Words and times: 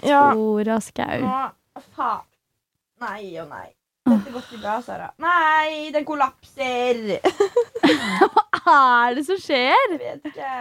Victoria 0.00 0.80
Skau. 0.80 1.22
Nå, 1.26 1.82
faen. 1.96 2.26
Nei 3.02 3.32
og 3.42 3.48
nei. 3.50 3.68
Dette 4.06 4.32
går 4.34 4.42
ikke 4.42 4.60
bra, 4.62 4.76
Sara. 4.82 5.08
Nei, 5.22 5.90
den 5.94 6.06
kollapser. 6.06 7.02
Hva 8.62 8.78
er 9.08 9.18
det 9.18 9.26
som 9.26 9.38
skjer? 9.38 9.84
Jeg 9.94 10.00
vet 10.00 10.32
ikke. 10.32 10.54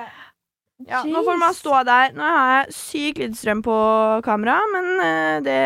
Ja, 0.90 1.04
nå 1.06 1.22
får 1.26 1.38
man 1.42 1.54
stå 1.58 1.82
der. 1.86 2.14
Nå 2.18 2.26
har 2.26 2.52
jeg 2.56 2.76
syk 2.78 3.22
lydstrøm 3.22 3.62
på 3.66 3.78
kamera, 4.26 4.60
men 4.74 4.92
eh, 5.06 5.38
det 5.46 5.60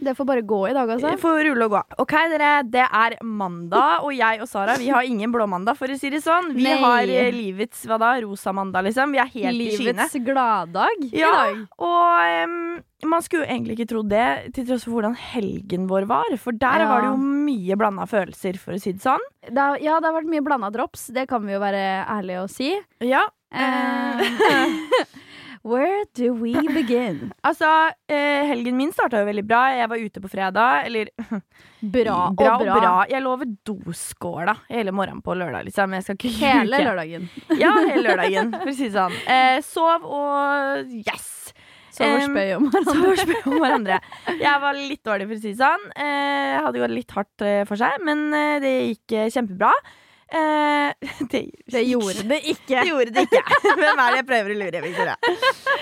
Det 0.00 0.14
får 0.16 0.24
bare 0.28 0.42
gå 0.48 0.58
i 0.70 0.72
dag, 0.72 0.88
altså. 0.94 1.10
får 1.20 1.42
rulle 1.50 1.66
og 1.68 1.74
gå. 1.74 1.80
OK, 2.04 2.14
dere. 2.32 2.50
Det 2.64 2.84
er 2.86 3.16
mandag, 3.22 4.04
og 4.06 4.14
jeg 4.16 4.40
og 4.40 4.48
Sara 4.48 4.76
vi 4.80 4.88
har 4.88 5.04
ingen 5.04 5.32
blåmandag, 5.34 5.76
for 5.76 5.92
å 5.92 5.98
si 6.00 6.08
det 6.10 6.22
sånn. 6.24 6.54
Vi 6.56 6.64
Nei. 6.64 6.76
har 6.80 7.12
eh, 7.12 7.28
livets 7.34 7.82
hva 7.86 7.98
da? 8.00 8.14
Rosa 8.24 8.54
mandag, 8.56 8.86
liksom. 8.88 9.12
Vi 9.12 9.20
er 9.20 9.28
helt 9.34 9.60
i 9.60 9.70
skyene. 9.76 10.06
Livets 10.06 10.16
gladdag 10.24 11.04
i 11.10 11.18
Ja, 11.20 11.32
dag. 11.36 11.66
og 11.78 12.46
um, 12.48 13.10
man 13.10 13.22
skulle 13.24 13.44
jo 13.46 13.52
egentlig 13.52 13.76
ikke 13.78 13.88
tro 13.92 14.02
det, 14.08 14.26
til 14.56 14.66
tross 14.68 14.84
for 14.84 14.96
hvordan 14.98 15.14
helgen 15.16 15.86
vår 15.90 16.08
var. 16.10 16.32
For 16.40 16.52
der 16.52 16.84
Ja. 16.84 16.88
var 16.88 17.04
det 17.04 17.12
jo 17.12 17.20
mye 17.20 17.76
blanda 17.80 18.06
følelser, 18.08 18.58
for 18.60 18.72
å 18.76 18.80
si 18.80 18.92
det 18.96 19.04
sånn. 19.04 19.22
Det 19.48 19.68
ja, 19.84 20.00
det 20.00 20.08
har 20.10 20.16
vært 20.16 20.28
mye 20.32 20.44
blanda 20.44 20.70
drops. 20.72 21.06
Det 21.12 21.26
kan 21.28 21.44
vi 21.44 21.52
jo 21.56 21.60
være 21.60 21.84
ærlige 22.08 22.42
og 22.44 22.50
si. 22.52 22.72
Ja. 23.04 23.26
Eh, 23.52 24.20
where 25.62 26.04
do 26.14 26.32
we 26.34 26.52
begin? 26.74 27.32
Altså, 27.46 27.66
eh, 28.08 28.46
helgen 28.48 28.76
min 28.76 28.92
starta 28.92 29.20
jo 29.20 29.26
veldig 29.28 29.44
bra. 29.48 29.62
Jeg 29.76 29.88
var 29.92 30.02
ute 30.04 30.22
på 30.22 30.30
fredag. 30.32 30.86
Eller 30.86 31.10
Bra, 31.80 32.18
bra 32.38 32.54
og 32.58 32.66
bra. 32.66 32.92
Jeg 33.10 33.24
lå 33.24 33.34
ved 33.40 33.56
doskåla 33.66 34.54
hele 34.68 34.92
morgenen 34.96 35.22
på 35.24 35.34
lørdag, 35.38 35.66
liksom. 35.68 35.96
Hele 36.40 36.84
lørdagen. 36.84 37.28
Ja, 37.58 37.72
hele 37.80 38.04
lørdagen, 38.08 38.54
for 38.56 38.72
å 38.72 38.76
si 38.76 38.88
det 38.88 38.96
sånn. 38.96 39.18
Eh, 39.26 39.58
sov 39.66 40.06
og 40.06 40.96
yes! 41.04 41.28
Sover 41.90 42.20
Em, 42.22 42.30
spøy 42.30 42.52
hverandre. 42.70 43.40
Om 43.50 43.56
hverandre. 43.58 43.96
Jeg 44.38 44.60
var 44.62 44.76
litt 44.78 45.02
dårlig, 45.04 45.26
for 45.26 45.36
å 45.36 45.42
si 45.42 45.50
det 45.50 45.58
sånn. 45.58 45.88
Eh, 45.98 46.60
hadde 46.62 46.84
gått 46.84 46.94
litt 46.94 47.16
hardt 47.16 47.44
eh, 47.44 47.64
for 47.68 47.80
seg, 47.80 47.98
men 48.06 48.28
eh, 48.36 48.58
det 48.62 48.70
gikk 48.92 49.16
eh, 49.18 49.32
kjempebra. 49.34 49.72
Eh, 50.30 50.92
det, 51.30 51.40
Det 51.66 51.82
gjorde 51.82 52.22
det 52.30 52.38
ikke. 52.52 52.80
det 52.80 52.88
gjorde 52.88 53.14
det 53.16 53.24
ikke. 53.26 53.42
Hvem 53.80 54.02
er 54.02 54.12
det 54.14 54.18
jeg 54.20 54.26
prøver 54.28 54.54
å 54.54 54.58
lure, 54.60 54.82
Victoria? 54.84 55.16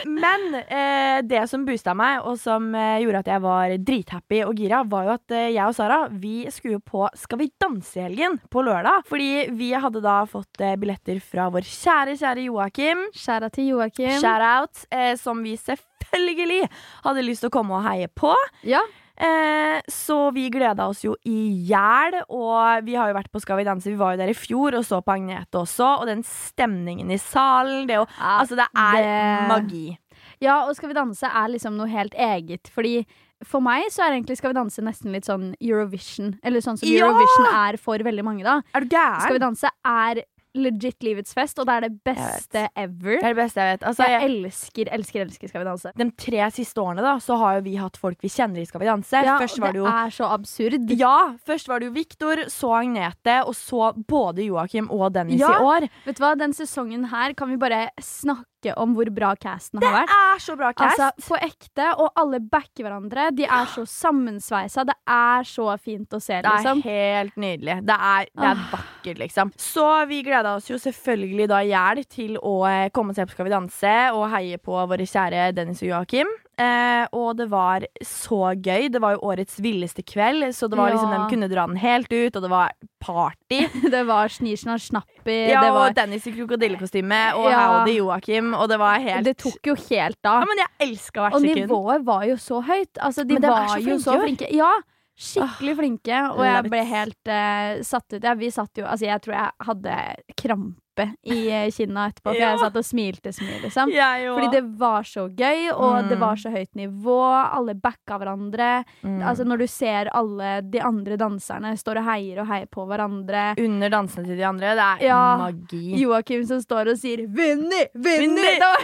Men 0.09 0.47
eh, 0.63 1.19
det 1.29 1.43
som 1.51 1.67
boosta 1.69 1.95
meg, 1.99 2.23
og 2.25 2.39
som 2.41 2.71
eh, 2.75 3.01
gjorde 3.05 3.23
at 3.25 3.31
jeg 3.35 3.45
var 3.45 3.75
drithappy 3.91 4.41
og 4.47 4.63
gira, 4.63 4.83
var 4.89 5.09
jo 5.09 5.15
at 5.19 5.35
eh, 5.37 5.49
jeg 5.53 5.65
og 5.67 5.77
Sara 5.77 5.99
vi 6.13 6.37
skulle 6.55 6.81
på 6.81 7.05
Skal 7.19 7.43
vi 7.43 7.51
danse 7.61 7.99
i 7.99 8.05
helgen 8.07 8.39
på 8.51 8.63
lørdag. 8.65 9.05
Fordi 9.09 9.49
vi 9.59 9.73
hadde 9.77 10.03
da 10.05 10.21
fått 10.31 10.63
eh, 10.65 10.77
billetter 10.81 11.21
fra 11.25 11.49
vår 11.53 11.67
kjære, 11.69 12.17
kjære 12.21 12.47
Joakim. 12.49 13.05
Skjæra 13.17 13.51
til 13.53 13.73
Joakim. 13.75 14.15
Shout-out, 14.23 14.87
eh, 14.95 15.13
som 15.21 15.43
vi 15.45 15.57
selvfølgelig 15.61 16.63
hadde 17.05 17.27
lyst 17.27 17.45
til 17.45 17.53
å 17.53 17.57
komme 17.59 17.77
og 17.79 17.85
heie 17.89 18.09
på. 18.09 18.33
Ja. 18.67 18.81
Eh, 19.19 19.81
så 19.91 20.31
vi 20.35 20.45
gleda 20.55 20.87
oss 20.87 21.01
jo 21.03 21.17
i 21.27 21.39
hjel, 21.67 22.15
og 22.31 22.85
vi 22.87 22.95
har 22.95 23.11
jo 23.11 23.17
vært 23.17 23.33
på 23.35 23.41
Skal 23.43 23.59
vi 23.59 23.65
danse. 23.67 23.91
Vi 23.91 23.99
var 23.99 24.15
jo 24.15 24.21
der 24.23 24.31
i 24.31 24.37
fjor 24.39 24.77
og 24.79 24.85
så 24.87 25.01
på 25.03 25.17
Agnete 25.17 25.59
også, 25.59 25.89
og 26.03 26.07
den 26.07 26.23
stemningen 26.23 27.11
i 27.11 27.19
salen, 27.19 27.87
det, 27.89 27.97
er 27.97 28.05
jo, 28.05 28.07
Ja, 28.19 28.37
altså, 28.45 28.55
det 28.61 28.69
er 28.77 29.01
det- 29.03 29.49
magi. 29.49 29.99
Ja, 30.41 30.61
og 30.69 30.77
Skal 30.77 30.89
vi 30.91 30.95
danse 30.95 31.27
er 31.27 31.49
liksom 31.51 31.75
noe 31.77 31.89
helt 31.91 32.15
eget. 32.15 32.71
Fordi 32.71 33.05
for 33.45 33.61
meg 33.61 33.85
så 33.91 34.03
er 34.07 34.13
egentlig 34.21 34.37
Skal 34.37 34.51
vi 34.53 34.59
danse 34.61 34.83
nesten 34.83 35.13
litt 35.13 35.25
sånn 35.27 35.55
Eurovision. 35.61 36.39
Eller 36.45 36.61
sånn 36.61 36.79
som 36.79 36.89
Ja! 36.89 37.07
Eurovision 37.07 37.47
er 37.55 37.77
for 37.77 37.99
veldig 37.99 38.25
mange, 38.25 38.45
da. 38.45 38.61
Er 38.75 38.81
du 38.81 38.87
gæren? 38.87 39.21
Skal 39.23 39.35
vi 39.35 39.39
danse 39.43 39.69
er 39.85 40.23
legit 40.55 41.03
livets 41.03 41.35
fest, 41.35 41.59
og 41.59 41.67
det 41.69 41.75
er 41.77 41.81
det 41.89 42.03
beste 42.05 42.63
ever. 42.77 43.19
Det 43.21 43.25
er 43.25 43.35
det 43.35 43.41
beste 43.43 43.61
jeg 43.61 43.75
vet. 43.79 43.85
Altså, 43.91 44.03
Jeg 44.09 44.21
jeg, 44.21 44.31
elsker, 44.31 44.89
elsker, 44.93 45.21
elsker 45.27 45.49
Skal 45.49 45.61
vi 45.61 45.69
danse. 45.69 45.93
de 45.97 46.11
tre 46.17 46.51
siste 46.51 46.81
årene 46.83 47.03
da, 47.05 47.17
så 47.19 47.37
har 47.39 47.59
jo 47.59 47.63
vi 47.69 47.77
hatt 47.77 47.97
folk 47.97 48.19
vi 48.23 48.29
kjenner 48.29 48.61
i 48.61 48.65
Skal 48.67 48.81
vi 48.81 48.87
danse. 48.87 49.13
Ja, 49.25 49.39
Først 49.39 49.59
var 49.61 49.73
det 49.73 49.79
jo 49.83 49.87
er 49.87 50.11
så 50.11 50.25
absurd. 50.33 50.91
ja, 50.99 51.35
først 51.47 51.69
var 51.69 51.79
det 51.81 51.87
jo 51.91 51.93
Viktor, 51.93 52.37
så 52.49 52.73
Agnete, 52.81 53.45
og 53.47 53.55
så 53.55 53.93
både 54.09 54.45
Joakim 54.49 54.91
og 54.91 55.13
Dennis 55.15 55.41
Ja. 55.41 55.53
i 55.59 55.63
år. 55.63 55.89
Vet 56.07 56.17
du 56.17 56.23
hva, 56.25 56.35
Den 56.39 56.53
sesongen 56.53 57.05
her 57.11 57.35
kan 57.35 57.49
vi 57.49 57.57
bare 57.57 57.91
snakke 58.01 58.45
om 58.77 58.95
hvor 58.97 59.09
bra 59.15 59.35
casten 59.39 59.81
har 59.83 59.93
vært. 60.01 60.09
Det 60.11 60.17
er 60.35 60.39
så 60.45 60.57
bra 60.59 60.73
cast! 60.73 61.01
Altså, 61.01 61.29
På 61.29 61.37
ekte, 61.47 61.87
og 62.03 62.11
alle 62.19 62.41
backer 62.41 62.85
hverandre. 62.85 63.29
De 63.39 63.45
er 63.45 63.67
så 63.75 63.85
sammensveisa. 63.87 64.85
Det 64.89 64.97
er 65.09 65.43
så 65.49 65.69
fint 65.79 66.11
å 66.11 66.21
se, 66.21 66.41
Det 66.43 66.51
er 66.51 66.59
liksom. 66.59 66.83
helt 66.85 67.37
nydelig. 67.37 67.79
Det 67.87 67.97
er, 67.99 68.27
det 68.35 68.45
er 68.45 68.57
Ah. 68.59 68.67
vakkert, 68.73 69.19
liksom. 69.19 69.53
Så 69.57 69.87
vi 70.09 70.23
gleda 70.23 70.57
oss 70.57 70.69
jo 70.71 70.77
selvfølgelig 70.77 71.49
da 71.49 71.63
i 71.63 71.69
hjel 71.71 72.05
til 72.05 72.37
å 72.43 72.57
eh, 72.69 72.91
komme 72.91 73.11
og 73.11 73.17
se 73.17 73.25
på 73.27 73.31
Skal 73.37 73.45
vi 73.45 73.51
danse 73.55 73.95
og 74.13 74.29
heie 74.31 74.59
på 74.59 74.73
våre 74.89 75.07
kjære 75.07 75.53
Dennis 75.55 75.83
og 75.83 75.89
Joakim. 75.93 76.29
Eh, 76.59 77.05
og 77.15 77.37
det 77.39 77.47
var 77.53 77.85
så 78.03 78.53
gøy. 78.59 78.89
Det 78.91 79.01
var 79.03 79.15
jo 79.15 79.21
årets 79.31 79.61
villeste 79.63 80.03
kveld, 80.03 80.49
så 80.57 80.67
det 80.69 80.79
var 80.79 80.91
liksom, 80.91 81.13
Ja. 81.13 81.19
de 81.23 81.31
kunne 81.31 81.49
dra 81.49 81.67
den 81.71 81.77
helt 81.77 82.11
ut, 82.13 82.35
og 82.37 82.43
det 82.43 82.51
var 82.51 82.73
party. 83.01 83.61
Det 83.95 84.03
var 84.07 84.29
snisjna 84.29 84.75
snappi. 84.79 85.37
Ja, 85.53 85.63
det, 85.63 85.71
var, 85.73 85.89
og 85.91 85.95
Dennis 85.95 86.27
i 86.27 86.33
krokodillekostyme, 86.35 87.21
og 87.39 87.47
Ja. 87.51 87.61
Howdy 87.79 87.95
Joakim, 88.01 88.55
og 88.55 88.69
det 88.69 88.79
var 88.79 88.99
helt 88.99 89.25
det 89.25 89.37
tok 89.39 89.71
jo 89.71 89.75
helt 89.89 90.19
av. 90.27 90.43
Ja, 90.43 90.47
men 90.51 90.59
jeg 90.65 90.89
elska 90.89 91.21
hvert 91.29 91.35
Og 91.39 91.43
nivået 91.47 92.05
var 92.05 92.25
jo 92.27 92.37
så 92.37 92.61
høyt. 92.67 92.99
Altså, 92.99 93.23
de 93.25 93.37
de 93.39 93.47
er 93.47 93.51
var 93.51 93.69
så 93.69 93.81
jo 93.87 93.99
så 94.03 94.19
flinke. 94.23 94.51
Ja, 94.53 94.73
skikkelig 95.19 95.77
flinke. 95.79 96.19
Og 96.35 96.43
jeg 96.47 96.71
ble 96.71 96.83
helt 96.85 97.31
uh, 97.31 97.83
satt 97.87 98.13
ut. 98.15 98.23
Ja, 98.23 98.35
vi 98.39 98.51
satt 98.51 98.79
jo 98.79 98.85
Altså, 98.87 99.07
jeg 99.07 99.21
tror 99.23 99.35
jeg 99.35 99.51
hadde 99.71 99.97
krampe 100.39 100.83
i 101.25 101.39
eh, 101.51 101.71
kinna 101.71 102.09
etterpå, 102.11 102.33
for 102.33 102.35
Ja. 102.39 102.51
jeg 102.55 102.59
satt 102.61 102.77
og 102.77 102.85
smilte 102.85 103.33
så 103.35 103.45
mye, 103.47 103.61
liksom. 103.63 103.93
Fordi 103.93 104.51
det 104.53 104.65
var 104.79 105.03
så 105.03 105.29
gøy, 105.29 105.71
og 105.75 106.05
Mm. 106.05 106.09
det 106.09 106.19
var 106.21 106.37
så 106.37 106.51
høyt 106.51 106.75
nivå. 106.75 107.19
Alle 107.59 107.75
backa 107.75 108.19
hverandre. 108.19 108.85
Mm. 109.05 109.23
Altså 109.23 109.45
Når 109.45 109.59
du 109.59 109.67
ser 109.67 110.09
alle 110.15 110.63
de 110.71 110.81
andre 110.81 111.17
danserne 111.17 111.73
står 111.79 111.99
og 111.99 112.05
heier 112.05 112.41
og 112.41 112.47
heier 112.47 112.67
på 112.67 112.87
hverandre. 112.87 113.55
Under 113.59 113.89
dansene 113.91 114.25
til 114.27 114.37
de 114.37 114.45
andre. 114.45 114.75
Det 114.75 114.87
er 115.03 115.07
Ja. 115.07 115.37
magi. 115.39 115.95
Joakim 116.01 116.45
som 116.47 116.61
står 116.61 116.91
og 116.93 116.97
sier 116.99 117.27
'Vinni! 117.27 117.87
Vinni!' 117.95 118.59
Det 118.59 118.61
var 118.61 118.79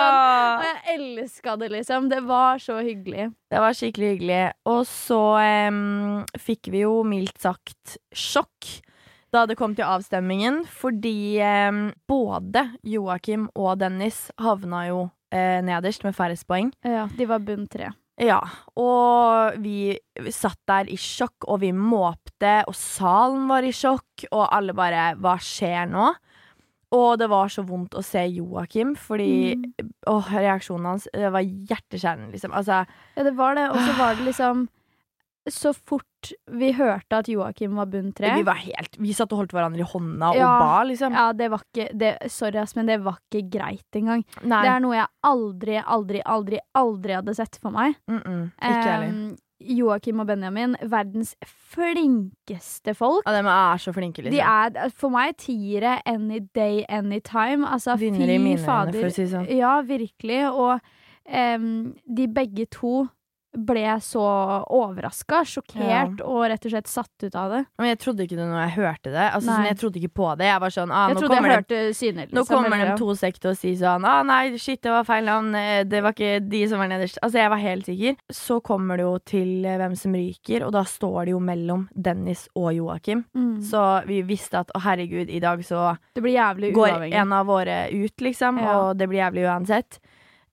sånn. 0.00 0.58
Og 0.60 0.64
jeg 0.64 0.98
elska 0.98 1.58
det, 1.58 1.70
liksom. 1.70 2.08
Det 2.08 2.22
var 2.24 2.56
så 2.58 2.80
hyggelig. 2.82 3.32
Det 3.50 3.58
var 3.58 3.72
skikkelig 3.72 4.18
hyggelig. 4.18 4.52
Og 4.66 4.84
så 4.86 5.68
um, 5.68 6.24
fikk 6.38 6.70
vi 6.70 6.80
jo 6.82 7.02
mildt 7.02 7.38
sagt 7.40 7.98
sjokk 8.14 8.80
da 9.32 9.44
det 9.46 9.56
kom 9.58 9.74
til 9.78 9.86
avstemmingen, 9.86 10.64
fordi 10.66 11.38
eh, 11.38 11.80
både 12.10 12.66
Joakim 12.82 13.48
og 13.54 13.78
Dennis 13.82 14.28
havna 14.42 14.84
jo 14.88 15.00
eh, 15.32 15.60
nederst 15.62 16.02
med 16.06 16.16
færrest 16.18 16.46
poeng. 16.50 16.72
Ja, 16.86 17.06
de 17.16 17.26
var 17.30 17.42
bunn 17.46 17.68
tre. 17.70 17.92
Ja, 18.20 18.40
og 18.76 19.54
vi 19.64 19.94
satt 20.28 20.58
der 20.68 20.90
i 20.92 20.98
sjokk, 21.00 21.46
og 21.48 21.62
vi 21.62 21.70
måpte, 21.72 22.58
og 22.68 22.74
salen 22.76 23.46
var 23.48 23.64
i 23.64 23.70
sjokk, 23.72 24.26
og 24.28 24.42
alle 24.52 24.74
bare 24.76 25.14
Hva 25.16 25.38
skjer 25.40 25.86
nå? 25.88 26.10
Og 26.92 27.14
det 27.22 27.28
var 27.30 27.48
så 27.48 27.62
vondt 27.64 27.94
å 27.94 28.02
se 28.04 28.26
Joakim, 28.26 28.96
fordi 28.98 29.54
Mm. 29.56 29.92
Åh, 30.10 30.28
reaksjonen 30.34 30.86
hans 30.90 31.06
Det 31.14 31.30
var 31.32 31.40
hjerteskjærende, 31.46 32.32
liksom. 32.34 32.52
Altså, 32.52 32.84
Ja, 33.16 33.22
det 33.22 33.32
var 33.38 33.54
det. 33.54 33.68
Og 33.70 33.76
så 33.78 33.92
var 33.96 34.14
det 34.18 34.26
liksom 34.26 34.68
Så 35.48 35.72
fort 35.72 36.09
vi 36.50 36.72
hørte 36.76 37.20
at 37.20 37.28
Joakim 37.28 37.76
var 37.78 37.86
bunn 37.90 38.12
tre 38.16 38.34
vi 38.36 38.44
var 38.46 38.58
helt 38.60 38.96
Vi 39.00 39.12
satt 39.16 39.32
og 39.32 39.42
holdt 39.42 39.52
hverandre 39.56 39.80
i 39.80 39.88
hånda 39.88 40.32
Ja. 40.36 40.48
og 40.48 40.64
ba, 40.64 40.82
liksom. 40.84 41.12
ja, 41.16 41.32
det 41.32 41.50
var 41.50 41.62
ikke 41.64 41.88
det, 41.96 42.16
Sorry, 42.30 42.58
ass, 42.60 42.76
men 42.76 42.86
det 42.86 43.00
var 43.04 43.18
ikke 43.30 43.48
greit 43.50 43.96
engang. 43.96 44.24
Nei. 44.42 44.62
Det 44.64 44.72
er 44.72 44.80
noe 44.84 44.96
jeg 44.96 45.08
aldri, 45.22 45.76
aldri, 45.80 46.24
aldri, 46.24 46.58
aldri 46.74 47.16
hadde 47.18 47.34
sett 47.34 47.56
for 47.62 47.70
meg. 47.70 47.94
Mm 48.08 48.20
-mm. 48.20 48.42
Ikke 48.60 48.90
heller. 48.90 49.36
Joakim 49.60 50.20
og 50.20 50.26
Benjamin, 50.26 50.76
verdens 50.88 51.34
flinkeste 51.44 52.94
folk. 52.96 53.26
Ja, 53.26 53.34
de 53.42 53.48
er 53.48 53.76
så 53.82 53.92
flinke, 53.92 54.22
liksom. 54.22 54.32
De 54.32 54.40
er 54.40 54.90
for 54.96 55.12
meg 55.12 55.36
tiere 55.36 55.98
any 56.08 56.40
day, 56.54 56.84
any 56.88 57.20
time. 57.20 57.66
Altså, 57.68 57.96
Vinner 58.00 58.24
i 58.24 58.38
fy 58.38 58.42
mine 58.42 58.58
øyne, 58.58 58.94
for 58.94 59.10
å 59.10 59.12
si 59.12 59.26
sånn. 59.28 59.48
Ja, 59.52 59.80
virkelig. 59.82 60.40
Og 60.52 60.80
em, 61.28 61.94
de 62.16 62.28
begge 62.28 62.66
to 62.72 63.08
ble 63.56 63.96
så 64.04 64.22
overraska, 64.70 65.40
sjokkert 65.48 66.20
og 66.22 66.44
rett 66.52 66.66
og 66.66 66.72
slett 66.74 66.90
satt 66.90 67.24
ut 67.24 67.34
av 67.34 67.50
det. 67.50 67.60
Men 67.80 67.90
jeg 67.90 67.98
trodde 68.04 68.24
ikke 68.26 68.38
det 68.38 68.46
når 68.46 68.60
jeg 68.62 68.74
hørte 68.76 69.10
det. 69.10 69.26
Altså, 69.26 69.50
sånn, 69.50 69.66
jeg 69.66 69.78
trodde 69.80 70.00
ikke 70.00 70.12
på 70.20 70.28
det. 70.38 70.46
Jeg 70.50 70.62
var 70.62 70.74
sånn 70.74 70.92
ah, 70.94 71.06
nå 71.10 71.22
kommer 71.24 71.54
hørte 71.56 71.80
syner. 71.98 72.28
Nå 72.30 72.44
liksom, 72.44 72.54
kommer 72.54 72.84
de 72.84 72.96
to 73.00 73.16
sek 73.18 73.40
til 73.42 73.50
å 73.50 73.56
si 73.58 73.72
sånn 73.80 74.06
ah, 74.06 74.20
nei, 74.26 74.42
shit, 74.60 74.80
det 74.86 74.92
var 74.94 75.08
feil 75.08 75.26
navn. 75.26 75.54
eh, 75.58 75.82
Det 75.84 76.02
var 76.04 76.14
ikke 76.14 76.40
de 76.46 76.62
som 76.70 76.82
var 76.82 76.92
nederst. 76.92 77.18
Altså, 77.24 77.42
jeg 77.42 77.52
var 77.54 77.62
helt 77.64 77.90
sikker. 77.90 78.16
Så 78.40 78.60
kommer 78.60 79.00
det 79.00 79.06
jo 79.08 79.16
til 79.32 79.50
eh, 79.64 79.78
hvem 79.82 79.96
som 79.98 80.14
ryker, 80.14 80.66
og 80.66 80.72
da 80.76 80.84
står 80.86 81.18
det 81.24 81.34
jo 81.34 81.42
mellom 81.50 81.88
Dennis 81.94 82.46
og 82.54 82.70
Joakim. 82.76 83.24
Mm. 83.34 83.58
Så 83.66 83.82
vi 84.06 84.22
visste 84.26 84.62
at 84.62 84.70
å 84.76 84.84
herregud, 84.86 85.30
i 85.30 85.42
dag 85.42 85.64
så 85.66 85.96
Det 86.14 86.22
blir 86.22 86.38
går 86.74 87.08
en 87.10 87.32
av 87.32 87.46
våre 87.50 87.88
ut, 87.90 88.16
liksom, 88.20 88.58
Ja. 88.62 88.78
og 88.78 88.96
det 88.98 89.08
blir 89.10 89.24
jævlig 89.24 89.46
uansett. 89.50 89.98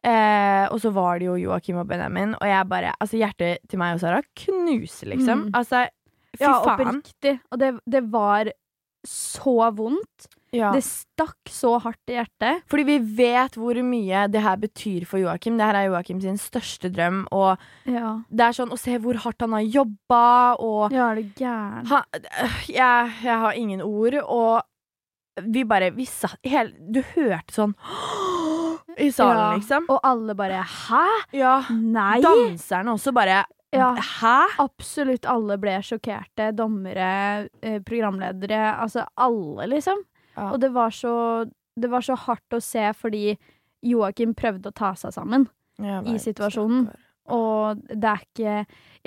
Eh, 0.07 0.65
og 0.71 0.79
så 0.79 0.91
var 0.95 1.19
det 1.19 1.27
jo 1.27 1.35
Joakim 1.41 1.81
og 1.81 1.87
Benjamin, 1.89 2.35
og 2.39 2.47
jeg 2.47 2.67
bare 2.71 2.93
Altså, 3.01 3.17
hjertet 3.19 3.65
til 3.67 3.79
meg 3.81 3.97
og 3.97 4.03
Sara 4.05 4.21
knuser, 4.39 5.09
liksom. 5.11 5.47
Mm. 5.49 5.51
Altså, 5.59 5.83
fy 6.37 6.45
Ja, 6.45 6.53
faen. 6.63 6.87
oppriktig. 6.87 7.39
Og 7.51 7.59
det, 7.59 7.73
det 7.89 8.03
var 8.13 8.51
så 9.07 9.69
vondt. 9.75 10.27
Ja. 10.55 10.69
Det 10.71 10.79
stakk 10.83 11.49
så 11.51 11.73
hardt 11.83 12.07
i 12.09 12.15
hjertet. 12.15 12.61
Fordi 12.71 12.83
vi 12.87 12.95
vet 13.19 13.57
hvor 13.59 13.75
mye 13.83 14.23
det 14.31 14.41
her 14.41 14.55
betyr 14.61 15.03
for 15.05 15.19
Joakim. 15.19 15.57
Det 15.59 15.65
her 15.67 15.75
er 15.81 15.89
Joakim 15.89 16.21
sin 16.23 16.39
største 16.39 16.89
drøm. 16.93 17.25
Og 17.35 17.57
Ja, 17.85 18.13
det 18.31 18.45
er 18.47 18.55
sånn 18.55 18.71
å 18.71 18.79
se 18.79 18.95
hvor 19.03 19.19
hardt 19.25 19.43
han 19.43 19.51
har 19.57 19.65
jobba, 19.67 20.55
og 20.63 20.95
ja 20.95 21.09
er 21.11 21.19
du 21.19 21.29
gæren? 21.35 21.91
jeg, 22.71 23.11
jeg 23.27 23.37
har 23.43 23.59
ingen 23.59 23.83
ord, 23.83 24.15
og 24.23 24.63
vi 25.43 25.63
bare 25.69 25.91
vi 25.93 26.05
satt 26.09 26.39
hele, 26.47 26.71
Du 26.79 27.03
hørte 27.13 27.53
sånn 27.53 27.75
i 28.97 29.11
salen, 29.11 29.37
Ja, 29.37 29.55
liksom. 29.57 29.85
Og 29.89 29.99
alle 30.03 30.35
bare 30.35 30.63
Hæ? 30.63 31.05
Ja. 31.33 31.63
Nei! 31.71 32.21
Danserne 32.21 32.93
også 32.95 33.13
bare 33.13 33.45
Ja. 33.73 33.93
Hæ? 33.95 34.37
Absolutt 34.63 35.25
alle 35.25 35.57
ble 35.59 35.75
sjokkerte. 35.83 36.53
Dommere, 36.55 37.49
eh, 37.61 37.79
programledere, 37.79 38.77
altså 38.79 39.05
alle, 39.17 39.67
liksom. 39.67 39.97
Ja. 40.37 40.51
Og 40.53 40.59
det 40.61 40.71
var 40.73 40.89
så 40.89 41.49
Det 41.79 41.89
var 41.91 42.01
så 42.01 42.15
hardt 42.17 42.49
å 42.53 42.61
se 42.61 42.91
fordi 42.93 43.37
Joakim 43.83 44.33
prøvde 44.33 44.71
å 44.71 44.73
ta 44.73 44.93
seg 44.95 45.13
sammen. 45.13 45.47
I 45.79 46.17
situasjonen. 46.17 46.87
Og 47.33 47.81
det 47.87 48.07
er 48.07 48.21
ikke 48.23 48.53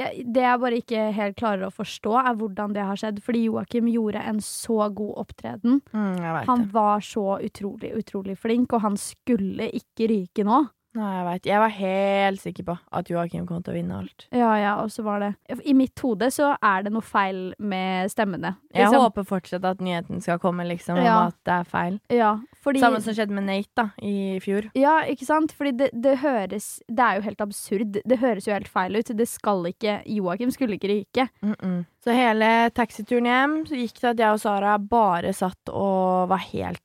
jeg, 0.01 0.25
Det 0.33 0.43
jeg 0.43 0.61
bare 0.61 0.79
ikke 0.81 1.05
helt 1.13 1.37
klarer 1.37 1.67
å 1.67 1.73
forstå, 1.75 2.13
er 2.21 2.35
hvordan 2.41 2.73
det 2.77 2.85
har 2.89 2.97
skjedd. 3.01 3.23
Fordi 3.25 3.45
Joakim 3.47 3.89
gjorde 3.93 4.23
en 4.31 4.41
så 4.45 4.89
god 4.97 5.15
opptreden. 5.25 5.81
Mm, 5.93 6.45
Han 6.49 6.67
var 6.73 7.01
så 7.05 7.39
utrolig, 7.41 7.93
utrolig 7.97 8.39
flink, 8.39 8.73
og 8.73 8.81
han 8.87 8.97
skulle 8.97 9.71
ikke 9.77 10.09
ryke 10.09 10.45
nå. 10.47 10.63
Nei, 10.99 11.11
jeg 11.15 11.25
veit. 11.29 11.45
Jeg 11.47 11.61
var 11.63 11.71
helt 11.71 12.41
sikker 12.43 12.65
på 12.67 12.75
at 12.99 13.11
Joakim 13.13 13.45
kom 13.47 13.61
til 13.63 13.73
å 13.73 13.77
vinne 13.77 13.99
alt. 14.01 14.25
Ja, 14.35 14.51
ja, 14.59 14.73
og 14.83 14.91
så 14.91 15.05
var 15.07 15.21
det 15.23 15.61
I 15.63 15.75
mitt 15.79 15.99
hode 16.03 16.27
så 16.35 16.57
er 16.59 16.83
det 16.83 16.91
noe 16.93 17.05
feil 17.07 17.53
med 17.63 18.11
stemmene. 18.11 18.57
Jeg 18.75 18.89
Liksom. 18.89 19.05
håper 19.05 19.27
fortsatt 19.29 19.65
at 19.65 19.79
nyheten 19.79 20.21
skal 20.21 20.41
komme, 20.43 20.67
liksom, 20.67 20.99
om 20.99 21.05
Ja. 21.05 21.27
at 21.29 21.37
det 21.47 21.53
er 21.55 21.65
feil. 21.65 22.01
Ja, 22.11 22.33
fordi 22.61 22.81
Samme 22.81 23.01
som 23.01 23.15
skjedde 23.15 23.31
med 23.31 23.45
Nate 23.47 23.71
da, 23.77 23.91
i 24.03 24.41
fjor. 24.43 24.71
Ja, 24.75 25.01
ikke 25.07 25.27
sant? 25.27 25.53
Fordi 25.53 25.77
det, 25.77 25.91
det 25.95 26.19
høres 26.19 26.81
Det 26.89 26.99
er 26.99 27.17
jo 27.17 27.23
helt 27.23 27.41
absurd. 27.41 28.03
Det 28.05 28.19
høres 28.19 28.47
jo 28.47 28.53
helt 28.53 28.69
feil 28.69 28.97
ut. 28.97 29.17
Det 29.17 29.29
skal 29.29 29.63
ikke 29.71 30.03
Joakim 30.07 30.51
skulle 30.51 30.75
ikke 30.75 30.91
ryke. 30.91 31.29
Mm 31.43 31.55
-mm. 31.55 31.85
Så 32.05 32.13
hele 32.13 32.71
taxituren 32.71 33.25
hjem 33.27 33.67
så 33.67 33.77
gikk 33.77 34.01
det 34.01 34.11
at 34.11 34.19
jeg 34.19 34.33
og 34.33 34.41
Sara 34.41 34.79
bare 34.79 35.33
satt 35.33 35.69
og 35.69 36.29
var 36.29 36.39
helt 36.39 36.81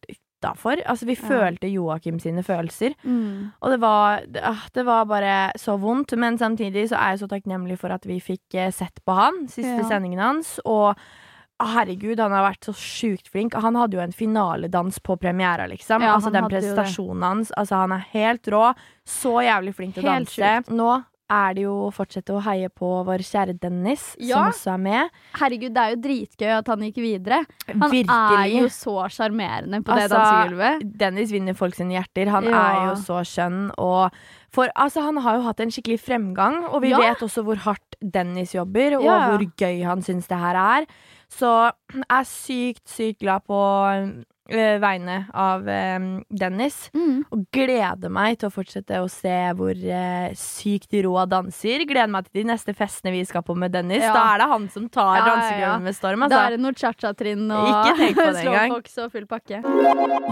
utafor. 0.45 0.81
Altså, 0.85 1.05
vi 1.05 1.15
Ja. 1.15 1.27
følte 1.27 1.67
Joakim 1.73 2.19
sine 2.19 2.43
følelser. 2.43 2.93
Og 3.61 3.69
det 3.71 3.79
var, 3.81 4.21
det, 4.27 4.41
ah, 4.43 4.63
det 4.73 4.85
var 4.85 5.05
bare 5.05 5.51
så 5.57 5.77
vondt. 5.79 6.15
Men 6.17 6.37
samtidig 6.37 6.89
så 6.89 6.95
er 6.97 7.15
jeg 7.15 7.19
så 7.19 7.27
takknemlig 7.27 7.77
for 7.79 7.89
at 7.91 8.05
vi 8.05 8.19
fikk 8.19 8.53
eh, 8.55 8.71
sett 8.71 8.99
på 9.05 9.13
han, 9.15 9.47
siste 9.47 9.81
Ja. 9.81 9.87
sendingen 9.89 10.19
hans. 10.19 10.59
Og 10.65 10.95
ah, 11.59 11.65
herregud, 11.77 12.19
han 12.19 12.31
har 12.31 12.51
vært 12.51 12.65
så 12.67 12.73
sjukt 12.75 13.29
flink. 13.31 13.53
Han 13.53 13.75
hadde 13.75 13.93
jo 13.95 14.01
en 14.03 14.11
finaledans 14.11 14.99
på 14.99 15.17
premiera, 15.17 15.65
liksom. 15.67 16.01
Ja, 16.01 16.15
altså 16.15 16.31
den 16.31 16.49
prestasjonen 16.49 17.23
hans. 17.23 17.51
Altså, 17.57 17.75
han 17.75 17.91
er 17.91 18.05
helt 18.11 18.43
rå. 18.47 18.73
Så 19.05 19.39
jævlig 19.41 19.73
flink 19.75 19.95
til 19.95 20.03
å 20.03 20.11
Helt 20.11 20.29
Sykt. 20.29 20.69
Nå 20.69 21.03
er 21.29 21.53
det 21.57 21.63
jo 21.63 21.73
å 21.87 21.91
fortsette 21.93 22.33
å 22.35 22.41
heie 22.45 22.69
på 22.69 22.89
vår 23.07 23.23
kjære 23.25 23.59
Dennis, 23.59 24.15
Ja. 24.19 24.35
som 24.35 24.51
også 24.51 24.73
er 24.75 24.77
med. 24.77 25.09
Herregud, 25.33 25.73
det 25.73 25.81
er 25.81 25.95
jo 25.95 26.01
dritgøy 26.03 26.51
at 26.59 26.67
han 26.67 26.79
gikk 26.85 26.95
videre. 27.01 27.45
Han 27.67 27.89
Virkelig. 27.89 28.09
er 28.09 28.61
jo 28.61 28.65
så 28.69 28.95
sjarmerende 29.09 29.81
på 29.83 29.95
det 29.95 30.03
Altså, 30.11 30.19
dansegulvet. 30.19 30.97
Dennis 30.97 31.31
vinner 31.31 31.55
folk 31.55 31.73
sine 31.75 31.93
hjerter. 31.97 32.29
Han 32.29 32.43
Ja. 32.43 32.51
er 32.51 32.87
jo 32.89 32.95
så 33.01 33.21
skjønn. 33.25 33.71
Og 33.79 34.11
for, 34.51 34.69
altså, 34.75 35.01
han 35.03 35.17
har 35.17 35.35
jo 35.37 35.41
hatt 35.43 35.59
en 35.59 35.69
skikkelig 35.69 35.99
fremgang, 35.99 36.63
og 36.71 36.81
vi 36.81 36.89
Ja. 36.89 36.97
vet 36.99 37.17
også 37.19 37.43
hvor 37.43 37.57
hardt 37.57 37.81
Dennis 38.01 38.53
jobber, 38.53 38.95
og 38.97 39.03
hvor 39.03 39.39
gøy 39.57 39.83
han 39.83 40.01
syns 40.01 40.27
det 40.27 40.37
her 40.37 40.55
er. 40.55 40.85
Så 41.35 41.51
jeg 41.91 42.05
er 42.09 42.27
sykt, 42.29 42.83
sykt 42.87 43.19
glad 43.23 43.43
på 43.49 43.57
eh, 44.47 44.77
vegne 44.79 45.17
av 45.35 45.65
eh, 45.67 46.05
Dennis. 46.29 46.77
Mm. 46.95 47.25
Og 47.33 47.41
gleder 47.55 48.11
meg 48.13 48.37
til 48.39 48.47
å 48.49 48.53
fortsette 48.53 49.01
å 49.03 49.09
se 49.11 49.33
hvor 49.57 49.73
eh, 49.75 50.29
sykt 50.39 50.95
rå 51.05 51.15
danser. 51.31 51.83
Gleder 51.89 52.11
meg 52.13 52.29
til 52.29 52.41
de 52.43 52.45
neste 52.53 52.75
festene 52.77 53.11
vi 53.15 53.23
skal 53.27 53.43
på 53.47 53.55
med 53.57 53.73
Dennis. 53.75 54.03
Ja. 54.05 54.13
Da 54.15 54.23
er 54.35 54.43
det 54.45 54.49
han 54.53 54.69
som 54.71 54.87
tar 54.93 55.19
Ja, 55.19 55.35
ja, 55.59 55.73
med 55.81 55.97
storm. 55.97 56.23
Da 56.23 56.29
Altså. 56.29 56.39
er 56.45 56.55
det 56.55 56.63
noe 56.63 56.77
cha-cha-trinn 56.79 57.51
og 57.51 58.01
slåfox 58.41 58.97
og 59.03 59.11
full 59.17 59.27
pakke. 59.29 59.61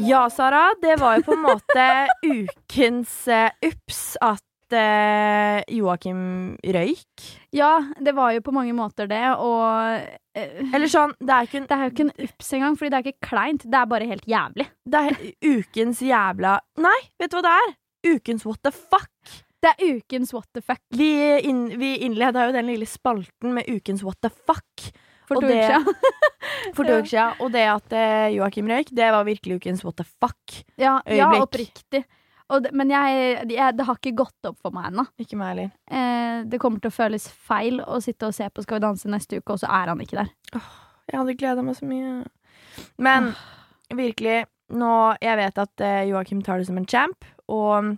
Ja, 0.07 0.23
Sara, 0.31 0.69
det 0.81 1.00
var 1.01 1.19
jo 1.19 1.27
på 1.27 1.38
en 1.38 1.45
måte 1.50 1.89
ukens 2.38 3.19
eh, 3.27 3.50
ups 3.73 4.13
at 4.21 4.44
eh, 4.77 5.61
Joakim 5.77 6.19
røyk. 6.75 7.27
Ja, 7.55 7.77
det 8.01 8.15
var 8.17 8.33
jo 8.35 8.43
på 8.45 8.53
mange 8.55 8.73
måter 8.75 9.07
det, 9.09 9.21
og 9.37 9.63
eh, 10.35 10.59
Eller 10.73 10.89
sånn, 10.91 11.13
det 11.19 11.35
er, 11.35 11.47
ikke 11.47 11.61
en, 11.61 11.69
Det 11.69 11.77
er 11.77 11.85
jo 11.85 11.93
ikke 11.93 12.05
en 12.07 12.27
ups 12.27 12.51
engang, 12.57 12.77
fordi 12.79 12.91
det 12.91 12.99
er 12.99 13.07
ikke 13.07 13.29
kleint. 13.29 13.65
Det 13.69 13.79
er 13.79 13.89
bare 13.93 14.09
helt 14.09 14.27
jævlig. 14.29 14.67
det 14.89 15.01
er 15.07 15.17
ukens 15.53 16.03
jævla 16.03 16.57
Nei, 16.83 16.99
vet 17.21 17.31
du 17.31 17.39
hva 17.39 17.45
det 17.45 17.55
er? 17.61 17.73
Ukens 18.13 18.45
what 18.45 18.59
the 18.65 18.73
fuck. 18.73 19.39
Det 19.63 19.71
er 19.71 19.95
ukens 19.95 20.33
what 20.35 20.49
the 20.51 20.61
fuck 20.61 20.81
Vi, 20.91 21.09
inn, 21.47 21.69
vi 21.79 21.95
innleda 22.03 22.49
jo 22.49 22.55
den 22.55 22.67
lille 22.67 22.87
spalten 22.89 23.53
med 23.55 23.69
ukens 23.71 24.03
what 24.03 24.19
the 24.25 24.31
fuck 24.33 24.89
for 25.27 25.39
to 25.39 25.47
uker 25.47 25.61
siden. 25.69 25.85
for 26.75 26.83
to 26.83 26.97
uker 26.99 27.11
siden. 27.13 27.39
Og 27.39 27.53
det 27.53 27.63
at 27.71 27.95
eh, 27.95 28.33
Joakim 28.35 28.67
røyk, 28.71 28.91
det 28.91 29.13
var 29.15 29.23
virkelig 29.27 29.61
ukens 29.61 29.85
what 29.85 29.97
the 30.01 30.07
fuck. 30.07 30.59
Ja, 30.77 30.97
ja 31.07 31.31
oppriktig. 31.39 32.03
Det, 32.51 32.69
men 32.75 32.91
jeg, 32.91 33.47
jeg, 33.49 33.73
det 33.77 33.85
har 33.87 33.97
ikke 33.97 34.17
gått 34.19 34.49
opp 34.49 34.59
for 34.61 34.75
meg 34.75 34.91
ennå. 34.91 35.05
Ikke 35.21 35.37
meg 35.39 35.53
heller. 35.53 35.69
Eh, 35.87 36.43
det 36.49 36.59
kommer 36.61 36.83
til 36.83 36.91
å 36.91 36.95
føles 36.95 37.27
feil 37.47 37.79
å 37.81 37.99
sitte 38.03 38.29
og 38.29 38.35
se 38.35 38.49
på 38.51 38.65
Skal 38.65 38.77
vi 38.77 38.85
danse 38.85 39.09
neste 39.11 39.39
uke, 39.39 39.55
og 39.55 39.61
så 39.63 39.71
er 39.71 39.91
han 39.93 40.03
ikke 40.03 40.19
der. 40.19 40.31
Jeg 41.09 41.19
hadde 41.19 41.37
gleda 41.39 41.65
meg 41.65 41.77
så 41.79 41.87
mye. 41.89 42.13
Men 43.01 43.33
virkelig, 43.93 44.43
nå 44.73 44.93
Jeg 45.21 45.37
vet 45.37 45.59
at 45.61 45.83
eh, 45.85 46.05
Joakim 46.09 46.43
tar 46.45 46.61
det 46.61 46.69
som 46.69 46.77
en 46.79 46.89
champ, 46.89 47.25
og 47.51 47.95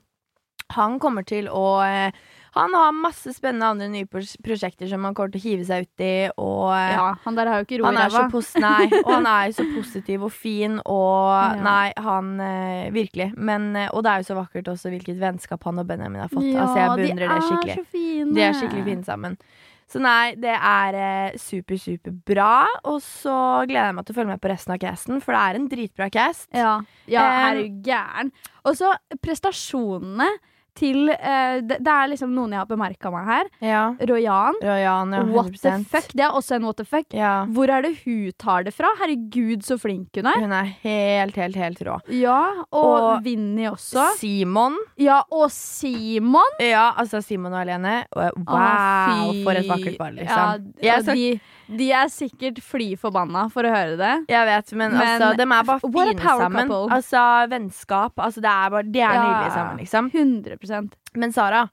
han 0.76 0.98
kommer 1.00 1.26
til 1.28 1.50
å 1.52 1.66
eh, 1.86 2.16
Han 2.56 2.76
har 2.78 2.94
masse 2.96 3.34
spennende 3.36 3.68
andre 3.74 3.88
nye 3.92 4.08
prosjekter 4.08 4.88
som 4.88 5.04
han 5.04 5.16
kommer 5.18 5.34
til 5.34 5.42
å 5.42 5.44
hive 5.44 5.66
seg 5.68 5.90
uti, 5.90 6.12
og 6.40 6.70
eh, 6.72 6.94
Ja, 6.96 7.10
Han 7.26 7.36
der 7.36 7.52
har 7.52 7.60
jo 7.60 7.68
ikke 7.68 7.82
ro 7.82 7.92
i 7.92 7.98
ræva. 7.98 8.24
nei, 8.64 8.88
og 9.02 9.12
han 9.12 9.30
er 9.32 9.50
jo 9.50 9.58
så 9.60 9.68
positiv 9.76 10.24
og 10.30 10.32
fin, 10.32 10.80
og 10.86 11.34
Ja. 11.36 11.60
Nei, 11.66 11.92
han 11.98 12.32
eh, 12.40 12.90
Virkelig. 12.96 13.34
Men, 13.36 13.74
eh, 13.76 13.92
og 13.92 14.06
det 14.06 14.12
er 14.12 14.24
jo 14.24 14.30
så 14.32 14.40
vakkert 14.40 14.72
også 14.72 14.94
hvilket 14.94 15.20
vennskap 15.20 15.64
han 15.68 15.84
og 15.84 15.88
Benjamin 15.90 16.24
har 16.24 16.32
fått. 16.32 16.48
altså, 16.48 16.80
jeg 16.80 16.98
beundrer 17.02 17.34
det 17.34 17.44
skikkelig. 17.44 17.76
De 17.76 17.84
så 17.84 17.92
fine. 17.92 18.36
De 18.36 18.44
er 18.46 18.60
skikkelig 18.60 18.86
fine 18.88 19.08
sammen. 19.08 19.40
Så 19.86 20.02
nei, 20.02 20.34
det 20.42 20.56
er 20.56 20.98
eh, 20.98 21.38
super, 21.38 21.78
super 21.78 22.16
bra. 22.26 22.66
Og 22.90 22.98
så 23.06 23.36
gleder 23.70 23.92
jeg 23.92 23.98
meg 24.00 24.08
til 24.08 24.16
å 24.16 24.18
følge 24.18 24.34
med 24.34 24.42
på 24.42 24.50
resten 24.50 24.74
av 24.76 24.82
casten, 24.82 25.22
for 25.22 25.36
det 25.36 25.44
er 25.44 25.60
en 25.60 25.70
dritbra 25.72 26.10
cast. 26.14 26.48
Ja, 26.56 26.80
ja 27.12 27.26
um, 27.28 27.46
er 27.50 27.60
du 27.60 27.82
gæren? 27.86 28.32
Og 28.66 28.80
så 28.80 28.96
prestasjonene 29.22 30.32
til 30.76 31.10
uh, 31.12 31.58
det, 31.64 31.78
det 31.84 31.92
er 31.94 32.10
liksom 32.12 32.34
noen 32.36 32.52
jeg 32.56 32.62
har 32.62 32.70
bemerka 32.70 33.12
meg 33.14 33.26
her. 33.30 33.50
Ja. 33.64 33.84
Royan. 34.10 34.58
Royan, 34.62 35.14
ja. 35.16 35.24
What 35.32 35.54
the 35.62 35.74
fuck? 35.92 36.10
Det 36.16 36.26
er 36.28 36.36
også 36.36 36.58
en 36.58 36.66
what 36.68 36.78
the 36.82 36.86
fuck. 36.88 37.08
Ja. 37.16 37.46
Hvor 37.56 37.72
er 37.72 37.86
det 37.88 37.94
hun 38.04 38.32
tar 38.42 38.66
det 38.68 38.74
fra? 38.76 38.92
Herregud, 39.02 39.64
så 39.66 39.78
flink 39.82 40.16
hun 40.20 40.28
er. 40.32 40.40
Hun 40.44 40.52
er 40.56 40.72
helt, 40.84 41.36
helt, 41.40 41.56
helt 41.60 41.82
rå. 41.88 41.98
Ja, 42.14 42.40
og, 42.72 42.86
Og- 42.86 43.24
Vinni 43.26 43.66
også. 43.70 44.10
Simon. 44.20 44.76
Ja, 45.02 45.22
og 45.32 45.50
Simon. 45.52 46.60
Ja, 46.62 46.92
altså 46.98 47.22
Simon 47.24 47.54
og 47.56 47.62
Helene. 47.64 48.02
Wow, 48.16 48.36
Å, 48.46 49.44
for 49.46 49.58
et 49.60 49.68
vakkert 49.70 49.98
par, 50.00 50.12
liksom. 50.16 50.72
Ja, 50.82 50.94
Jeg 50.94 51.04
skal- 51.04 51.16
de, 51.16 51.40
de 51.68 51.88
er 51.92 52.12
sikkert 52.14 52.60
fly 52.62 52.92
forbanna 53.00 53.48
for 53.54 53.64
å 53.64 53.72
høre 53.74 53.98
det. 53.98 54.14
Jeg 54.30 54.46
vet, 54.50 54.74
men, 54.78 54.92
Men 54.94 55.02
altså, 55.02 55.32
de 55.38 55.44
er 55.48 55.64
bare 55.64 55.80
fine 55.82 56.20
sammen. 56.22 56.68
couple. 56.70 56.94
Altså, 56.96 57.24
vennskap. 57.50 58.14
Altså, 58.18 58.42
det 58.46 58.52
er 58.52 58.70
bare, 58.70 58.84
de 58.92 59.00
er 59.02 59.14
Ja. 59.14 59.24
nydelige 59.24 59.54
sammen, 59.54 59.78
liksom. 59.80 60.12
100% 60.12 60.94
Men 61.16 61.32
Sara, 61.32 61.70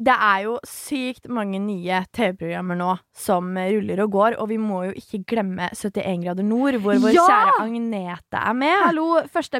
det 0.00 0.14
er 0.14 0.42
jo 0.44 0.58
sykt 0.64 1.26
mange 1.28 1.58
nye 1.58 2.04
TV-programmer 2.14 2.76
nå 2.78 2.98
som 3.16 3.48
ruller 3.56 3.98
og 4.04 4.12
går, 4.12 4.36
og 4.38 4.46
vi 4.48 4.56
må 4.56 4.84
jo 4.86 4.92
ikke 4.94 5.24
glemme 5.26 5.70
71 5.74 6.22
grader 6.22 6.44
nord, 6.46 6.74
hvor 6.84 6.94
vår 7.02 7.12
Ja! 7.16 7.24
kjære 7.26 7.56
Agnete 7.64 8.38
er 8.38 8.54
med. 8.54 8.76
Hallo, 8.84 9.22
første, 9.26 9.58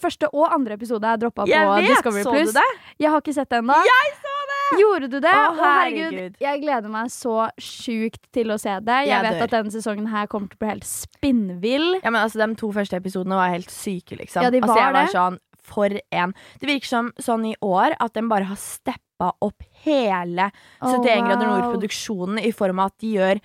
første 0.00 0.30
og 0.32 0.48
andre 0.54 0.72
episode 0.78 1.04
er 1.04 1.18
droppa 1.18 1.44
på 1.44 1.52
vet, 1.52 1.90
Discovery 1.90 2.22
Plus. 2.24 2.54
Jeg 2.98 3.10
har 3.10 3.20
ikke 3.20 3.34
sett 3.34 3.50
det 3.50 3.58
ennå. 3.60 3.74
Gjorde 4.80 5.08
du 5.12 5.18
det? 5.22 5.30
Å, 5.32 5.54
herregud. 5.60 6.02
herregud. 6.12 6.36
Jeg 6.42 6.60
gleder 6.64 6.90
meg 6.92 7.10
så 7.14 7.36
sjukt 7.62 8.22
til 8.34 8.50
å 8.54 8.58
se 8.60 8.74
det. 8.82 8.98
Jeg, 9.06 9.12
Jeg 9.12 9.22
vet 9.28 9.36
dør. 9.38 9.42
at 9.46 9.54
denne 9.56 9.74
sesongen 9.74 10.06
her 10.10 10.26
kommer 10.32 10.48
til 10.50 10.58
å 10.58 10.62
bli 10.64 10.68
helt 10.74 10.88
spinnvill. 10.88 11.88
Ja, 12.02 12.10
men 12.10 12.20
altså, 12.22 12.40
De 12.42 12.54
to 12.58 12.72
første 12.74 12.98
episodene 12.98 13.38
var 13.38 13.52
helt 13.54 13.70
syke, 13.70 14.18
liksom. 14.18 14.42
Ja, 14.42 14.50
de 14.50 14.60
var 14.60 14.68
altså, 14.68 14.82
jeg 14.82 14.92
var 14.92 15.02
det. 15.06 15.14
sånn, 15.14 15.38
for 15.66 15.96
en 16.14 16.34
Det 16.60 16.68
virker 16.68 16.86
som 16.86 17.12
sånn 17.18 17.46
i 17.50 17.56
år 17.62 17.96
at 17.98 18.12
de 18.14 18.22
bare 18.30 18.44
har 18.50 18.56
steppa 18.60 19.32
opp 19.42 19.62
hele 19.86 20.50
71 20.82 21.24
grader 21.26 21.46
nord-produksjonen 21.48 22.38
i 22.44 22.52
form 22.52 22.78
av 22.84 22.92
at 22.92 22.98
de 23.02 23.14
gjør 23.16 23.40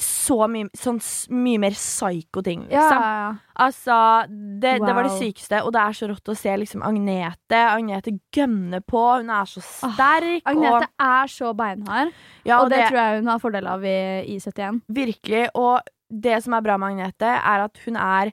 så 0.00 0.46
mye, 0.48 0.70
sånn 0.78 0.98
mye 1.36 1.60
mer 1.60 1.74
psycho 1.76 2.40
ting, 2.44 2.62
liksom. 2.64 3.02
ja, 3.02 3.16
ja. 3.26 3.32
Altså, 3.62 3.96
det, 4.30 4.78
det 4.80 4.94
var 4.96 5.04
det 5.04 5.18
sykeste, 5.18 5.58
og 5.66 5.74
det 5.74 5.82
er 5.82 5.96
så 5.98 6.06
rått 6.08 6.30
å 6.32 6.36
se 6.38 6.54
liksom 6.62 6.84
Agnete. 6.86 7.58
Agnete 7.60 8.14
gønner 8.32 8.80
på, 8.80 9.02
hun 9.20 9.28
er 9.28 9.50
så 9.50 9.60
sterk. 9.60 10.46
Agnete 10.48 10.86
og, 10.86 10.86
er 11.04 11.32
så 11.34 11.52
beinhard, 11.58 12.14
ja, 12.48 12.62
og 12.62 12.72
det, 12.72 12.86
tror 12.86 13.02
jeg 13.02 13.20
hun 13.20 13.28
har 13.34 13.42
fordel 13.42 13.68
av 13.74 13.84
i, 13.84 13.98
i 14.32 14.38
71. 14.40 14.80
Virkelig. 14.96 15.42
Og 15.60 15.92
det 16.08 16.38
som 16.46 16.56
er 16.56 16.64
bra 16.64 16.78
med 16.80 16.94
Agnete, 16.94 17.34
er 17.36 17.66
at 17.66 17.82
hun 17.84 18.00
er 18.00 18.32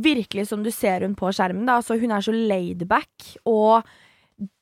virkelig 0.00 0.46
som 0.52 0.62
du 0.62 0.70
ser 0.74 1.02
hun 1.06 1.16
på 1.18 1.32
skjermen. 1.34 1.66
Da. 1.66 1.80
Altså, 1.80 1.98
hun 1.98 2.14
er 2.14 2.22
så 2.24 2.34
laidback 2.34 3.34
og 3.50 3.90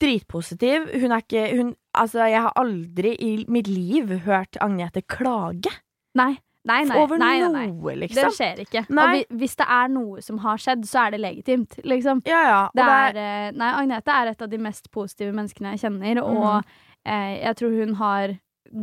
dritpositiv. 0.01 0.89
Hun 0.97 1.13
er 1.13 1.27
ikke 1.27 1.45
hun, 1.59 1.77
Altså, 1.99 2.23
jeg 2.31 2.43
har 2.45 2.55
aldri 2.59 3.15
i 3.19 3.31
mitt 3.51 3.67
liv 3.67 4.13
hørt 4.27 4.59
Agnete 4.63 5.03
klage. 5.03 5.73
Nei. 6.19 6.35
Nei, 6.69 6.83
nei, 6.85 6.97
over 7.01 7.21
nei, 7.21 7.39
nei, 7.41 7.49
nei. 7.53 7.67
noe, 7.71 7.93
Det 7.95 8.01
liksom. 8.03 8.33
skjer 8.35 8.59
ikke. 8.65 8.83
Og 8.91 9.13
vi, 9.15 9.21
hvis 9.41 9.55
det 9.57 9.67
er 9.73 9.93
noe 9.93 10.23
som 10.25 10.41
har 10.43 10.61
skjedd, 10.61 10.83
så 10.89 11.07
er 11.07 11.15
det 11.15 11.21
legitimt, 11.23 11.79
liksom. 11.87 12.21
Ja, 12.29 12.41
ja. 12.45 12.59
Det 12.75 12.83
det 12.83 12.97
er, 12.97 13.21
eh, 13.23 13.47
nei, 13.57 13.71
Agnete 13.79 14.13
er 14.13 14.33
et 14.35 14.43
av 14.45 14.51
de 14.53 14.61
mest 14.61 14.91
positive 14.93 15.33
menneskene 15.37 15.73
jeg 15.77 15.87
kjenner, 15.87 16.21
mm. 16.21 16.43
og 16.43 17.09
eh, 17.09 17.39
jeg 17.39 17.61
tror 17.63 17.79
hun 17.79 17.95
har 18.03 18.35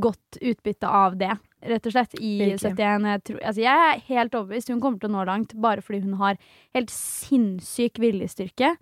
godt 0.01 0.39
utbytte 0.41 0.89
av 0.89 1.19
det, 1.19 1.35
rett 1.65 1.85
og 1.85 1.93
slett, 1.93 2.15
i 2.17 2.31
Virkelig. 2.39 2.73
71. 2.73 3.05
Jeg, 3.11 3.23
tror, 3.27 3.43
altså, 3.43 3.65
jeg 3.67 3.85
er 3.91 4.01
helt 4.07 4.39
overbevist. 4.39 4.71
Hun 4.73 4.81
kommer 4.81 5.01
til 5.01 5.11
å 5.11 5.15
nå 5.17 5.27
langt 5.29 5.53
bare 5.67 5.85
fordi 5.85 6.01
hun 6.07 6.17
har 6.23 6.41
helt 6.77 6.93
sinnssyk 6.93 8.01
viljestyrke. 8.01 8.75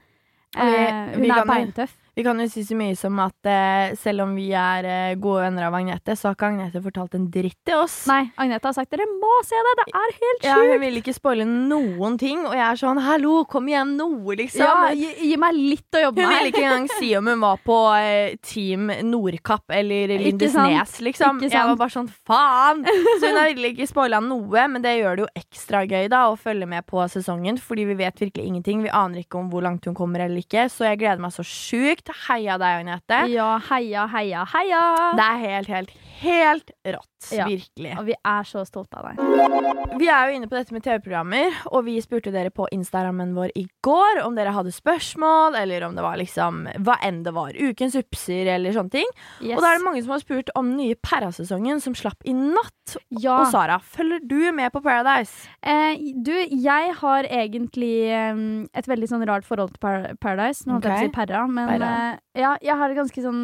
Eh, 0.53 1.13
hun 1.17 1.27
er 1.27 1.49
beintøff. 1.49 1.97
Vi 2.15 2.21
kan 2.21 2.37
jo 2.37 2.45
si 2.45 2.61
så 2.61 2.75
mye 2.77 2.93
som 2.93 3.17
at 3.23 3.47
eh, 3.49 3.95
selv 3.97 4.21
om 4.27 4.35
vi 4.37 4.51
er 4.53 4.85
eh, 4.85 5.15
gode 5.17 5.47
venner 5.47 5.65
av 5.65 5.73
Agnete, 5.79 6.13
så 6.13 6.27
har 6.29 6.35
ikke 6.37 6.45
Agnete 6.51 6.81
fortalt 6.85 7.15
en 7.17 7.23
dritt 7.33 7.57
til 7.65 7.79
oss. 7.81 7.95
Nei, 8.05 8.27
Agnete 8.37 8.69
har 8.69 8.75
sagt 8.77 8.91
dere 8.93 9.07
må 9.09 9.31
se 9.47 9.57
det, 9.65 9.71
det 9.79 9.85
er 9.97 10.13
helt 10.19 10.45
Ja, 10.45 10.57
sjukt! 10.59 10.73
hun 10.75 10.83
vil 10.83 10.99
ikke 11.01 11.15
spoile 11.17 11.47
noen 11.49 12.19
ting, 12.21 12.43
og 12.45 12.53
jeg 12.53 12.61
er 12.67 12.77
sånn 12.83 13.01
hallo, 13.01 13.39
kom 13.49 13.65
igjen, 13.71 13.95
noe, 13.97 14.35
liksom. 14.37 14.61
Ja, 14.61 14.91
gi, 14.93 15.09
gi 15.31 15.39
meg 15.41 15.57
litt 15.57 15.97
å 15.97 16.03
jobbe 16.03 16.21
Hun 16.27 16.35
med. 16.35 16.49
ikke 16.51 16.61
engang 16.67 16.85
si 16.99 17.09
om 17.17 17.31
hun 17.33 17.41
var 17.47 17.63
på 17.65 17.79
eh, 17.97 18.35
Team 18.45 18.93
Nordkapp 19.09 19.73
eller 19.73 20.13
Lindesnes, 20.21 20.99
liksom. 21.09 21.41
Ikke 21.41 21.49
Jeg 21.57 21.71
var 21.71 21.81
bare 21.81 21.95
sånn 21.97 22.11
faen! 22.29 22.85
Så 23.17 23.25
hun 23.25 23.39
har 23.41 23.49
virkelig 23.49 23.73
ikke 23.73 23.89
spoila 23.89 24.21
noe, 24.21 24.67
men 24.69 24.85
det 24.85 24.93
gjør 24.99 25.17
det 25.17 25.25
jo 25.25 25.31
ekstra 25.41 25.81
gøy 25.89 26.11
da 26.13 26.27
å 26.29 26.37
følge 26.37 26.69
med 26.69 26.85
på 26.85 27.01
sesongen, 27.09 27.57
fordi 27.57 27.89
vi 27.89 27.97
vet 28.05 28.21
virkelig 28.27 28.45
ingenting. 28.53 28.85
Vi 28.85 28.93
aner 28.93 29.25
ikke 29.25 29.41
om 29.41 29.49
hvor 29.49 29.65
langt 29.65 29.89
hun 29.89 29.97
kommer 29.97 30.27
eller 30.27 30.45
ikke, 30.45 30.69
så 30.69 30.85
jeg 30.91 31.01
gleder 31.01 31.25
meg 31.25 31.33
så 31.33 31.41
sjukt. 31.47 32.01
Heia 32.27 32.57
deg, 32.59 32.81
Agnete. 32.81 33.19
Ja, 33.31 33.59
heia, 33.69 34.07
heia, 34.11 34.43
heia! 34.53 34.83
Det 35.15 35.27
er 35.29 35.41
helt, 35.45 35.67
helt, 35.67 35.91
helt 36.21 36.71
rått. 36.97 37.12
Ja. 37.31 37.45
Virkelig. 37.47 37.93
Og 37.99 38.05
vi 38.09 38.15
er 38.19 38.43
så 38.49 38.63
stolte 38.67 38.99
av 38.99 39.11
deg. 39.11 39.97
Vi 39.99 40.07
er 40.09 40.29
jo 40.29 40.35
inne 40.37 40.49
på 40.49 40.57
dette 40.57 40.73
med 40.75 40.83
TV-programmer, 40.85 41.53
og 41.71 41.85
vi 41.87 41.95
spurte 42.03 42.31
dere 42.33 42.51
på 42.53 42.67
Instagrammen 42.75 43.33
vår 43.37 43.53
i 43.59 43.65
går 43.85 44.21
om 44.25 44.35
dere 44.37 44.53
hadde 44.55 44.73
spørsmål, 44.73 45.55
eller 45.59 45.85
om 45.87 45.95
det 45.95 46.03
var 46.05 46.17
liksom 46.19 46.63
hva 46.85 46.97
enn 47.05 47.21
det 47.25 47.33
var. 47.35 47.53
Ukens 47.55 47.95
upser 47.99 48.49
eller 48.55 48.73
sånne 48.75 48.93
ting. 48.97 49.09
Yes. 49.41 49.55
Og 49.57 49.63
da 49.63 49.71
er 49.73 49.79
det 49.79 49.85
mange 49.87 50.03
som 50.03 50.15
har 50.15 50.23
spurt 50.23 50.49
om 50.59 50.71
den 50.73 50.79
nye 50.81 50.97
Perra-sesongen 50.99 51.81
som 51.83 51.95
slapp 51.97 52.23
i 52.25 52.33
natt. 52.33 52.97
ja. 53.09 53.37
Og 53.43 53.47
Sara, 53.53 53.77
følger 53.79 54.19
du 54.27 54.51
med 54.55 54.71
på 54.73 54.81
Paradise? 54.83 55.47
Eh, 55.61 55.95
du, 56.25 56.33
jeg 56.49 56.93
har 56.99 57.29
egentlig 57.29 57.93
eh, 58.11 58.43
et 58.73 58.89
veldig 58.89 59.09
sånn 59.11 59.25
rart 59.29 59.45
forhold 59.47 59.75
til 59.75 59.81
par 59.83 60.09
Paradise. 60.21 60.65
Nå 60.67 60.77
holdt 60.77 60.89
jeg 60.89 60.97
på 60.97 61.03
å 61.03 61.07
si 61.07 61.15
Perra, 61.15 61.45
men 61.47 61.69
Perra. 61.75 61.91
eh, 62.13 62.41
ja, 62.41 62.55
jeg 62.65 62.77
har 62.79 62.89
et 62.89 62.97
ganske 62.97 63.21
sånn 63.23 63.43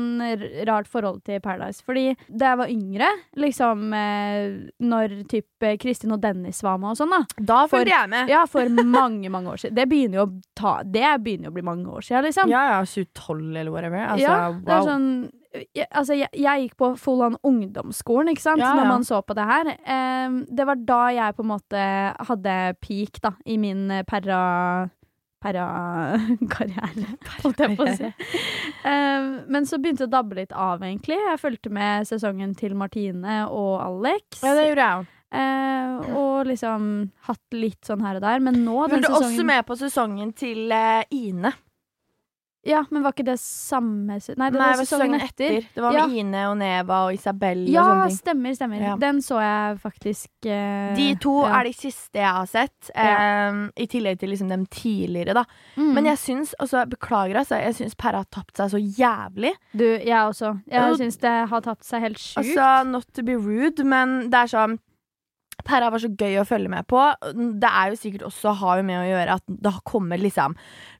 rart 0.67 0.89
forhold 0.89 1.21
til 1.27 1.39
Paradise. 1.45 1.83
Fordi 1.85 2.07
da 2.27 2.53
jeg 2.53 2.57
var 2.63 2.73
yngre, 2.73 3.09
liksom 3.37 3.68
eh, 3.75 4.69
når 4.83 5.15
type 5.31 5.73
Kristin 5.81 6.13
og 6.15 6.21
Dennis 6.23 6.61
var 6.65 6.79
med 6.81 6.93
og 6.93 6.99
sånn, 6.99 7.13
da. 7.13 7.21
Da 7.51 7.63
fulgte 7.71 7.93
jeg 7.93 8.11
med. 8.11 8.31
Ja, 8.31 8.45
for 8.49 8.69
mange, 8.83 9.31
mange 9.33 9.53
år 9.53 9.63
siden. 9.63 9.77
Det 9.79 9.87
begynner 9.91 10.21
jo 10.21 10.27
å 10.27 10.31
ta 10.59 10.79
Det 10.83 11.15
begynner 11.23 11.51
å 11.51 11.55
bli 11.55 11.65
mange 11.65 11.89
år 11.89 12.05
siden, 12.05 12.27
liksom. 12.29 12.51
Ja, 12.51 12.65
ja, 12.73 12.79
2012 12.85 13.43
eller 13.49 13.73
whatever. 13.73 14.05
Altså, 14.05 14.25
ja, 14.25 14.39
det 14.55 14.73
er 14.73 14.81
wow. 14.81 14.89
sånn 14.89 15.11
jeg, 15.49 15.87
altså, 15.87 16.13
jeg, 16.13 16.29
jeg 16.37 16.65
gikk 16.65 16.75
på 16.77 16.91
full 17.01 17.23
on 17.25 17.35
ungdomsskolen, 17.47 18.29
ikke 18.33 18.43
sant, 18.43 18.61
Ja, 18.61 18.75
når 18.77 18.89
man 18.91 19.05
så 19.07 19.21
på 19.25 19.33
det 19.37 19.47
her. 19.49 19.71
Eh, 19.73 20.37
det 20.45 20.67
var 20.69 20.83
da 20.91 21.01
jeg 21.15 21.37
på 21.37 21.45
en 21.45 21.51
måte 21.55 21.83
hadde 22.29 22.55
peak, 22.83 23.21
da, 23.25 23.33
i 23.49 23.57
min 23.61 23.87
eh, 23.93 24.05
perra 24.07 24.39
Perra-karriere, 25.39 27.13
holdt 27.43 27.61
jeg 27.63 27.77
på 27.77 27.85
å 27.85 27.93
si. 27.95 28.09
Uh, 28.83 29.45
men 29.47 29.67
så 29.69 29.79
begynte 29.79 30.03
det 30.03 30.09
å 30.09 30.15
dabbe 30.17 30.39
litt 30.41 30.51
av, 30.51 30.83
egentlig. 30.83 31.19
Jeg 31.19 31.39
fulgte 31.41 31.71
med 31.73 32.09
sesongen 32.09 32.51
til 32.59 32.75
Martine 32.79 33.45
og 33.47 33.79
Alex. 33.85 34.41
Ja, 34.43 34.55
det 34.57 34.67
gjorde 34.69 34.89
jeg 34.89 34.99
òg. 34.99 35.15
Uh, 35.29 36.15
og 36.17 36.47
liksom 36.49 36.85
hatt 37.27 37.53
litt 37.53 37.85
sånn 37.85 38.01
her 38.01 38.17
og 38.17 38.23
der. 38.25 38.41
Men 38.43 38.63
nå, 38.65 38.81
den 38.89 39.03
Fulgte 39.03 39.17
også 39.19 39.45
med 39.47 39.65
på 39.67 39.77
sesongen 39.79 40.33
til 40.37 40.73
uh, 40.73 41.03
Ine. 41.13 41.53
Ja, 42.69 42.83
men 42.93 43.01
var 43.03 43.15
ikke 43.15 43.25
det 43.25 43.39
samme 43.41 44.19
se- 44.21 44.35
Nei, 44.37 44.51
det 44.53 44.59
Nei, 44.61 44.67
var 44.77 44.85
sesongen 44.85 45.21
etter. 45.25 45.63
Det 45.73 45.81
var 45.81 45.93
Ja. 45.95 46.05
med 46.07 46.17
Ine 46.21 46.43
og 46.51 46.57
Neva 46.59 46.99
og 47.07 47.13
Isabel 47.15 47.63
Ja, 47.67 47.81
og 47.81 47.87
sånne 47.89 48.07
ting. 48.09 48.17
stemmer, 48.19 48.55
stemmer. 48.59 48.81
Ja. 48.85 48.95
Den 49.01 49.21
så 49.25 49.39
jeg 49.41 49.79
faktisk 49.81 50.29
eh, 50.45 50.95
De 50.95 51.15
to 51.15 51.33
ja. 51.47 51.59
er 51.59 51.63
de 51.63 51.73
siste 51.73 52.13
jeg 52.21 52.29
har 52.37 52.45
sett, 52.45 52.91
eh, 52.93 53.59
i 53.75 53.87
tillegg 53.87 54.19
til 54.19 54.29
liksom 54.29 54.49
dem 54.49 54.65
tidligere, 54.67 55.33
da. 55.33 55.45
Mm. 55.77 55.93
Men 55.95 56.05
jeg 56.05 56.17
syns, 56.17 56.53
så 56.61 56.85
beklager, 56.87 57.35
altså, 57.41 57.57
jeg 57.61 57.73
syns 57.79 57.95
Perra 57.97 58.17
har 58.23 58.29
tapt 58.31 58.55
seg 58.61 58.69
så 58.69 58.79
jævlig. 58.99 59.53
Du, 59.75 59.83
jeg 59.85 60.15
også. 60.29 60.61
Jeg 60.69 60.95
syns 60.99 61.17
det 61.19 61.49
har 61.49 61.61
tatt 61.61 61.83
seg 61.83 62.01
helt 62.01 62.17
sjukt. 62.21 62.45
Altså, 62.55 62.85
not 62.91 63.05
to 63.13 63.23
be 63.23 63.33
rude, 63.35 63.83
men 63.83 64.29
det 64.29 64.33
er 64.45 64.47
sånn 64.53 64.79
Perra 65.69 65.91
var 65.93 66.01
så 66.01 66.09
gøy 66.17 66.39
å 66.41 66.45
følge 66.49 66.71
med 66.73 66.87
på. 66.89 66.99
Det 67.61 67.69
er 67.69 67.91
jo 67.93 67.99
sikkert 68.01 68.25
også 68.27 68.55
har 68.57 68.79
jo 68.81 68.85
med 68.87 68.97
å 69.03 69.07
gjøre 69.07 69.35
at 69.37 69.43
det 69.47 69.73
har 69.75 69.83
kommet 69.87 70.23
liksom 70.23 70.55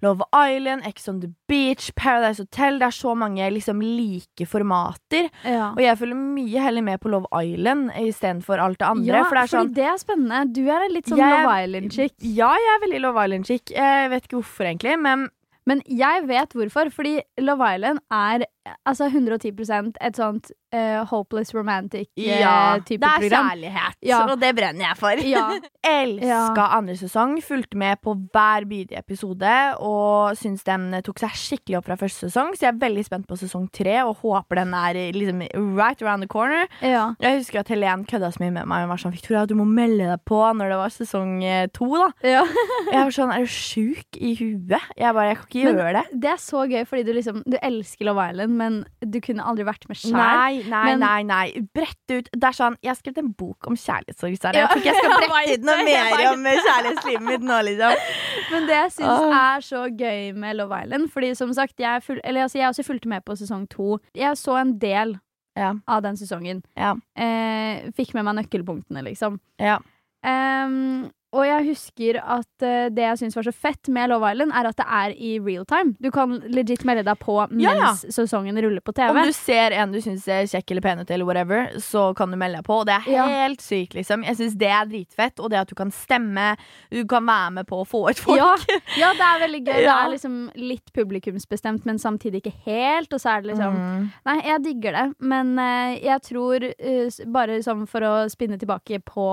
Love 0.06 0.28
Island, 0.36 0.86
Ex 0.88 1.10
on 1.10 1.20
the 1.24 1.32
Beach, 1.50 1.90
Paradise 1.98 2.44
Hotel. 2.44 2.78
Det 2.80 2.88
er 2.92 2.96
så 3.00 3.16
mange 3.18 3.50
liksom 3.56 3.82
like 3.82 4.46
formater. 4.50 5.30
ja. 5.44 5.72
Og 5.74 5.82
jeg 5.84 5.98
følger 5.98 6.22
mye 6.22 6.64
heller 6.68 6.86
med 6.86 7.02
på 7.02 7.10
Love 7.14 7.28
Island 7.44 7.90
istedenfor 7.98 8.62
alt 8.62 8.80
det 8.80 8.88
andre. 8.88 9.18
ja, 9.18 9.24
for 9.26 9.36
det 9.40 9.44
er 9.44 9.52
sånn 9.56 9.66
fordi 9.66 9.80
det 9.82 9.90
er 9.90 9.98
spennende. 10.06 10.54
Du 10.54 10.62
er 10.70 10.86
en 10.86 10.94
litt 10.94 11.10
sånn 11.10 11.18
Jeg- 11.18 11.44
Love 11.44 11.58
Island-chick. 11.66 12.14
Ja, 12.22 12.54
jeg 12.54 12.72
er 12.76 12.86
veldig 12.86 13.02
Love 13.08 13.26
Island-chick. 13.26 13.72
Jeg 13.76 14.10
vet 14.10 14.24
ikke 14.30 14.40
hvorfor, 14.44 14.66
egentlig, 14.70 15.00
men 15.02 15.30
Men 15.68 15.84
jeg 15.86 16.24
vet 16.26 16.50
hvorfor. 16.56 16.90
Fordi 16.90 17.22
Love 17.46 17.62
Island 17.76 18.00
er 18.10 18.46
altså 18.86 19.08
110% 19.10 19.98
et 20.02 20.16
sånt 20.20 20.52
uh, 20.76 21.04
hopeless 21.10 21.54
romantic-type 21.56 22.30
uh, 22.30 22.42
ja, 22.42 22.78
type 22.86 23.02
det 23.02 23.30
er 23.30 23.36
kjærlighet, 23.36 23.98
Ja. 24.06 24.20
og 24.30 24.40
det 24.42 24.52
brenner 24.58 24.86
jeg 24.88 24.98
for. 25.00 25.24
Ja. 25.26 25.46
Elska 25.90 26.66
andre 26.78 26.96
sesong, 27.00 27.38
fulgte 27.44 27.78
med 27.80 28.00
på 28.04 28.14
hver 28.34 28.66
bidige 28.70 29.00
episode 29.00 29.54
og 29.84 30.36
syns 30.40 30.64
den 30.68 30.90
eh, 30.94 31.02
tok 31.06 31.20
seg 31.22 31.34
skikkelig 31.40 31.80
opp 31.80 31.88
fra 31.90 31.98
første 32.00 32.28
sesong. 32.30 32.54
Så 32.56 32.66
jeg 32.68 32.74
er 32.76 32.82
veldig 32.84 33.06
spent 33.08 33.28
på 33.30 33.38
sesong 33.40 33.68
tre 33.76 33.98
og 34.06 34.20
håper 34.24 34.62
den 34.62 34.74
er 34.78 35.00
eh, 35.00 35.12
liksom 35.16 35.42
right 35.78 36.02
around 36.06 36.24
the 36.26 36.30
corner. 36.32 36.68
Ja. 36.86 37.10
Jeg 37.24 37.40
husker 37.42 37.62
at 37.64 37.72
Helen 37.74 38.06
kødda 38.10 38.32
så 38.36 38.44
mye 38.44 38.54
med 38.60 38.70
meg. 38.70 38.86
Hun 38.86 38.94
var 38.94 39.02
sånn, 39.02 39.16
Victoria, 39.16 39.46
du 39.50 39.56
må 39.60 39.66
melde 39.68 40.10
deg 40.12 40.24
på 40.30 40.40
når 40.60 40.74
det 40.74 40.80
var 40.84 40.94
sesong 40.94 41.34
to. 41.76 41.90
da 41.98 42.10
ja. 42.38 42.44
Jeg 42.94 43.02
var 43.06 43.14
sånn, 43.16 43.32
Er 43.36 43.46
du 43.46 43.52
sjuk 43.54 44.18
i 44.20 44.34
huet? 44.40 44.90
Jeg 44.98 45.14
bare, 45.16 45.28
jeg 45.32 45.40
kan 45.40 45.50
ikke 45.50 45.66
Men 45.70 45.80
gjøre 45.82 45.94
det. 46.00 46.20
Det 46.26 46.32
er 46.36 46.42
så 46.42 46.64
gøy, 46.70 46.84
fordi 46.90 47.04
du 47.08 47.12
liksom 47.16 47.42
Du 47.50 47.58
elsker 47.62 48.08
Love 48.10 48.30
Island, 48.32 48.56
men 48.60 48.82
du 49.00 49.18
kunne 49.24 49.46
aldri 49.48 49.64
vært 49.68 49.88
med 49.90 49.98
sjæl. 50.00 50.14
Nei, 50.20 50.60
nei, 50.68 50.84
men- 50.90 51.00
nei, 51.04 51.22
nei. 51.30 51.62
Brett 51.76 52.14
ut. 52.14 52.28
Det 52.34 52.44
er 52.52 52.58
sånn, 52.58 52.76
Jeg 52.84 52.92
har 52.92 53.00
skrevet 53.00 53.22
en 53.24 53.32
bok 53.40 53.68
om 53.72 53.78
kjærlighetssorg. 53.80 54.36
Sara. 54.42 54.54
Jeg 54.60 54.70
tror 54.74 54.84
ikke 54.84 54.92
jeg 54.92 55.00
skal 55.04 55.16
brette 55.24 55.54
ut 55.56 55.66
noe 55.70 55.86
mer 55.88 56.26
om 56.34 56.46
eh, 56.52 56.60
kjærlighetslivet 56.68 57.26
mitt 57.30 57.48
nå, 57.48 57.62
liksom. 57.70 58.04
Men 58.52 58.68
det 58.70 58.78
jeg 58.82 58.92
syns 58.98 59.24
Åh. 59.26 59.38
er 59.40 59.66
så 59.70 59.82
gøy 59.94 60.34
med 60.42 60.56
Love 60.58 60.84
Island 60.84 61.10
Fordi 61.14 61.32
som 61.38 61.52
sagt, 61.54 61.76
jeg, 61.80 62.04
ful 62.04 62.20
eller, 62.24 62.44
altså, 62.48 62.58
jeg 62.60 62.70
også 62.74 62.86
fulgte 62.88 63.08
med 63.12 63.24
på 63.26 63.36
sesong 63.40 63.68
to. 63.70 63.98
Jeg 64.18 64.36
så 64.42 64.60
en 64.62 64.76
del 64.82 65.18
Ja. 65.58 65.74
av 65.88 66.02
den 66.06 66.16
sesongen. 66.16 66.62
Ja. 66.78 66.94
Eh, 67.18 67.90
fikk 67.98 68.14
med 68.16 68.24
meg 68.30 68.38
nøkkelpunktene, 68.40 69.02
liksom. 69.04 69.40
Ja. 69.60 69.78
Ehm, 70.26 71.10
og 71.32 71.44
jeg 71.46 71.66
husker 71.70 72.18
at 72.24 72.64
uh, 72.66 72.90
det 72.90 73.04
jeg 73.06 73.18
syns 73.22 73.36
var 73.38 73.44
så 73.46 73.54
fett 73.54 73.90
med 73.94 74.10
Love 74.10 74.32
Island, 74.32 74.52
er 74.56 74.70
at 74.72 74.78
det 74.80 74.86
er 74.88 75.14
i 75.14 75.32
real 75.40 75.66
time. 75.70 75.94
Du 76.02 76.10
kan 76.12 76.38
legit 76.50 76.82
melde 76.88 77.04
deg 77.06 77.20
på 77.22 77.36
mens 77.52 77.62
Ja, 77.64 77.74
ja. 77.78 77.92
sesongen 77.94 78.58
ruller 78.62 78.82
på 78.82 78.94
TV. 78.98 79.12
Om 79.14 79.30
du 79.30 79.34
ser 79.38 79.76
en 79.78 79.92
du 79.94 80.00
syns 80.02 80.26
er 80.28 80.48
kjekk 80.50 80.72
eller 80.72 80.82
pen 80.82 81.00
ut, 81.04 81.12
eller 81.12 81.26
whatever, 81.30 81.70
så 81.84 82.08
kan 82.18 82.32
du 82.34 82.38
melde 82.42 82.58
deg 82.62 82.66
på. 82.66 82.80
Og 82.82 82.88
det 82.90 82.96
er 82.98 83.12
Ja. 83.14 83.28
helt 83.46 83.62
sykt, 83.62 83.94
liksom. 83.94 84.24
Jeg 84.26 84.38
syns 84.40 84.58
det 84.58 84.72
er 84.74 84.86
dritfett. 84.90 85.40
Og 85.40 85.50
det 85.54 85.60
at 85.62 85.68
du 85.70 85.76
kan 85.76 85.92
stemme, 85.92 86.56
du 86.92 87.04
kan 87.06 87.26
være 87.26 87.52
med 87.60 87.68
på 87.68 87.82
å 87.84 87.88
få 87.88 88.10
ut 88.10 88.18
folk. 88.20 88.38
ja, 88.38 88.56
ja, 88.98 89.14
det 89.14 89.28
er 89.30 89.40
veldig 89.46 89.64
gøy. 89.66 89.80
Det 89.90 89.94
er 89.96 90.10
liksom 90.16 90.36
litt 90.56 90.92
publikumsbestemt, 90.94 91.86
men 91.86 91.98
samtidig 92.02 92.42
ikke 92.44 92.56
helt. 92.66 93.14
Og 93.14 93.20
så 93.22 93.36
er 93.38 93.42
det 93.42 93.54
liksom 93.54 93.70
Mm. 93.80 94.10
Nei, 94.26 94.38
jeg 94.46 94.64
digger 94.64 94.92
det, 94.98 95.06
men 95.22 95.54
uh, 95.60 95.94
jeg 96.02 96.22
tror, 96.26 96.64
uh, 96.66 97.32
bare 97.32 97.60
sånn 97.64 97.86
for 97.88 98.02
å 98.02 98.14
spinne 98.32 98.58
tilbake 98.60 99.00
på 99.06 99.30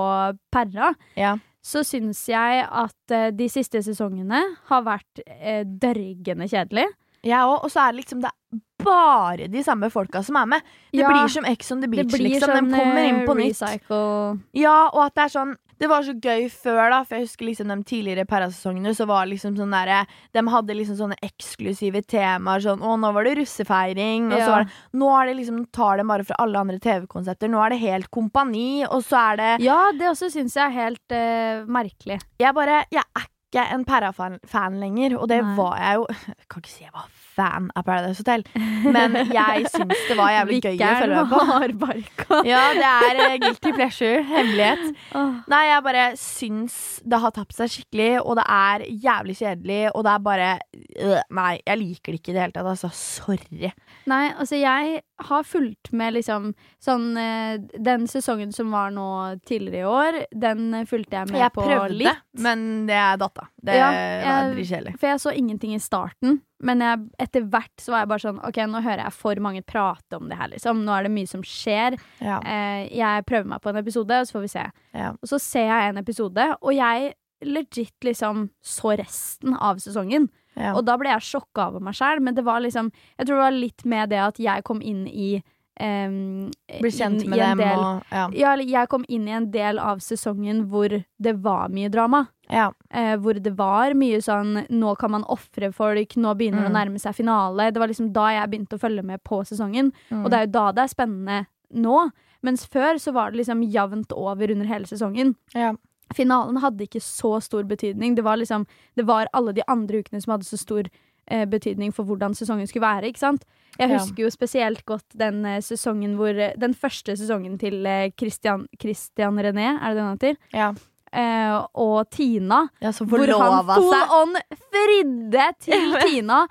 Perra, 0.53 0.93
Ja. 1.17 1.35
Så 1.67 1.81
syns 1.83 2.21
jeg 2.31 2.63
at 2.63 3.13
eh, 3.15 3.29
de 3.35 3.49
siste 3.51 3.81
sesongene 3.83 4.39
har 4.69 4.85
vært 4.87 5.21
eh, 5.27 5.65
dørgende 5.67 6.47
kjedelig. 6.47 6.87
Jeg 7.27 7.43
òg. 7.43 7.57
Og 7.65 7.71
så 7.73 7.81
er 7.83 7.91
det 7.95 8.01
liksom 8.05 8.21
det 8.23 8.31
er 8.31 8.61
bare 8.87 9.47
de 9.51 9.63
samme 9.65 9.89
folka 9.91 10.21
som 10.23 10.37
er 10.39 10.45
med. 10.53 10.67
Det 10.93 11.01
Ja, 11.01 11.09
blir 11.11 11.27
som 11.33 11.47
Ex 11.49 11.71
on 11.75 11.81
the 11.83 11.89
Beach, 11.91 12.13
liksom. 12.15 12.53
sånn 12.53 12.69
De 12.69 12.77
kommer 12.77 13.03
inn 13.09 13.21
eh, 13.23 13.25
på 13.27 13.35
nytt. 13.35 13.57
recycle 13.57 14.39
Ja, 14.55 14.77
og 14.93 15.01
at 15.09 15.15
det 15.17 15.25
er 15.25 15.33
sånn 15.35 15.55
Det 15.77 15.89
var 15.91 16.05
så 16.05 16.15
gøy 16.17 16.47
før, 16.51 16.83
da, 16.93 17.01
for 17.05 17.17
jeg 17.17 17.27
husker 17.27 17.49
liksom 17.49 17.71
de 17.71 17.77
tidligere 17.87 18.25
Perra-sesongene, 18.29 18.93
så 18.97 19.07
var 19.09 19.29
liksom 19.29 19.57
sånn 19.59 19.75
derre 19.75 20.03
De 20.33 20.43
hadde 20.49 20.77
liksom 20.77 20.97
sånne 20.99 21.19
eksklusive 21.25 22.01
temaer, 22.09 22.63
sånn 22.65 22.81
Å, 22.81 22.97
nå 22.99 23.13
var 23.15 23.27
det 23.27 23.37
russefeiring, 23.41 24.31
og 24.31 24.41
så 24.41 24.49
var 24.53 24.65
det 24.65 24.99
Nå 25.03 25.13
er 25.19 25.31
det 25.31 25.37
liksom 25.41 25.63
Tar 25.77 26.01
det 26.01 26.07
bare 26.09 26.25
fra 26.27 26.37
alle 26.41 26.59
andre 26.59 26.81
TV-konsepter. 26.81 27.51
Nå 27.51 27.61
er 27.63 27.73
det 27.73 27.81
helt 27.83 28.11
kompani, 28.13 28.85
og 28.87 29.01
så 29.05 29.23
er 29.31 29.41
det 29.41 29.49
Ja, 29.65 29.79
det 29.95 30.09
også 30.09 30.31
syns 30.33 30.57
jeg 30.57 30.65
er 30.65 30.77
helt 30.77 31.13
uh, 31.15 31.67
merkelig. 31.69 32.21
Jeg 32.41 32.55
bare 32.57 32.83
Jeg 32.93 33.03
er 33.03 33.25
ikke 33.25 33.36
en 33.55 33.85
Perra-fan 33.87 34.79
lenger, 34.81 35.15
og 35.17 35.29
det 35.31 35.39
Nei. 35.43 35.55
var 35.55 35.77
jeg 35.79 35.95
jo 35.95 36.05
Jeg 36.09 36.47
kan 36.51 36.61
ikke 36.61 36.71
si 36.73 36.83
jeg 36.83 36.91
var 36.93 37.07
fan 37.37 37.67
av 37.77 37.83
Paradise 37.85 38.19
Hotel, 38.23 38.43
men 38.91 39.13
jeg 39.29 39.67
syns 39.69 39.99
det 40.09 40.15
var 40.17 40.31
jævlig 40.33 40.57
gøy 40.65 40.79
å 40.81 40.93
følge 40.97 41.23
med 41.23 42.07
på. 42.17 42.39
Ja, 42.47 42.63
det 42.73 42.87
er 42.89 43.19
eh, 43.27 43.35
guilty 43.43 43.73
pleasure. 43.75 44.23
Hemmelighet. 44.25 44.95
Oh. 45.15 45.35
Nei, 45.47 45.61
jeg 45.69 45.83
bare 45.85 46.05
syns 46.17 46.77
det 47.05 47.19
har 47.21 47.35
tapt 47.35 47.53
seg 47.55 47.69
skikkelig, 47.71 48.09
og 48.23 48.39
det 48.41 48.45
er 48.57 48.85
jævlig 48.89 49.37
kjedelig, 49.37 49.79
og 49.93 50.03
det 50.07 50.15
er 50.15 50.23
bare 50.25 50.49
øh, 50.97 51.19
Nei, 51.37 51.51
jeg 51.61 51.77
liker 51.83 52.15
det 52.15 52.21
ikke 52.23 52.33
i 52.33 52.37
det 52.39 52.43
hele 52.47 52.57
tatt, 52.57 52.71
altså. 52.73 52.89
Sorry. 52.97 53.71
Nei, 54.09 54.23
altså 54.33 54.57
jeg 54.57 55.01
har 55.27 55.45
fulgt 55.49 55.91
med 55.97 56.13
liksom 56.17 56.51
sånn 56.83 57.07
eh, 57.17 57.57
Den 57.81 58.05
sesongen 58.09 58.51
som 58.53 58.69
var 58.73 58.91
nå 58.93 59.07
tidligere 59.47 59.85
i 59.85 59.87
år, 59.89 60.19
den 60.33 60.73
eh, 60.81 60.85
fulgte 60.89 61.21
jeg 61.21 61.31
med 61.31 61.41
Jeg 61.45 61.53
på 61.55 61.65
prøvde, 61.65 62.01
litt. 62.01 62.25
men 62.41 62.85
det 62.89 62.97
er 62.97 63.17
datta. 63.37 63.47
Det 63.69 63.75
Ja, 63.77 63.87
var 64.25 64.49
dritkjedelig. 64.55 64.93
For 64.99 65.07
jeg 65.11 65.21
så 65.23 65.33
ingenting 65.37 65.75
i 65.75 65.79
starten, 65.83 66.39
men 66.63 66.81
jeg, 66.83 67.03
etter 67.27 67.45
hvert 67.53 67.83
så 67.83 67.93
var 67.93 68.03
jeg 68.03 68.09
bare 68.13 68.23
sånn 68.25 68.41
OK, 68.49 68.57
nå 68.71 68.81
hører 68.85 69.03
jeg 69.05 69.13
for 69.13 69.43
mange 69.45 69.61
prate 69.67 70.17
om 70.17 70.27
det 70.31 70.39
her, 70.39 70.49
liksom. 70.55 70.81
Nå 70.87 70.95
er 70.97 71.07
det 71.07 71.13
mye 71.13 71.29
som 71.29 71.45
skjer. 71.45 71.99
Ja. 72.19 72.39
Eh, 72.41 72.87
jeg 72.97 73.25
prøver 73.29 73.47
meg 73.53 73.61
på 73.63 73.69
en 73.73 73.81
episode, 73.83 74.19
og 74.23 74.27
så 74.29 74.37
får 74.39 74.45
vi 74.47 74.51
se. 74.57 74.65
Ja. 74.97 75.13
Og 75.21 75.29
så 75.31 75.39
ser 75.43 75.69
jeg 75.69 75.93
en 75.93 76.01
episode, 76.01 76.49
og 76.61 76.73
jeg 76.75 77.13
legit 77.45 77.93
liksom 78.03 78.47
så 78.65 78.95
resten 78.97 79.53
av 79.53 79.77
sesongen. 79.83 80.29
Og 80.73 80.79
da 80.87 80.95
ble 80.97 81.11
jeg 81.11 81.21
sjokka 81.21 81.67
over 81.69 81.83
meg 81.85 81.93
sjæl, 81.93 82.17
men 82.25 82.33
det 82.33 82.41
var 82.43 82.63
liksom 82.65 82.87
Jeg 83.19 83.27
tror 83.27 83.35
det 83.35 83.43
var 83.43 83.51
litt 83.53 83.83
med 83.85 84.09
det 84.09 84.17
at 84.23 84.39
jeg 84.41 84.63
kom 84.65 84.79
inn 84.81 85.03
i 85.05 85.43
um, 85.79 86.51
Bli 86.81 86.89
kjent 86.91 87.25
med 87.27 87.39
dem 87.39 87.57
del, 87.57 87.79
og 87.79 88.03
Ja. 88.11 88.27
Ja, 88.33 88.55
jeg 88.55 88.89
kom 88.89 89.05
inn 89.09 89.27
i 89.27 89.31
en 89.31 89.51
del 89.51 89.79
av 89.79 89.97
sesongen 89.99 90.65
hvor 90.69 90.89
det 91.21 91.35
var 91.43 91.69
mye 91.69 91.89
drama. 91.89 92.27
ja. 92.49 92.71
Uh, 92.93 93.15
hvor 93.17 93.33
det 93.41 93.55
var 93.57 93.93
mye 93.93 94.17
sånn 94.23 94.65
Nå 94.69 94.95
kan 94.97 95.11
man 95.11 95.23
ofre 95.23 95.71
folk, 95.73 96.15
nå 96.15 96.35
begynner 96.37 96.63
det 96.63 96.71
å 96.71 96.73
Mm. 96.73 96.79
nærme 96.93 96.99
seg 96.99 97.15
finale. 97.15 97.71
Det 97.71 97.79
var 97.79 97.87
liksom 97.87 98.11
da 98.13 98.27
jeg 98.31 98.49
begynte 98.49 98.77
å 98.77 98.79
følge 98.79 99.03
med 99.03 99.23
på 99.23 99.43
sesongen. 99.45 99.91
Mm. 100.11 100.23
Og 100.25 100.31
det 100.31 100.33
er 100.39 100.45
jo 100.45 100.51
da 100.51 100.71
det 100.71 100.83
er 100.83 100.95
spennende 100.95 101.47
nå. 101.73 102.11
Mens 102.43 102.65
før 102.65 102.95
så 103.01 103.11
var 103.13 103.31
det 103.31 103.39
liksom 103.45 103.61
jevnt 103.71 104.11
over 104.13 104.51
under 104.51 104.65
hele 104.65 104.85
sesongen. 104.85 105.35
ja. 105.53 105.73
Finalen 106.15 106.55
hadde 106.61 106.85
ikke 106.87 107.01
så 107.03 107.41
stor 107.43 107.63
betydning. 107.63 108.15
Det 108.15 108.23
var 108.23 108.37
liksom 108.37 108.65
Det 108.95 109.05
var 109.05 109.27
alle 109.33 109.51
de 109.53 109.61
andre 109.67 109.97
ukene 110.01 110.21
som 110.23 110.31
hadde 110.31 110.45
så 110.45 110.57
stor 110.57 110.83
eh, 111.31 111.45
betydning 111.49 111.93
for 111.93 112.03
hvordan 112.03 112.35
sesongen 112.37 112.67
skulle 112.67 112.87
være. 112.87 113.07
ikke 113.07 113.19
sant? 113.19 113.45
Jeg 113.77 113.93
husker 113.93 114.23
jo 114.23 114.29
spesielt 114.33 114.85
godt 114.85 115.05
den 115.19 115.45
eh, 115.45 115.61
sesongen 115.61 116.15
hvor 116.17 116.33
eh, 116.33 116.55
Den 116.57 116.73
første 116.73 117.17
sesongen 117.17 117.57
til 117.61 117.85
eh, 117.85 118.11
Christian, 118.17 118.67
Christian 118.81 119.39
René, 119.39 119.75
er 119.77 119.89
det 119.89 119.97
den 119.97 120.05
han 120.05 120.17
heter? 120.17 120.35
ja. 120.53 120.73
Eh, 121.17 121.53
og 121.81 122.09
Tina. 122.13 122.59
ja 122.83 122.91
Hvor 122.93 123.23
han 123.25 123.65
full 123.71 123.87
seg. 123.89 124.11
on 124.13 124.35
fridde 124.69 125.45
til 125.65 125.95
Tina 126.03 126.43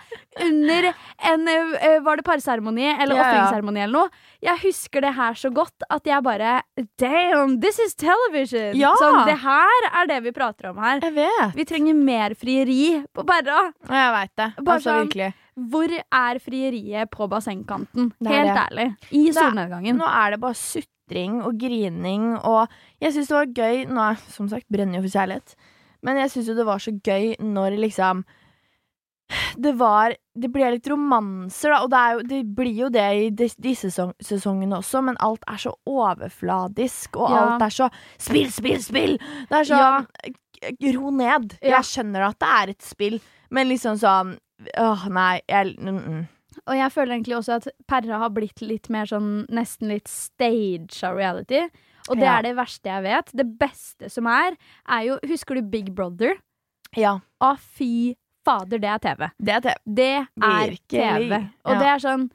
under 0.43 0.89
en 1.31 1.47
eh, 1.53 2.01
Var 2.03 2.17
det 2.19 2.25
parseremoni 2.27 2.89
eller 2.97 3.15
Ja, 3.15 3.27
ofringsseremoni 3.29 3.85
eller 3.85 3.95
noe? 4.01 4.25
Jeg 4.43 4.59
husker 4.65 5.05
det 5.07 5.13
her 5.15 5.39
så 5.39 5.53
godt 5.55 5.87
at 5.89 6.11
jeg 6.11 6.25
bare 6.27 6.57
Damn, 6.99 7.61
this 7.63 7.79
is 7.79 7.95
television! 7.95 8.75
Ja. 8.75 8.91
Sånn, 8.99 9.21
det 9.29 9.39
her 9.45 9.89
er 9.93 10.11
det 10.11 10.19
vi 10.27 10.33
prater 10.35 10.73
om 10.73 10.83
her. 10.83 10.99
Jeg 11.05 11.15
vet. 11.17 11.55
Vi 11.57 11.65
trenger 11.69 11.95
mer 11.95 12.35
frieri 12.35 13.05
på 13.15 13.25
Perra. 13.29 13.69
Jeg 13.87 14.13
veit 14.19 14.35
det. 14.41 14.49
Bare 14.63 14.81
Altså, 14.81 14.91
sånn- 14.91 15.07
virkelig. 15.07 15.31
Hvor 15.57 15.89
er 15.95 16.39
frieriet 16.45 17.09
på 17.15 17.31
bassengkanten? 17.33 18.11
Helt 18.29 18.59
ærlig. 18.67 18.91
I 19.15 19.23
solnedgangen. 19.33 19.97
Nå 19.97 20.05
er 20.11 20.35
det 20.35 20.41
bare 20.43 20.59
sutring 21.07 21.43
og 21.45 21.59
grining, 21.59 22.37
og 22.45 22.69
jeg 23.01 23.13
syns 23.15 23.29
det 23.29 23.37
var 23.37 23.53
gøy 23.55 23.85
Nå 23.89 24.01
er 24.11 24.17
som 24.33 24.49
sagt 24.49 24.67
brenner 24.73 24.99
jo 24.99 25.07
for 25.07 25.19
kjærlighet, 25.19 25.55
men 26.03 26.17
jeg 26.19 26.31
syns 26.31 26.49
jo 26.49 26.55
det 26.59 26.67
var 26.67 26.79
så 26.83 26.93
gøy 26.93 27.37
når 27.41 27.79
liksom 27.81 28.25
det 29.59 29.73
var 29.75 30.15
Det 30.39 30.53
ble 30.55 30.69
litt 30.71 30.87
romanser, 30.87 31.73
da, 31.73 31.81
og 31.83 31.91
det, 31.91 32.01
jo, 32.13 32.21
det 32.31 32.55
blir 32.55 32.77
jo 32.85 32.89
det 32.95 33.07
i 33.25 33.31
disse 33.35 33.89
sesong, 33.89 34.13
sesongene 34.23 34.77
også, 34.79 35.01
men 35.03 35.17
alt 35.19 35.43
er 35.51 35.57
så 35.59 35.73
overfladisk, 35.87 37.17
og 37.17 37.31
Ja. 37.31 37.41
alt 37.57 37.63
er 37.63 37.75
så 37.75 37.89
Spill, 38.19 38.51
spill, 38.53 38.79
spill! 38.83 39.17
Det 39.51 39.63
er 39.63 39.65
sånn 39.65 40.07
Ro 40.97 41.11
ned. 41.13 41.59
Ja. 41.61 41.77
Jeg 41.77 41.85
skjønner 41.85 42.31
at 42.31 42.39
det 42.41 42.49
er 42.49 42.71
et 42.73 42.83
spill, 42.83 43.19
men 43.51 43.69
liksom 43.69 43.99
sånn 43.99 44.37
Åh, 44.81 45.03
nei. 45.13 45.41
Jeg, 45.49 45.75
mm, 45.77 45.99
mm. 46.01 46.23
Og 46.67 46.75
jeg 46.77 46.91
føler 46.93 47.15
egentlig 47.17 47.37
også 47.37 47.57
at 47.61 47.69
Perra 47.87 48.19
har 48.19 48.31
blitt 48.35 48.61
litt 48.63 48.89
mer 48.91 49.07
sånn 49.07 49.47
nesten 49.55 49.89
litt 49.93 50.09
stage 50.11 51.03
av 51.07 51.17
reality. 51.17 51.61
Og 52.09 52.17
det 52.19 52.27
Ja. 52.27 52.39
er 52.39 52.43
det 52.43 52.57
verste 52.57 52.85
jeg 52.91 53.03
vet. 53.03 53.31
Det 53.35 53.47
beste 53.59 54.11
som 54.11 54.27
er, 54.27 54.57
er 54.89 55.03
jo 55.05 55.19
Husker 55.27 55.55
du 55.55 55.63
Big 55.63 55.95
Brother? 55.95 56.37
Ja, 56.97 57.21
Å, 57.43 57.57
fy 57.59 58.15
fader, 58.45 58.79
det 58.79 58.89
er 58.89 58.99
TV. 58.99 59.31
det 59.43 59.55
er 59.55 59.61
TV. 59.61 59.73
Det 59.95 60.27
er. 60.43 60.77
TV. 60.89 61.33
Og 61.67 61.73
Ja. 61.73 61.79
det 61.79 61.87
er 61.87 61.99
sånn 61.99 62.31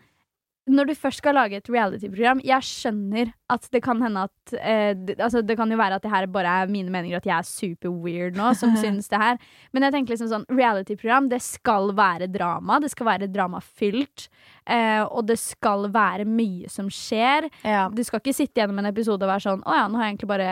Når 0.69 0.91
du 0.91 0.93
først 0.93 1.17
skal 1.17 1.33
lage 1.33 1.57
et 1.57 1.69
reality-program 1.73 2.41
Jeg 2.45 2.61
skjønner 2.67 3.31
at 3.49 3.63
det 3.73 3.79
kan 3.83 3.97
hende 3.99 4.27
at 4.27 4.51
eh, 4.61 4.91
det, 4.93 5.15
altså 5.19 5.41
det 5.41 5.55
kan 5.57 5.71
jo 5.73 5.77
være 5.79 5.97
at 5.97 6.03
det 6.05 6.11
her 6.13 6.27
bare 6.29 6.51
er 6.61 6.69
mine 6.71 6.91
meninger, 6.93 7.17
at 7.17 7.25
jeg 7.25 7.33
er 7.33 7.47
super 7.47 7.89
weird 7.89 8.37
nå 8.37 8.51
som 8.55 8.75
synes 8.83 9.09
det 9.09 9.17
her. 9.19 9.39
Men 9.73 9.83
jeg 9.87 9.95
tenker 9.95 10.13
liksom 10.13 10.29
sånn 10.31 10.45
reality-program, 10.53 11.31
det 11.33 11.41
skal 11.41 11.89
være 11.97 12.29
drama. 12.31 12.77
Det 12.79 12.91
skal 12.93 13.09
være 13.09 13.27
dramafylt. 13.33 14.27
Eh, 14.69 15.01
og 15.09 15.25
det 15.27 15.39
skal 15.41 15.89
være 15.91 16.27
mye 16.29 16.69
som 16.69 16.87
skjer. 16.93 17.49
Ja. 17.65 17.87
Du 17.89 18.03
skal 18.05 18.21
ikke 18.21 18.35
sitte 18.37 18.61
gjennom 18.61 18.79
en 18.83 18.91
episode 18.93 19.25
og 19.25 19.31
være 19.33 19.43
sånn 19.49 19.65
Å 19.65 19.79
ja, 19.81 19.87
nå 19.89 19.97
har 19.97 20.05
jeg 20.05 20.13
egentlig 20.15 20.29
bare 20.29 20.51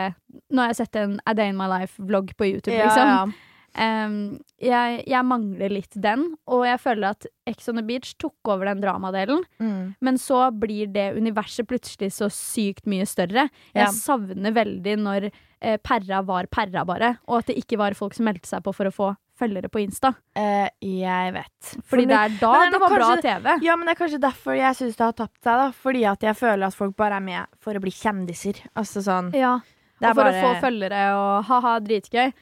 Nå 0.50 0.60
har 0.64 0.72
jeg 0.74 0.80
sett 0.82 0.98
en 0.98 1.14
A 1.30 1.34
Day 1.38 1.54
in 1.54 1.56
My 1.58 1.70
Life-vlogg 1.70 2.34
på 2.36 2.50
YouTube, 2.50 2.74
Ja, 2.74 2.90
liksom. 2.90 3.14
ja. 3.14 3.49
Ehm, 3.78 4.40
jeg, 4.60 5.02
jeg 5.06 5.26
mangler 5.26 5.70
litt 5.72 5.94
den, 5.94 6.24
og 6.50 6.64
jeg 6.66 6.80
føler 6.82 7.12
at 7.14 7.26
Ex 7.46 7.68
on 7.70 7.78
the 7.78 7.84
Beach 7.86 8.14
tok 8.18 8.50
over 8.50 8.66
den 8.70 8.82
dramadelen. 8.82 9.44
Mm. 9.62 9.94
Men 10.02 10.18
så 10.20 10.48
blir 10.54 10.90
det 10.92 11.12
universet 11.16 11.68
plutselig 11.70 12.10
så 12.16 12.28
sykt 12.34 12.86
mye 12.90 13.06
større. 13.06 13.48
Jeg 13.74 13.86
Ja. 13.86 13.90
savner 13.94 14.52
veldig 14.52 14.96
når 14.98 15.30
eh, 15.62 15.76
Perra 15.76 16.22
var 16.22 16.46
Perra, 16.50 16.84
bare. 16.84 17.18
Og 17.28 17.38
at 17.38 17.46
det 17.46 17.58
ikke 17.62 17.78
var 17.78 17.94
folk 17.94 18.14
som 18.14 18.24
meldte 18.26 18.48
seg 18.48 18.62
på 18.64 18.74
for 18.74 18.86
å 18.90 18.94
få 18.94 19.10
følgere 19.40 19.70
på 19.72 19.80
Insta. 19.80 20.10
Uh, 20.36 20.68
jeg 20.84 21.32
vet. 21.32 21.70
Fordi 21.88 22.04
For 22.04 22.10
det 22.10 22.16
er 22.18 22.34
da 22.40 22.50
det 22.52 22.66
er 22.66 22.70
det 22.74 22.80
var 22.80 22.90
var 22.90 22.98
bra 22.98 23.16
TV. 23.24 23.46
Ja, 23.64 23.76
men 23.76 23.86
det 23.88 23.94
er 23.94 24.00
kanskje 24.02 24.20
derfor 24.20 24.56
jeg 24.58 24.76
syns 24.76 24.98
det 24.98 25.06
har 25.06 25.16
tapt 25.16 25.38
seg. 25.40 25.56
da 25.62 25.70
Fordi 25.72 26.04
at 26.10 26.26
jeg 26.26 26.36
føler 26.36 26.66
at 26.66 26.76
folk 26.76 26.96
bare 26.96 27.16
er 27.16 27.24
med 27.24 27.46
for 27.58 27.72
å 27.72 27.80
bli 27.80 27.90
kjendiser. 27.94 28.60
Altså 28.76 29.00
sånn 29.06 29.32
Ja, 29.36 29.54
og 30.00 30.06
for 30.14 30.20
bare 30.20 30.34
å 30.36 30.44
få 30.44 30.52
følgere 30.60 31.00
og 31.16 31.44
ha-ha, 31.48 31.78
dritgøy. 31.80 32.32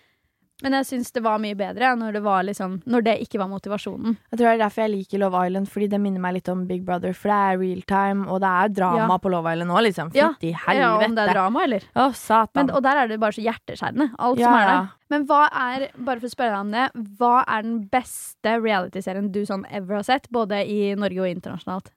Men 0.63 0.75
jeg 0.75 0.87
syns 0.89 1.13
det 1.15 1.23
var 1.23 1.39
mye 1.39 1.55
bedre 1.55 1.93
når 1.95 2.17
det, 2.17 2.23
var 2.25 2.43
liksom, 2.43 2.73
når 2.91 3.05
det 3.07 3.13
ikke 3.23 3.39
var 3.39 3.47
motivasjonen. 3.53 4.17
Jeg 4.33 4.39
tror 4.41 4.49
det 4.49 4.55
er 4.57 4.63
derfor 4.65 4.83
jeg 4.83 4.91
liker 4.97 5.21
Love 5.23 5.43
Island, 5.47 5.69
fordi 5.71 5.87
det 5.93 6.01
minner 6.03 6.19
meg 6.25 6.35
litt 6.35 6.49
om 6.51 6.65
Big 6.67 6.83
Brother. 6.87 7.13
For 7.15 7.31
det 7.31 7.37
er 7.39 7.61
real 7.61 7.83
time, 7.87 8.27
og 8.27 8.41
det 8.43 8.51
er 8.51 8.73
drama 8.75 9.05
Ja. 9.15 9.19
på 9.23 9.31
Love 9.31 9.53
Island 9.55 9.71
nå, 9.71 9.83
liksom. 9.87 10.11
Ja. 10.19 10.33
helvete. 10.43 10.75
Ja, 10.81 10.89
om 11.07 11.15
det 11.15 11.25
er 11.29 11.33
drama, 11.33 11.63
eller? 11.63 11.87
Å, 11.95 12.09
satan. 12.13 12.67
Men, 12.67 12.73
og 12.75 12.83
der 12.83 12.97
er 13.05 13.09
det 13.13 13.21
bare 13.23 13.37
så 13.39 13.45
hjerteskjærende. 13.47 14.09
Alt 14.19 14.39
Ja, 14.43 14.47
som 14.49 14.55
er 14.59 14.67
der. 14.67 14.89
Men 15.11 15.27
hva 15.27 15.43
er, 15.53 15.85
bare 15.97 16.21
for 16.21 16.27
å 16.27 16.35
spørre 16.35 16.51
deg 16.51 16.61
om 16.67 16.73
det, 16.75 16.89
hva 17.21 17.45
er 17.47 17.63
den 17.63 17.79
beste 17.89 18.57
realityserien 18.61 19.31
du 19.33 19.45
sånn 19.47 19.65
ever 19.71 19.95
har 20.01 20.03
sett? 20.03 20.27
Både 20.35 20.65
i 20.67 20.95
Norge 20.99 21.23
og 21.23 21.31
internasjonalt. 21.31 21.93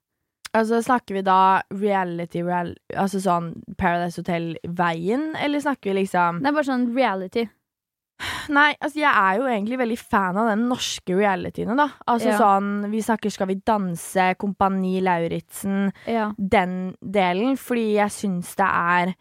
Altså, 0.54 0.82
Snakker 0.84 1.16
vi 1.16 1.22
da 1.24 1.62
reality, 1.72 2.44
real, 2.44 2.76
altså 2.94 3.22
sånn 3.24 3.64
Paradise 3.80 4.20
Hotel-veien, 4.22 5.32
eller 5.40 5.60
snakker 5.64 5.94
vi 5.94 6.02
liksom 6.04 6.42
er 6.46 6.52
bare 6.52 6.68
sånn 6.68 6.90
reality. 6.96 7.48
Nei, 8.50 8.76
altså 8.82 9.00
jeg 9.02 9.12
er 9.12 9.38
jo 9.40 9.48
egentlig 9.50 9.78
veldig 9.82 9.98
fan 10.00 10.38
av 10.38 10.48
den 10.52 10.68
norske 10.70 11.16
realityene, 11.18 11.76
da. 11.78 11.90
Altså 12.08 12.32
Ja. 12.34 12.38
sånn 12.40 12.90
Vi 12.92 13.02
snakker 13.02 13.32
Skal 13.32 13.48
vi 13.48 13.56
danse, 13.56 14.36
Kompani 14.38 15.02
Lauritzen, 15.02 15.92
Ja. 16.08 16.32
den 16.38 16.96
delen, 17.02 17.58
fordi 17.58 17.94
jeg 17.96 18.10
syns 18.10 18.56
det 18.56 18.68
er 18.70 19.16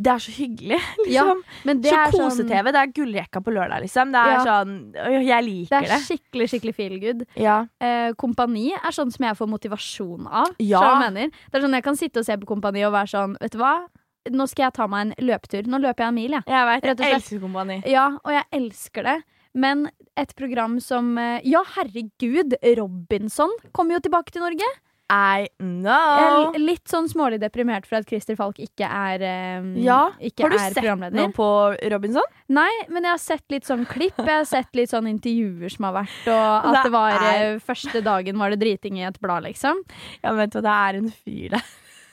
Det 0.00 0.06
er 0.12 0.18
så 0.22 0.30
hyggelig, 0.30 0.78
Ja, 1.10 1.24
liksom. 1.24 1.40
Men 1.66 1.80
det 1.82 1.90
så 1.90 1.96
er 1.98 2.12
sånn 2.12 2.28
kose-TV. 2.30 2.70
Det 2.70 2.80
er 2.84 2.92
gullrekka 2.94 3.40
på 3.42 3.50
lørdag, 3.50 3.80
liksom. 3.82 4.12
Det 4.14 4.20
er 4.22 4.30
Ja. 4.30 4.44
sånn 4.46 5.24
Jeg 5.26 5.44
liker 5.44 5.80
Det 5.80 5.90
er 5.90 5.96
det. 5.96 6.02
skikkelig 6.06 6.48
skikkelig 6.52 6.74
feel 6.76 6.98
good. 7.00 7.26
Ja. 7.34 7.66
Eh, 7.80 8.12
kompani 8.14 8.70
er 8.76 8.92
sånn 8.94 9.10
som 9.10 9.26
jeg 9.26 9.34
får 9.36 9.48
motivasjon 9.50 10.28
av. 10.30 10.54
Ja. 10.60 11.10
Det 11.10 11.30
er 11.52 11.60
sånn 11.60 11.74
Jeg 11.74 11.82
kan 11.82 11.96
sitte 11.96 12.18
og 12.18 12.24
se 12.26 12.36
på 12.36 12.46
Kompani 12.46 12.84
og 12.86 12.92
være 12.92 13.10
sånn 13.10 13.36
Vet 13.40 13.50
du 13.50 13.58
hva, 13.58 13.88
nå 14.32 14.46
skal 14.50 14.68
jeg 14.68 14.76
ta 14.78 14.86
meg 14.90 15.06
en 15.06 15.14
løpetur. 15.28 15.66
Nå 15.70 15.80
løper 15.82 16.04
jeg 16.04 16.08
en 16.08 16.18
mil, 16.18 16.30
jeg. 16.38 16.44
Jeg 16.46 16.66
vet, 16.72 16.88
jeg 17.04 17.14
elsker 17.20 17.40
Kompani. 17.44 17.80
Ja, 17.90 18.08
og 18.24 18.32
jeg 18.34 18.44
elsker 18.52 19.02
det. 19.12 19.16
Men 19.58 19.88
et 20.16 20.34
program 20.36 20.78
som 20.84 21.16
eh, 21.18 21.40
Ja, 21.48 21.62
herregud, 21.76 22.54
Robinson 22.78 23.50
kommer 23.72 23.96
jo 23.98 24.04
tilbake 24.08 24.30
til 24.34 24.42
Norge. 24.44 24.68
I 25.08 25.46
Jeg 25.48 25.48
know. 25.80 26.50
er 26.52 26.58
litt 26.60 26.84
sånn 26.92 27.06
smålig 27.08 27.38
deprimert 27.40 27.86
for 27.88 27.96
at 27.96 28.04
Christer 28.10 28.36
Falk 28.36 28.58
ikke 28.60 28.84
er, 28.84 29.22
um, 29.62 29.70
Ja, 29.80 30.10
ikke 30.20 30.44
Har 30.44 30.52
du 30.52 30.58
sett 30.58 31.14
noe 31.16 31.30
på 31.32 31.46
Robinson? 31.94 32.28
Nei, 32.52 32.68
men 32.92 33.08
jeg 33.08 33.14
har 33.14 33.22
sett 33.22 33.44
litt 33.48 33.64
sånn 33.64 33.86
klipp. 33.88 34.20
Jeg 34.20 34.28
har 34.28 34.44
sett 34.44 34.68
litt 34.76 34.92
sånn 34.92 35.08
intervjuer 35.08 35.72
som 35.72 35.88
har 35.88 35.96
vært, 36.02 36.28
og 36.28 36.66
at 36.68 36.76
Det 36.76 36.82
det 36.90 36.92
var 36.92 37.16
er- 37.16 37.54
eh, 37.54 37.58
første 37.64 38.04
dagen 38.04 38.36
var 38.38 38.52
det 38.52 38.60
driting 38.60 38.98
i 39.00 39.06
et 39.08 39.16
blad, 39.24 39.44
liksom. 39.48 39.80
Ja, 40.22 40.28
men 40.34 40.42
vet 40.44 40.58
du 40.58 40.60
det 40.60 40.76
er 40.76 41.00
en 41.00 41.08
fyr 41.24 41.56
der 41.56 41.64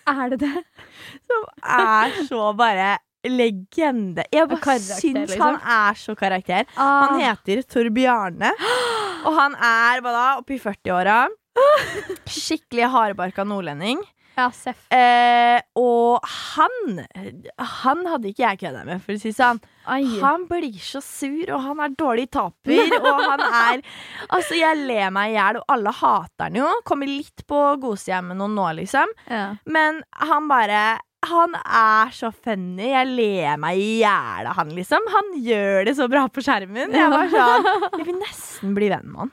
Er 0.07 0.29
det 0.33 0.39
det? 0.43 0.63
som 1.25 1.45
er 1.65 2.15
så 2.27 2.41
bare 2.57 2.97
legende. 3.25 4.25
Jeg 4.31 4.47
bare 4.51 4.75
syns 4.79 5.31
liksom. 5.31 5.41
han 5.41 5.55
er 5.75 5.97
så 5.97 6.13
karakter. 6.17 6.67
Ah, 6.77 7.07
Han 7.07 7.23
heter 7.23 7.63
Torbjarne, 7.65 8.51
og 9.25 9.33
han 9.33 9.55
er 9.57 10.03
hva 10.05 10.11
da, 10.13 10.25
oppi 10.43 10.59
40-åra. 10.61 11.23
Skikkelig 12.29 12.91
hardbarka 12.93 13.45
nordlending. 13.47 14.03
Ja, 14.35 14.49
seff. 14.51 14.81
Eh, 14.91 15.61
og 15.79 16.19
han 16.25 16.99
Han 17.83 18.03
hadde 18.09 18.29
ikke 18.31 18.43
jeg 18.43 18.59
kødda 18.65 18.83
med, 18.87 19.01
for 19.03 19.15
å 19.15 19.21
si 19.21 19.31
det 19.31 19.37
sånn. 19.39 19.61
Han 20.21 20.45
blir 20.49 20.77
så 20.81 21.01
sur, 21.05 21.51
og 21.53 21.61
han 21.61 21.81
er 21.85 21.95
dårlig 21.97 22.27
taper, 22.33 22.93
og 23.01 23.23
han 23.23 23.43
er 23.45 23.81
Altså, 24.29 24.57
jeg 24.59 24.79
ler 24.87 25.11
meg 25.15 25.33
i 25.33 25.37
hjel, 25.37 25.59
og 25.61 25.75
alle 25.75 25.93
hater 26.01 26.47
han 26.49 26.59
jo. 26.61 26.69
Kommer 26.87 27.09
litt 27.09 27.45
på 27.47 27.63
godsida 27.83 28.21
med 28.25 28.39
noen 28.41 28.55
nå, 28.57 28.69
liksom. 28.81 29.11
Ja. 29.29 29.45
Men 29.65 30.01
han 30.25 30.47
bare 30.51 30.85
Han 31.25 31.55
er 31.57 32.11
så 32.13 32.29
funny. 32.29 32.91
Jeg 32.91 33.07
ler 33.17 33.55
meg 33.57 33.79
i 33.81 33.87
hjel 34.03 34.45
av 34.51 34.59
han, 34.59 34.69
liksom. 34.77 35.07
Han 35.15 35.31
gjør 35.41 35.87
det 35.87 35.95
så 35.97 36.05
bra 36.11 36.27
på 36.29 36.43
skjermen. 36.45 36.93
Jeg 36.93 37.09
var 37.13 37.31
sånn 37.33 37.65
Jeg 37.97 38.05
vil 38.11 38.19
nesten 38.21 38.75
bli 38.77 38.91
venn 38.93 39.07
med 39.09 39.23
han. 39.23 39.31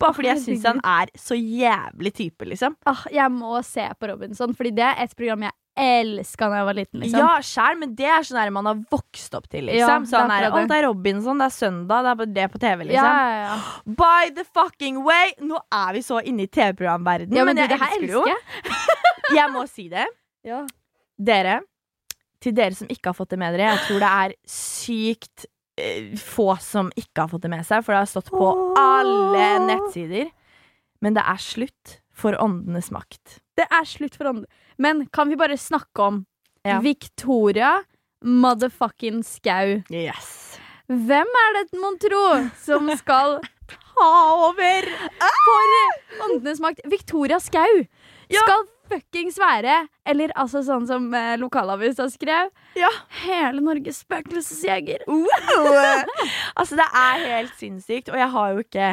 Bare 0.00 0.14
fordi 0.16 0.30
jeg 0.32 0.42
syns 0.42 0.64
han 0.66 0.80
er 0.82 1.10
så 1.18 1.36
jævlig 1.38 2.14
type, 2.16 2.46
liksom. 2.50 2.74
Ah, 2.88 3.04
jeg 3.12 3.30
må 3.30 3.60
se 3.66 3.84
på 3.98 4.10
Robinson, 4.10 4.54
Fordi 4.56 4.72
det 4.74 4.86
er 4.86 5.04
et 5.04 5.14
program 5.16 5.46
jeg 5.46 5.54
elska 5.74 6.48
da 6.50 6.60
jeg 6.60 6.66
var 6.68 6.76
liten. 6.78 7.00
Liksom. 7.02 7.18
Ja, 7.18 7.30
sjæl, 7.42 7.78
men 7.80 7.94
det 7.98 8.06
er 8.06 8.26
sånn 8.26 8.38
der 8.38 8.52
man 8.54 8.68
har 8.70 8.80
vokst 8.92 9.34
opp 9.34 9.48
til, 9.50 9.70
Ja, 9.74 9.88
så 10.06 10.22
han 10.22 10.30
er, 10.30 10.46
er 10.46 10.54
det. 10.54 10.76
er 10.76 10.86
Robinson, 10.86 11.40
det 11.42 11.48
er 11.48 11.54
søndag, 11.54 12.06
det 12.06 12.26
er 12.28 12.34
det 12.38 12.48
på 12.52 12.60
TV, 12.62 12.84
liksom. 12.90 13.10
ja, 13.10 13.40
ja. 13.42 13.56
By 13.84 14.30
the 14.36 14.46
fucking 14.46 15.02
way! 15.06 15.34
Nå 15.42 15.58
er 15.74 15.96
vi 15.98 16.04
så 16.06 16.20
inne 16.22 16.46
i 16.46 16.50
TV-programverdenen, 16.50 17.34
men, 17.34 17.58
men, 17.58 17.62
du, 17.62 17.74
jeg 17.74 17.98
elsker 17.98 18.06
det 18.06 18.14
jo. 18.14 18.24
jeg. 19.38 19.48
Må 19.54 19.66
si 19.70 19.88
det. 19.90 20.06
Ja. 20.46 20.62
Dere, 21.14 21.58
til 22.42 22.54
dere 22.54 22.76
som 22.78 22.90
ikke 22.90 23.10
har 23.10 23.18
fått 23.18 23.34
det 23.34 23.40
med 23.42 23.56
dere, 23.56 23.74
jeg 23.74 23.84
tror 23.88 24.04
det 24.04 24.12
er 24.22 24.38
sykt 24.50 25.48
få 26.20 26.54
som 26.62 26.90
ikke 26.96 27.24
har 27.24 27.30
fått 27.32 27.42
det 27.42 27.50
med 27.50 27.64
seg, 27.66 27.82
for 27.84 27.94
det 27.94 28.02
har 28.04 28.10
stått 28.10 28.30
på 28.30 28.50
alle 28.78 29.46
nettsider. 29.66 30.28
Men 31.02 31.16
det 31.16 31.24
er 31.26 31.40
slutt 31.42 31.96
for 32.14 32.36
åndenes 32.40 32.92
makt. 32.94 33.40
Det 33.58 33.66
er 33.70 33.84
slutt 33.88 34.14
for 34.16 34.30
ånden. 34.30 34.46
Men 34.78 35.04
kan 35.14 35.28
vi 35.30 35.36
bare 35.40 35.58
snakke 35.58 36.02
om 36.10 36.22
Ja. 36.64 36.78
Victoria 36.80 37.82
motherfucking 38.24 39.22
Skau? 39.26 39.82
Yes. 39.92 40.58
Hvem 40.88 41.28
er 41.40 41.50
det, 41.58 41.78
mon 41.80 41.98
tro, 42.00 42.22
som 42.64 42.88
skal 43.00 43.38
ta 43.68 44.08
over 44.48 44.88
for 45.44 45.74
åndenes 46.28 46.60
makt? 46.64 46.80
Victoria 46.88 47.36
Skau 47.40 47.82
skal 48.32 48.64
fuckings 48.90 49.38
være, 49.40 49.76
eller 50.06 50.32
altså 50.36 50.62
sånn 50.66 50.86
som 50.88 51.06
eh, 51.14 51.34
lokalavisa 51.40 52.06
skrev, 52.12 52.50
Ja. 52.78 52.90
hele 53.24 53.62
Norges 53.64 54.02
spøkelsesjeger. 54.04 55.06
Wow. 55.08 55.70
altså, 56.58 56.76
det 56.80 56.88
er 56.90 57.24
helt 57.36 57.54
sinnssykt, 57.60 58.10
og 58.12 58.18
jeg 58.20 58.30
har 58.36 58.52
jo 58.54 58.64
ikke 58.66 58.90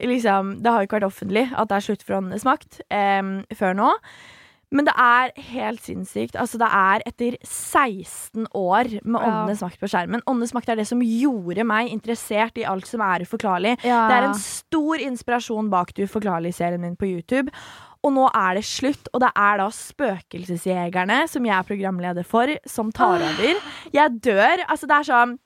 liksom, 0.00 0.54
Det 0.62 0.70
har 0.72 0.80
jo 0.80 0.86
ikke 0.88 0.96
vært 1.00 1.10
offentlig 1.12 1.46
at 1.52 1.68
det 1.68 1.76
er 1.76 1.84
slutt 1.84 2.04
for 2.06 2.20
åndenes 2.20 2.44
makt 2.48 2.80
eh, 2.90 3.22
før 3.58 3.74
nå. 3.76 3.90
Men 4.70 4.86
det 4.86 4.92
er 5.02 5.32
helt 5.50 5.82
sinnssykt. 5.82 6.36
Altså, 6.38 6.54
det 6.62 6.68
er 6.70 7.02
etter 7.08 7.34
16 7.42 8.46
år 8.54 8.86
med 9.02 9.24
Ja. 9.26 9.40
Makt 9.66 9.80
på 9.82 9.88
skjermen. 9.90 10.22
Åndenes 10.30 10.54
makt 10.54 10.70
er 10.70 10.78
det 10.78 10.86
som 10.86 11.02
gjorde 11.02 11.64
meg 11.66 11.90
interessert 11.90 12.56
i 12.56 12.64
alt 12.64 12.86
som 12.86 13.02
er 13.02 13.24
uforklarlig. 13.26 13.72
Ja. 13.82 14.04
Det 14.06 14.14
er 14.20 14.28
en 14.28 14.38
stor 14.38 15.02
inspirasjon 15.02 15.72
bak 15.74 15.90
du 15.96 16.04
uforklarlige-serien 16.06 16.80
min 16.80 16.94
på 16.94 17.10
YouTube. 17.10 17.50
Og 18.06 18.14
nå 18.16 18.28
er 18.32 18.56
det 18.56 18.64
slutt, 18.64 19.10
og 19.12 19.20
det 19.20 19.28
er 19.36 19.58
da 19.60 19.66
Spøkelsesjegerne, 19.76 21.18
som 21.28 21.44
jeg 21.44 21.56
er 21.56 21.66
programleder 21.68 22.24
for, 22.24 22.52
som 22.68 22.92
tar 22.96 23.20
over. 23.20 23.60
Jeg 23.92 24.22
dør. 24.24 24.64
Altså, 24.66 24.88
det 24.88 24.96
er 24.96 25.10
sånn 25.10 25.36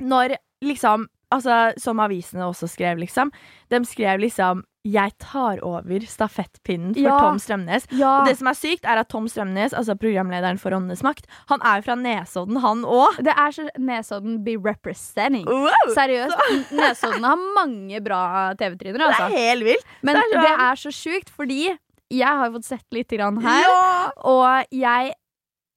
Når 0.00 0.36
liksom 0.64 1.08
Altså, 1.30 1.70
som 1.78 2.00
avisene 2.02 2.42
også 2.42 2.66
skrev, 2.66 2.98
liksom. 2.98 3.28
De 3.70 3.78
skrev 3.86 4.18
liksom 4.18 4.64
'Jeg 4.84 5.12
tar 5.18 5.58
over 5.62 6.00
stafettpinnen 6.08 6.94
for 6.94 7.02
Ja. 7.02 7.18
Tom 7.18 7.36
Strømnes'. 7.36 7.84
Ja. 7.92 8.20
Og 8.20 8.26
det 8.28 8.38
som 8.38 8.46
er 8.48 8.54
sykt, 8.56 8.84
er 8.84 8.96
at 8.98 9.08
Tom 9.10 9.26
Strømnes, 9.28 9.74
altså 9.76 9.94
programlederen 9.94 10.58
for 10.58 10.70
Åndenes 10.72 11.02
makt, 11.02 11.26
han 11.48 11.60
er 11.60 11.76
jo 11.80 11.82
fra 11.82 11.94
Nesodden, 11.96 12.56
han 12.60 12.82
òg. 12.84 13.16
Det 13.22 13.34
er 13.36 13.50
så 13.52 13.68
Nesodden 13.78 14.42
be 14.42 14.56
representing. 14.56 15.44
Wow! 15.46 15.92
Seriøst. 15.94 16.72
Nesodden 16.72 17.24
har 17.24 17.36
mange 17.54 18.00
bra 18.02 18.54
TV-tryner, 18.54 18.98
Det 18.98 19.06
altså. 19.12 19.26
er 19.28 19.36
helt 19.36 19.64
vilt. 19.64 19.84
Men 20.02 20.14
det 20.16 20.22
er 20.22 20.32
sånn- 20.32 20.42
det 20.42 20.56
er 20.60 20.74
så 20.76 20.90
sjukt, 20.90 21.28
fordi 21.28 21.78
jeg 22.10 22.26
har 22.26 22.50
fått 22.50 22.64
sett 22.64 22.86
litt 22.90 23.08
grann 23.08 23.36
her, 23.42 23.62
Ja! 23.68 24.10
og 24.24 24.64
jeg 24.72 25.12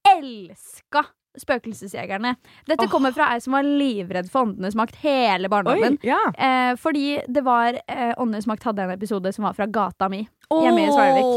elska 0.07 1.05
Spøkelsesjegerne. 1.39 2.35
Dette 2.69 2.85
oh. 2.85 2.91
kommer 2.91 3.13
fra 3.15 3.31
ei 3.33 3.41
som 3.43 3.55
var 3.57 3.65
livredd 3.65 4.29
for 4.31 4.47
Åndenes 4.47 4.77
makt 4.77 4.99
hele 5.03 5.49
barndommen. 5.49 5.97
ja. 6.05 6.19
Eh, 6.37 6.73
fordi 6.79 7.21
det 7.27 7.43
var 7.45 7.79
eh, 7.87 8.13
Åndenes 8.17 8.47
makt 8.49 8.69
hadde 8.69 8.87
en 8.87 8.95
episode 8.95 9.33
som 9.33 9.47
var 9.47 9.57
fra 9.57 9.67
gata 9.67 10.09
mi. 10.09 10.25
Hjemme 10.53 10.83
i 10.83 10.91
Svelvik. 10.91 11.29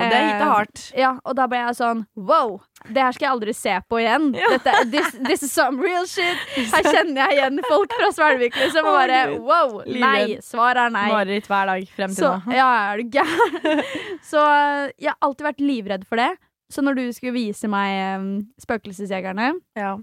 Eh, 0.00 0.08
det 0.08 0.18
er 0.18 0.40
og 0.42 0.50
hardt. 0.54 0.82
Ja, 0.98 1.12
og 1.22 1.36
da 1.38 1.46
ble 1.50 1.60
jeg 1.60 1.76
sånn 1.78 2.04
wow, 2.16 2.56
det 2.88 3.02
her 3.02 3.14
skal 3.14 3.26
jeg 3.26 3.34
aldri 3.36 3.54
se 3.56 3.74
på 3.90 4.00
igjen. 4.02 4.30
Ja. 4.38 4.50
Dette, 4.56 4.74
this, 4.92 5.14
this 5.26 5.44
is 5.46 5.52
some 5.52 5.82
real 5.82 6.06
shit. 6.10 6.42
Her 6.72 6.86
kjenner 6.86 7.28
jeg 7.28 7.38
igjen 7.38 7.62
folk 7.66 7.94
fra 7.98 8.10
Svelvik, 8.14 8.58
liksom. 8.58 8.88
Og 8.88 8.98
bare 8.98 9.20
wow, 9.36 9.80
nei. 9.86 10.38
svar 10.42 10.68
Svaret 10.68 10.84
er 10.88 10.94
nei. 10.94 11.06
Mareritt 11.12 11.48
hver 11.48 11.70
dag 11.70 11.92
frem 11.96 12.12
til 12.14 12.24
Så, 12.24 12.34
nå. 12.44 12.56
ja, 12.56 12.68
er 12.90 13.00
du 13.00 13.16
gæren? 13.18 13.82
Så 14.30 14.42
eh, 14.42 14.90
jeg 14.98 15.12
har 15.12 15.18
alltid 15.24 15.48
vært 15.48 15.64
livredd 15.64 16.06
for 16.08 16.20
det. 16.20 16.32
Så 16.72 16.84
når 16.84 16.98
du 16.98 17.04
skulle 17.16 17.32
vise 17.32 17.68
meg 17.70 18.20
um, 18.20 18.30
Spøkelsesjegerne 18.60 19.54
Ja. 19.78 19.96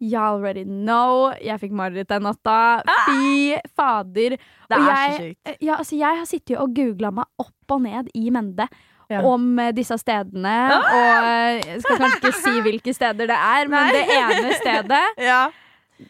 You 0.00 0.16
already 0.16 0.64
know. 0.64 1.28
Jeg 1.44 1.60
fikk 1.60 1.74
mareritt 1.76 2.08
den 2.08 2.24
natta. 2.24 2.80
Fy 3.06 3.58
fader. 3.76 4.36
Ah! 4.36 4.70
Det 4.70 4.78
er 4.78 4.86
jeg, 4.86 5.10
så 5.12 5.18
sykt. 5.20 5.50
Ja, 5.60 5.74
altså, 5.76 5.96
jeg 6.00 6.20
har 6.20 6.28
sittet 6.28 6.56
og 6.60 6.72
googla 6.76 7.10
meg 7.20 7.28
opp 7.40 7.74
og 7.76 7.82
ned 7.84 8.08
i 8.16 8.32
Mende. 8.32 8.66
Ja. 9.10 9.20
Om 9.26 9.58
eh, 9.58 9.72
disse 9.76 9.98
stedene. 10.00 10.54
Og 10.72 10.88
eh, 10.94 11.60
jeg 11.66 11.82
skal 11.84 12.00
kanskje 12.00 12.20
ikke 12.20 12.36
si 12.38 12.54
hvilke 12.64 12.94
steder 12.96 13.28
det 13.28 13.36
er, 13.36 13.70
men 13.72 13.90
Nei. 13.90 13.96
det 13.96 14.04
ene 14.16 14.54
stedet 14.60 15.02
Ja. 15.30 15.42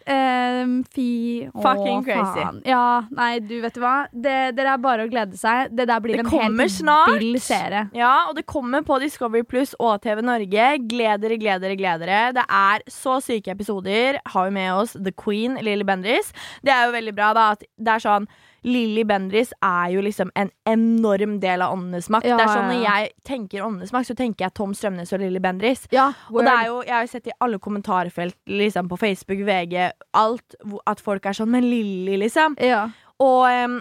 Ehm, 0.06 0.84
fy 0.94 1.06
å, 1.50 1.62
Fucking 1.64 2.02
crazy. 2.04 2.40
faen. 2.40 2.60
Ja, 2.68 3.02
nei, 3.10 3.38
du 3.40 3.56
vet 3.62 3.74
du 3.74 3.80
hva. 3.82 4.06
Det, 4.12 4.34
dere 4.56 4.74
er 4.74 4.82
bare 4.82 5.06
å 5.06 5.10
glede 5.10 5.38
seg. 5.40 5.70
Det 5.76 5.86
der 5.90 6.00
blir 6.04 6.16
Det 6.20 6.26
en 6.26 6.30
helt 6.32 6.70
snart. 6.74 7.18
vill 7.18 7.40
serie. 7.40 7.88
ja, 7.94 8.26
og 8.28 8.36
det 8.36 8.46
kommer 8.46 8.82
på 8.86 8.98
Discovery 9.02 9.42
Pluss 9.42 9.74
og 9.80 10.00
TV 10.02 10.22
Norge. 10.22 10.68
Gled 10.88 11.20
dere, 11.20 11.36
gled 11.40 11.60
dere, 11.62 11.76
gled 11.76 12.00
dere. 12.00 12.20
Det 12.36 12.44
er 12.48 12.82
så 12.88 13.20
syke 13.22 13.50
episoder. 13.54 14.18
Har 14.26 14.48
vi 14.48 14.54
med 14.54 14.72
oss 14.74 14.92
The 14.94 15.12
Queen, 15.12 15.56
Lilly 15.62 15.84
Bendriss. 15.84 16.32
Det 16.62 16.72
er 16.72 16.86
jo 16.86 16.92
veldig 16.96 17.14
bra, 17.16 17.32
da, 17.34 17.50
at 17.52 17.64
det 17.78 17.88
er 17.96 17.98
sånn 18.06 18.26
Lilly 18.62 19.04
Bendriss 19.08 19.52
er 19.64 19.90
jo 19.94 20.02
liksom 20.04 20.30
en 20.36 20.50
enorm 20.68 21.38
del 21.40 21.62
av 21.64 21.72
Åndenes 21.72 22.10
makt. 22.12 22.26
Ja, 22.28 22.36
det 22.36 22.44
er 22.44 22.54
sånn 22.54 22.68
Når 22.70 22.82
jeg 22.84 23.10
tenker 23.24 23.62
Åndenes 23.64 23.92
makt, 23.92 24.10
så 24.10 24.16
tenker 24.18 24.44
jeg 24.46 24.54
Tom 24.58 24.74
Strømnes 24.76 25.12
og 25.16 25.22
Lilly 25.22 25.40
Bendriss. 25.40 25.86
Ja, 25.94 26.10
Og 26.30 26.42
det 26.44 26.52
er 26.52 26.66
jo, 26.68 26.82
jeg 26.84 26.94
har 26.94 27.06
jo 27.06 27.12
sett 27.14 27.30
i 27.30 27.36
alle 27.40 27.58
kommentarfelt 27.58 28.36
liksom 28.46 28.88
på 28.90 28.98
Facebook, 29.00 29.44
VG, 29.46 29.90
alt, 30.12 30.58
at 30.86 31.00
folk 31.00 31.24
er 31.26 31.32
sånn 31.36 31.50
Men 31.50 31.64
Lilly, 31.70 32.18
liksom. 32.20 32.56
ja. 32.60 32.88
Og 33.20 33.42
em, 33.52 33.74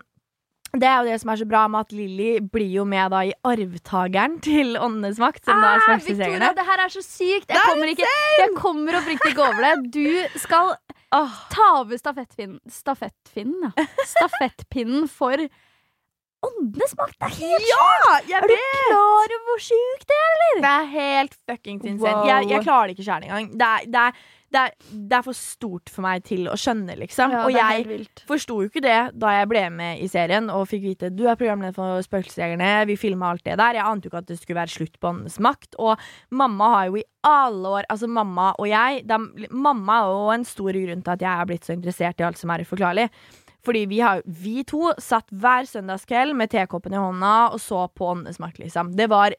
det 0.77 0.85
er 0.85 0.99
jo 0.99 1.09
det 1.09 1.17
som 1.21 1.31
er 1.33 1.39
så 1.41 1.47
bra 1.49 1.63
med 1.71 1.87
at 1.87 1.93
Lilly 1.95 2.29
blir 2.53 2.69
jo 2.77 2.83
med 2.85 3.09
da 3.13 3.23
i 3.25 3.31
arvtakeren 3.47 4.37
til 4.45 4.75
Åndenes 4.77 5.21
makt. 5.21 5.41
Som 5.47 5.63
da 5.63 5.75
er 5.77 5.85
Ah, 5.89 6.03
Victoria, 6.03 6.51
det 6.53 6.65
her 6.67 6.83
er 6.83 6.93
så 6.93 7.01
sykt! 7.01 7.49
Jeg 7.49 7.57
er 7.57 7.65
kommer, 7.65 7.89
ikke, 7.93 8.11
jeg 8.39 8.53
kommer 8.57 8.99
oppriktig 8.99 9.31
ikke 9.33 9.47
over 9.47 9.65
det. 9.65 9.73
Du 9.95 10.39
skal 10.39 10.75
oh. 11.17 11.39
ta 11.49 11.71
over 11.79 11.97
stafettpinnen 11.97 12.59
Stafettpinnen, 12.69 13.71
ja. 13.71 13.87
Stafettpinnen 14.13 15.09
for 15.09 15.49
Åndenes 16.39 16.93
makt. 16.95 17.17
Det 17.19 17.27
er 17.27 17.35
helt 17.35 17.65
ja! 17.67 18.19
Jeg 18.29 18.37
Er 18.37 18.47
du 18.47 18.55
klar 18.55 18.99
over 18.99 19.33
hvor 19.47 19.63
sjukt 19.63 20.05
det 20.07 20.19
er? 20.25 20.61
Det 20.63 20.69
er 20.71 20.85
helt 20.93 21.33
fuckings 21.49 21.83
insane. 21.83 22.13
Wow. 22.21 22.29
Jeg, 22.29 22.49
jeg 22.53 22.63
klarer 22.63 22.87
det 22.87 22.95
ikke 22.95 23.07
sjøl 23.09 23.25
engang. 23.25 23.49
Det 23.59 23.67
er, 23.67 23.89
det, 23.95 24.03
er, 24.05 24.29
det, 24.53 24.61
er, 24.61 24.73
det 24.91 25.17
er 25.19 25.25
for 25.25 25.37
stort 25.37 25.91
for 25.93 26.05
meg 26.05 26.23
til 26.25 26.47
å 26.49 26.57
skjønne, 26.57 26.95
liksom. 26.99 27.33
Ja, 27.35 27.43
og 27.45 27.53
jeg 27.53 27.99
forsto 28.29 28.59
jo 28.63 28.69
ikke 28.69 28.83
det 28.83 28.97
da 29.21 29.33
jeg 29.35 29.49
ble 29.51 29.65
med 29.73 30.01
i 30.03 30.09
serien 30.11 30.49
og 30.53 30.67
fikk 30.71 30.85
vite 30.87 31.11
du 31.13 31.25
er 31.27 31.37
programleder 31.39 31.75
for 31.77 32.01
Spøkelsesjegerne. 32.05 32.71
Vi 32.89 32.97
filma 32.99 33.29
alt 33.33 33.45
det 33.45 33.59
der. 33.61 33.79
Jeg 33.79 33.85
ante 33.85 34.07
jo 34.07 34.13
ikke 34.13 34.23
at 34.23 34.31
det 34.31 34.39
skulle 34.39 34.59
være 34.61 34.73
slutt 34.73 34.97
på 34.97 35.11
Åndenes 35.11 35.37
makt. 35.43 35.77
Og 35.77 36.01
mamma 36.41 36.71
har 36.75 36.89
jo 36.89 37.01
i 37.01 37.05
alle 37.27 37.73
år 37.75 37.87
Altså 37.91 38.07
mamma 38.07 38.53
og 38.61 38.69
jeg 38.69 39.01
de, 39.09 39.17
Mamma 39.51 39.97
er 39.99 40.11
jo 40.13 40.29
en 40.31 40.45
stor 40.47 40.77
grunn 40.77 41.01
til 41.03 41.13
at 41.13 41.23
jeg 41.25 41.29
er 41.29 41.49
blitt 41.49 41.67
så 41.67 41.75
interessert 41.75 42.21
i 42.21 42.25
alt 42.27 42.39
som 42.39 42.53
er 42.53 42.63
uforklarlig. 42.63 43.09
Fordi 43.65 43.83
vi, 43.91 43.99
har, 43.99 44.21
vi 44.23 44.61
to 44.67 44.93
satt 45.03 45.27
hver 45.35 45.67
søndagskveld 45.67 46.37
med 46.39 46.51
tekoppen 46.53 46.95
i 46.95 47.01
hånda 47.01 47.33
og 47.53 47.59
så 47.61 47.83
på 47.91 48.07
Åndenes 48.13 48.39
makt, 48.39 48.61
liksom. 48.63 48.93
Det 48.95 49.09
var 49.11 49.35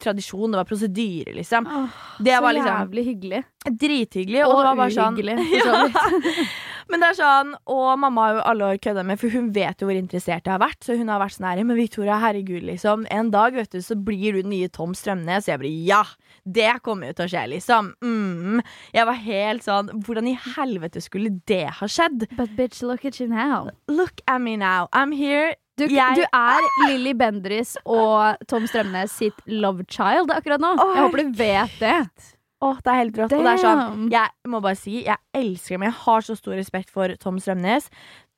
tradisjon, 0.00 0.50
det 0.52 0.60
var 0.62 0.68
prosedyre, 0.68 1.34
liksom. 1.36 1.66
Åh, 1.68 2.00
Det 2.18 2.34
så 2.36 2.42
var 2.42 2.56
liksom 2.56 2.80
jævlig 2.80 3.04
hyggelig. 3.10 3.44
drithyggelig. 3.84 4.42
Og, 4.48 4.90
sånn 4.96 5.14
uhyggelig. 5.20 5.38
for. 5.62 6.46
Men 6.90 7.04
det 7.04 7.08
er 7.12 7.16
sånn, 7.20 7.50
Og 7.70 7.98
mamma 8.02 8.22
har 8.24 8.32
jo 8.34 8.40
alle 8.50 8.68
år 8.72 8.78
kødda 8.82 9.04
med, 9.06 9.20
for 9.20 9.30
hun 9.30 9.52
vet 9.54 9.78
jo 9.78 9.86
hvor 9.86 9.94
interessert 9.94 10.42
jeg 10.48 10.50
har 10.50 10.58
vært. 10.62 10.80
Så 10.82 10.96
hun 10.98 11.06
har 11.12 11.20
vært 11.22 11.36
sånn 11.36 11.46
her 11.46 11.60
Men 11.62 11.78
Victoria, 11.78 12.16
herregud, 12.18 12.64
liksom. 12.66 13.04
En 13.14 13.30
dag 13.30 13.54
vet 13.54 13.70
du, 13.70 13.78
så 13.84 13.94
blir 13.94 14.34
du 14.34 14.40
den 14.42 14.50
nye 14.50 14.68
Tom 14.74 14.96
Strømnes. 14.98 15.46
Og 15.46 15.52
jeg 15.54 15.62
blir 15.62 15.76
ja! 15.86 16.02
Det 16.42 16.72
kommer 16.82 17.12
jo 17.12 17.18
til 17.20 17.28
å 17.28 17.30
skje, 17.30 17.44
liksom. 17.52 17.92
Mm. 18.02 18.62
Jeg 18.96 19.06
var 19.06 19.18
helt 19.22 19.62
sånn 19.66 19.90
Hvordan 20.02 20.30
i 20.32 20.36
helvete 20.56 21.02
skulle 21.04 21.30
det 21.46 21.66
ha 21.78 21.86
skjedd? 21.86 22.26
But 22.34 22.56
bitch, 22.58 22.82
look 22.82 23.04
at 23.04 23.20
you 23.20 23.28
now. 23.30 23.70
Look 23.86 24.24
at 24.26 24.40
me 24.42 24.56
now. 24.56 24.88
I'm 24.92 25.12
here. 25.12 25.54
Du, 25.88 25.94
Jeg- 25.94 26.16
du 26.16 26.24
er 26.32 26.60
Lilly 26.88 27.12
Bendriss 27.14 27.76
og 27.86 28.36
Tom 28.48 28.66
Strømnes 28.66 29.10
sitt 29.10 29.40
love 29.46 29.84
child 29.88 30.30
akkurat 30.30 30.60
nå. 30.60 30.74
Oh, 30.78 30.94
Jeg 30.94 31.04
håper 31.06 31.22
du 31.24 31.32
vet 31.38 31.78
det. 31.80 32.36
Åh, 32.62 32.76
det 32.84 32.86
er 32.92 32.98
helt 32.98 33.16
rått. 33.16 33.32
Og 33.32 33.44
det 33.44 33.52
er 33.54 33.62
sånn, 33.64 34.10
jeg 34.12 34.28
må 34.52 34.60
bare 34.60 34.76
si, 34.76 35.04
jeg 35.06 35.16
elsker 35.34 35.78
ham. 35.78 35.82
Jeg 35.88 35.92
har 36.02 36.20
så 36.20 36.36
stor 36.36 36.52
respekt 36.58 36.90
for 36.90 37.08
Tom 37.16 37.38
Strømnes. 37.40 37.88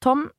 Tom, 0.00 0.30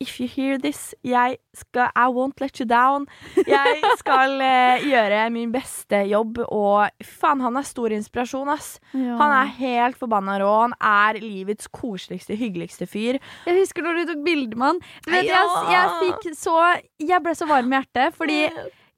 if 0.00 0.18
you 0.20 0.26
hear 0.28 0.58
this, 0.60 0.94
jeg 1.04 1.38
skal 1.56 1.88
I 1.96 2.06
won't 2.12 2.40
let 2.42 2.58
you 2.60 2.66
down. 2.68 3.06
Jeg 3.46 3.80
skal 4.00 4.36
eh, 4.44 4.84
gjøre 4.90 5.22
min 5.32 5.52
beste 5.54 6.02
jobb, 6.10 6.42
og 6.48 6.90
faen, 7.04 7.40
han 7.40 7.56
er 7.56 7.64
stor 7.68 7.94
inspirasjon, 7.96 8.50
ass. 8.52 8.74
Han 8.92 9.34
er 9.40 9.50
helt 9.58 9.96
forbanna 10.00 10.36
rå. 10.42 10.52
Han 10.66 10.76
er 10.80 11.20
livets 11.24 11.68
koseligste, 11.72 12.36
hyggeligste 12.36 12.86
fyr. 12.90 13.18
Jeg 13.48 13.58
husker 13.62 13.82
når 13.86 14.00
du 14.02 14.12
tok 14.12 14.24
bilde 14.26 14.56
med 14.60 14.66
han. 14.74 14.80
Du 15.06 15.10
vet, 15.14 15.24
Ja. 15.30 15.42
jeg, 15.42 15.74
jeg 15.74 15.98
fikk 16.04 16.36
så 16.38 16.58
Jeg 17.00 17.22
ble 17.24 17.34
så 17.38 17.46
varm 17.48 17.72
i 17.72 17.78
hjertet, 17.80 18.14
fordi 18.20 18.40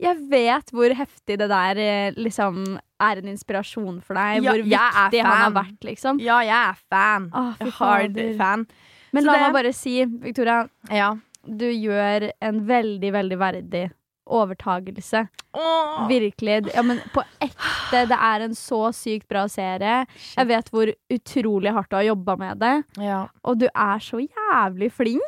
jeg 0.02 0.18
vet 0.28 0.74
hvor 0.76 0.92
heftig 0.92 1.38
det 1.40 1.46
der 1.48 1.78
eh, 1.80 2.16
liksom 2.20 2.58
er 3.00 3.20
en 3.22 3.30
inspirasjon 3.32 4.02
for 4.04 4.16
deg. 4.18 4.42
Ja, 4.44 4.50
hvor 4.52 4.60
viktig 4.66 5.22
han 5.24 5.38
har 5.40 5.54
vært, 5.56 5.78
liksom. 5.88 6.20
Ja, 6.20 6.40
jeg 6.44 6.52
er 6.56 6.76
fan. 6.90 7.30
Åh, 7.32 7.64
Hard 7.78 8.18
fan. 8.36 8.66
Men 9.16 9.24
la 9.28 9.32
det- 9.38 9.44
meg 9.48 9.56
bare 9.58 9.72
si, 9.76 9.96
Victoria, 10.04 10.60
Ja. 10.92 11.14
du 11.46 11.66
gjør 11.70 12.30
en 12.42 12.60
veldig, 12.68 13.12
veldig 13.16 13.38
verdig 13.38 13.84
overtagelse. 14.26 15.28
Åh. 15.54 16.08
Virkelig. 16.08 16.74
Ja, 16.74 16.82
men 16.82 16.98
på 17.14 17.22
ekte. 17.40 18.00
Det 18.10 18.16
er 18.18 18.40
en 18.44 18.54
så 18.58 18.88
sykt 18.92 19.28
bra 19.30 19.44
serie. 19.48 20.00
Jeg 20.36 20.48
vet 20.50 20.70
hvor 20.74 20.90
utrolig 21.14 21.72
hardt 21.72 21.90
du 21.92 21.96
har 21.96 22.02
jobba 22.08 22.34
med 22.40 22.58
det. 22.58 22.72
Ja. 22.98 23.20
Og 23.44 23.58
du 23.62 23.66
er 23.70 24.02
så 24.02 24.18
jævlig 24.26 24.90
flink. 24.92 25.22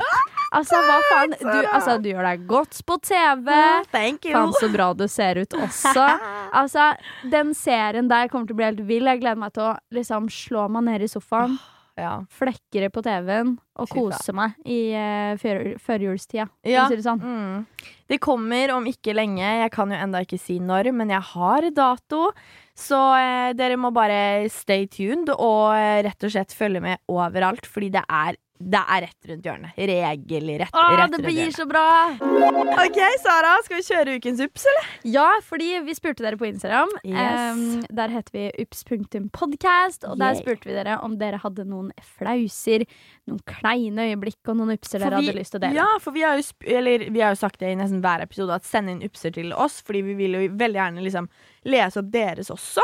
Altså, 0.53 0.81
hva 0.81 0.99
faen? 1.13 1.35
Du, 1.39 1.69
altså, 1.69 1.99
du 2.03 2.09
gjør 2.11 2.25
deg 2.31 2.47
godt 2.49 2.81
på 2.89 2.97
TV. 3.05 3.53
Thank 3.93 4.25
you. 4.27 4.33
Faen, 4.35 4.53
så 4.59 4.71
bra 4.73 4.91
du 4.97 5.07
ser 5.09 5.43
ut 5.45 5.59
også. 5.59 5.95
Altså, 6.59 6.95
den 7.29 7.51
serien 7.55 8.09
der 8.09 8.27
kommer 8.33 8.47
til 8.49 8.55
å 8.55 8.57
bli 8.57 8.65
helt 8.65 8.81
vill. 8.89 9.05
Jeg 9.05 9.21
gleder 9.21 9.37
meg 9.37 9.53
til 9.53 9.67
å 9.67 9.75
liksom 9.93 10.31
slå 10.33 10.63
meg 10.73 10.87
ned 10.87 11.03
i 11.05 11.09
sofaen, 11.13 11.59
Ja. 11.99 12.13
flekke 12.31 12.83
det 12.85 12.91
på 12.95 13.03
TV-en 13.03 13.57
og 13.79 13.89
kose 13.91 14.33
meg 14.37 14.55
i 14.65 14.79
uh, 14.95 15.35
førjulstida. 15.83 16.47
for 16.49 16.71
Ja. 16.71 16.85
å 16.87 16.89
si 16.93 16.97
det 17.01 17.05
sånn. 17.07 17.21
Mm. 17.23 17.67
Det 18.09 18.21
kommer 18.23 18.73
om 18.77 18.87
ikke 18.89 19.15
lenge. 19.15 19.43
Jeg 19.45 19.71
kan 19.75 19.91
jo 19.91 19.99
enda 19.99 20.23
ikke 20.25 20.39
si 20.41 20.59
når, 20.63 20.93
men 20.95 21.11
jeg 21.11 21.21
har 21.35 21.69
dato. 21.75 22.31
Så 22.79 22.97
uh, 22.97 23.53
dere 23.59 23.77
må 23.77 23.91
bare 23.95 24.49
stay 24.55 24.87
tuned 24.87 25.29
og 25.35 25.75
uh, 25.75 25.99
rett 26.07 26.25
og 26.25 26.31
slett 26.35 26.55
følge 26.55 26.81
med 26.85 26.99
overalt, 27.11 27.67
fordi 27.67 27.91
det 27.99 28.05
er, 28.09 28.39
det 28.61 28.81
er 28.91 29.03
rett 29.07 29.29
rundt 29.31 29.45
hjørnet. 29.47 29.77
Regelrett 29.79 30.75
Å, 30.75 30.85
rett 30.99 31.13
det 31.15 31.21
blir 31.25 31.51
så 31.55 31.65
bra! 31.71 31.85
OK, 32.19 32.99
Sara, 33.23 33.53
skal 33.65 33.79
vi 33.79 33.85
kjøre 33.87 34.17
ukens 34.19 34.41
ups, 34.45 34.65
eller? 34.73 34.89
Ja, 35.09 35.27
fordi 35.47 35.69
vi 35.87 35.95
spurte 35.95 36.25
dere 36.27 36.37
på 36.41 36.49
Instagram. 36.49 36.91
Yes. 37.07 37.55
Um, 37.55 37.85
der 38.01 38.09
heter 38.17 38.35
vi 38.35 38.47
ups.podcast, 38.65 40.05
og 40.11 40.19
der 40.21 40.35
Yay. 40.35 40.43
spurte 40.43 40.69
vi 40.69 40.75
dere 40.77 40.99
om 41.05 41.17
dere 41.21 41.39
hadde 41.43 41.65
noen 41.69 41.91
flauser, 42.19 42.85
noen 43.31 43.41
kleine 43.49 44.09
øyeblikk 44.11 44.51
og 44.51 44.59
noen 44.61 44.75
upser 44.77 44.99
dere 45.03 45.19
vi- 45.21 45.29
hadde 45.31 45.39
lyst 45.39 45.55
til 45.55 45.61
å 45.61 45.65
dele. 45.67 45.79
Ja, 45.79 45.89
for 46.03 46.13
vi 46.17 46.23
har, 46.27 46.37
jo 46.39 46.43
sp 46.47 46.67
eller, 46.69 47.07
vi 47.11 47.21
har 47.25 47.35
jo 47.35 47.41
sagt 47.47 47.61
det 47.63 47.73
i 47.73 47.79
nesten 47.79 48.03
hver 48.03 48.23
episode, 48.27 48.51
at 48.59 48.65
send 48.69 48.91
inn 48.91 49.03
upser 49.07 49.33
til 49.35 49.53
oss, 49.53 49.81
fordi 49.83 50.03
vi 50.03 50.15
vil 50.15 50.33
jo 50.39 50.49
veldig 50.51 50.81
gjerne 50.83 51.05
liksom 51.07 51.29
lese 51.65 52.03
opp 52.03 52.11
deres 52.11 52.51
også. 52.51 52.83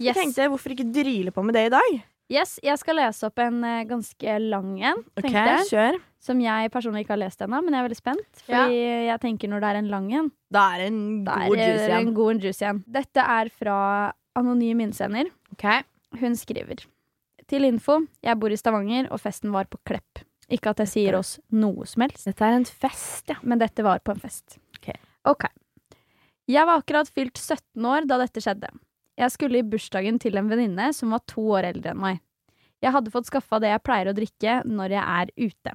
Jeg 0.00 0.14
Yes. 0.14 0.16
tenkte, 0.16 0.48
hvorfor 0.48 0.72
ikke 0.72 0.88
dryle 0.94 1.30
på 1.30 1.44
med 1.44 1.54
det 1.54 1.66
i 1.66 1.74
dag? 1.76 2.02
Yes, 2.30 2.58
jeg 2.62 2.78
skal 2.80 2.96
lese 3.00 3.26
opp 3.28 3.38
en 3.42 3.58
eh, 3.66 3.82
ganske 3.90 4.36
lang 4.44 4.70
en, 4.82 5.02
Ok, 5.16 5.24
tenkte 5.26 5.42
jeg. 5.48 5.66
kjør. 5.72 5.98
Som 6.20 6.40
jeg 6.44 6.70
personlig 6.74 7.04
ikke 7.06 7.14
har 7.16 7.22
lest 7.22 7.40
ennå, 7.40 7.62
men 7.64 7.72
jeg 7.74 7.80
er 7.80 7.86
veldig 7.88 7.96
spent. 7.98 8.40
Ja. 8.46 8.64
Fordi 8.66 8.80
jeg 9.08 9.20
tenker 9.22 9.48
når 9.48 9.62
det 9.64 9.68
er 9.70 9.78
en 9.80 9.88
lang 9.88 10.08
en, 10.12 10.30
Da 10.52 10.64
er 10.74 10.82
det 10.82 10.88
en 10.92 10.98
da 11.24 11.36
god 11.46 11.56
er 11.56 11.70
juice 11.70 11.86
det 11.86 11.90
en 11.96 12.00
igjen. 12.00 12.14
god. 12.14 12.88
Dette 12.98 13.24
er 13.36 13.48
fra 13.56 13.76
Anonym 14.36 14.82
innsender. 14.84 15.30
Ok. 15.54 15.64
Hun 16.20 16.34
skriver 16.36 16.84
Til 17.50 17.64
info, 17.66 18.00
jeg 18.22 18.38
bor 18.38 18.52
i 18.52 18.56
Stavanger, 18.60 19.08
og 19.10 19.18
festen 19.20 19.50
var 19.54 19.64
på 19.66 19.78
Klepp. 19.86 20.22
Ikke 20.50 20.70
at 20.70 20.78
jeg 20.84 20.88
sier 20.92 21.16
oss 21.18 21.38
noe 21.50 21.86
som 21.86 22.02
helst, 22.02 22.24
Dette 22.26 22.42
er 22.46 22.56
en 22.58 22.64
fest, 22.66 23.24
ja. 23.30 23.36
men 23.42 23.58
dette 23.58 23.82
var 23.86 23.98
på 24.02 24.12
en 24.12 24.20
fest. 24.20 24.58
Ok. 24.78 24.92
Ok. 25.30 25.44
Jeg 26.50 26.66
var 26.66 26.80
akkurat 26.82 27.08
fylt 27.08 27.38
17 27.38 27.86
år 27.86 28.06
da 28.10 28.18
dette 28.18 28.42
skjedde. 28.42 28.70
Jeg 29.18 29.34
skulle 29.34 29.60
i 29.60 29.66
bursdagen 29.66 30.18
til 30.22 30.38
en 30.38 30.50
venninne 30.50 30.90
som 30.96 31.14
var 31.14 31.24
to 31.28 31.44
år 31.56 31.72
eldre 31.72 31.94
enn 31.94 32.02
meg. 32.02 32.20
Jeg 32.80 32.94
hadde 32.94 33.12
fått 33.12 33.28
skaffa 33.28 33.60
det 33.60 33.72
jeg 33.72 33.84
pleier 33.84 34.10
å 34.10 34.16
drikke 34.16 34.60
når 34.68 34.96
jeg 34.96 35.04
er 35.04 35.32
ute. 35.36 35.74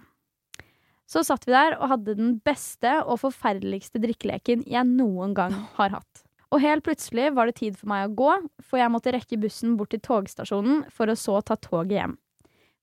Så 1.05 1.21
satt 1.21 1.45
vi 1.45 1.53
der 1.53 1.75
og 1.77 1.91
hadde 1.91 2.15
den 2.17 2.37
beste 2.45 2.95
og 3.03 3.19
forferdeligste 3.21 4.01
drikkeleken 4.01 4.63
jeg 4.65 4.89
noen 4.89 5.35
gang 5.37 5.53
har 5.77 5.93
hatt. 5.99 6.23
Og 6.53 6.61
helt 6.63 6.85
plutselig 6.85 7.31
var 7.35 7.49
det 7.49 7.59
tid 7.59 7.77
for 7.77 7.89
meg 7.91 8.07
å 8.07 8.15
gå, 8.17 8.31
for 8.63 8.79
jeg 8.79 8.93
måtte 8.93 9.13
rekke 9.13 9.39
bussen 9.41 9.75
bort 9.77 9.91
til 9.93 10.01
togstasjonen 10.05 10.85
for 10.93 11.11
å 11.11 11.17
så 11.19 11.41
ta 11.45 11.57
toget 11.59 11.97
hjem. 11.99 12.15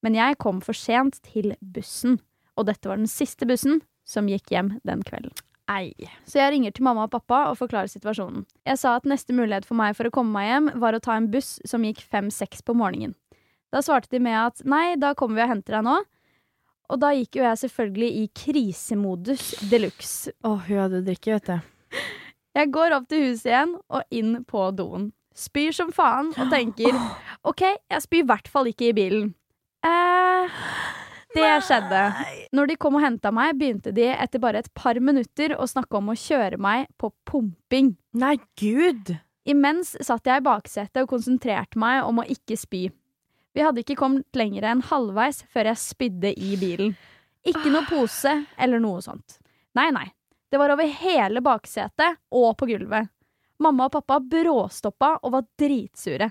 Men 0.02 0.18
jeg 0.18 0.38
kom 0.42 0.60
for 0.62 0.76
sent 0.76 1.20
til 1.26 1.54
bussen, 1.60 2.18
og 2.58 2.68
dette 2.68 2.90
var 2.90 3.00
den 3.00 3.10
siste 3.10 3.46
bussen 3.48 3.80
som 4.06 4.28
gikk 4.30 4.50
hjem 4.54 4.76
den 4.86 5.02
kvelden. 5.06 5.34
Ei. 5.70 5.92
Så 6.26 6.40
jeg 6.40 6.54
ringer 6.56 6.74
til 6.74 6.84
mamma 6.86 7.06
og 7.06 7.12
pappa 7.12 7.44
og 7.50 7.58
forklarer 7.60 7.90
situasjonen. 7.90 8.44
Jeg 8.66 8.80
sa 8.80 8.96
at 8.98 9.06
neste 9.08 9.34
mulighet 9.36 9.66
for 9.68 9.78
meg 9.78 9.94
for 9.98 10.08
å 10.08 10.14
komme 10.14 10.34
meg 10.34 10.48
hjem 10.48 10.70
var 10.82 10.96
å 10.96 11.02
ta 11.02 11.14
en 11.16 11.30
buss 11.32 11.56
som 11.68 11.84
gikk 11.86 12.02
fem-seks 12.02 12.64
på 12.66 12.74
morgenen. 12.76 13.14
Da 13.72 13.80
svarte 13.84 14.10
de 14.12 14.20
med 14.20 14.36
at 14.36 14.64
nei, 14.68 14.98
da 15.00 15.14
kommer 15.16 15.38
vi 15.38 15.46
og 15.46 15.52
henter 15.54 15.78
deg 15.78 15.86
nå. 15.86 16.00
Og 16.92 17.00
da 17.00 17.12
gikk 17.16 17.38
jo 17.38 17.46
jeg 17.46 17.60
selvfølgelig 17.62 18.10
i 18.20 18.24
krisemodus 18.36 19.46
de 19.70 19.80
luxe. 19.86 20.34
Å, 20.44 20.56
hun 20.66 20.82
hadde 20.82 21.04
drikke, 21.06 21.38
vet 21.38 21.48
du. 21.48 21.98
Jeg 22.52 22.68
går 22.68 22.92
opp 22.92 23.06
til 23.08 23.22
huset 23.30 23.46
igjen 23.48 23.70
og 23.88 24.02
inn 24.12 24.34
på 24.44 24.66
doen. 24.76 25.06
Spyr 25.32 25.72
som 25.72 25.88
faen 25.96 26.34
og 26.36 26.50
tenker 26.52 26.92
OK, 27.48 27.62
jeg 27.64 28.04
spyr 28.04 28.20
i 28.20 28.26
hvert 28.28 28.50
fall 28.52 28.68
ikke 28.68 28.90
i 28.90 28.96
bilen. 28.98 29.30
Eh, 29.88 30.58
det 31.34 31.50
skjedde. 31.66 32.00
Når 32.52 32.70
de 32.70 32.78
kom 32.80 32.96
og 32.98 33.04
henta 33.04 33.32
meg, 33.34 33.56
begynte 33.58 33.92
de 33.94 34.08
etter 34.12 34.42
bare 34.42 34.62
et 34.62 34.72
par 34.76 34.98
minutter 35.00 35.54
å 35.56 35.68
snakke 35.68 35.98
om 35.98 36.12
å 36.12 36.16
kjøre 36.18 36.58
meg 36.60 36.88
på 37.00 37.12
pumping. 37.28 37.94
Nei, 38.18 38.36
gud! 38.60 39.14
Imens 39.48 39.96
satt 40.04 40.28
jeg 40.28 40.38
i 40.38 40.46
baksetet 40.46 41.02
og 41.02 41.10
konsentrerte 41.10 41.80
meg 41.80 42.04
om 42.06 42.20
å 42.22 42.26
ikke 42.30 42.58
spy. 42.60 42.84
Vi 43.52 43.64
hadde 43.64 43.82
ikke 43.82 43.98
kommet 43.98 44.38
lenger 44.38 44.68
enn 44.70 44.84
halvveis 44.86 45.42
før 45.52 45.72
jeg 45.72 45.82
spydde 45.82 46.32
i 46.38 46.54
bilen. 46.60 46.94
Ikke 47.42 47.72
noe 47.72 47.84
pose 47.88 48.36
eller 48.56 48.80
noe 48.80 49.02
sånt. 49.04 49.40
Nei, 49.76 49.90
nei. 49.94 50.06
Det 50.52 50.60
var 50.60 50.72
over 50.74 50.88
hele 51.00 51.40
baksetet 51.44 52.20
og 52.36 52.54
på 52.60 52.68
gulvet. 52.70 53.08
Mamma 53.62 53.88
og 53.88 53.94
pappa 53.96 54.18
bråstoppa 54.20 55.16
og 55.22 55.34
var 55.34 55.46
dritsure. 55.58 56.30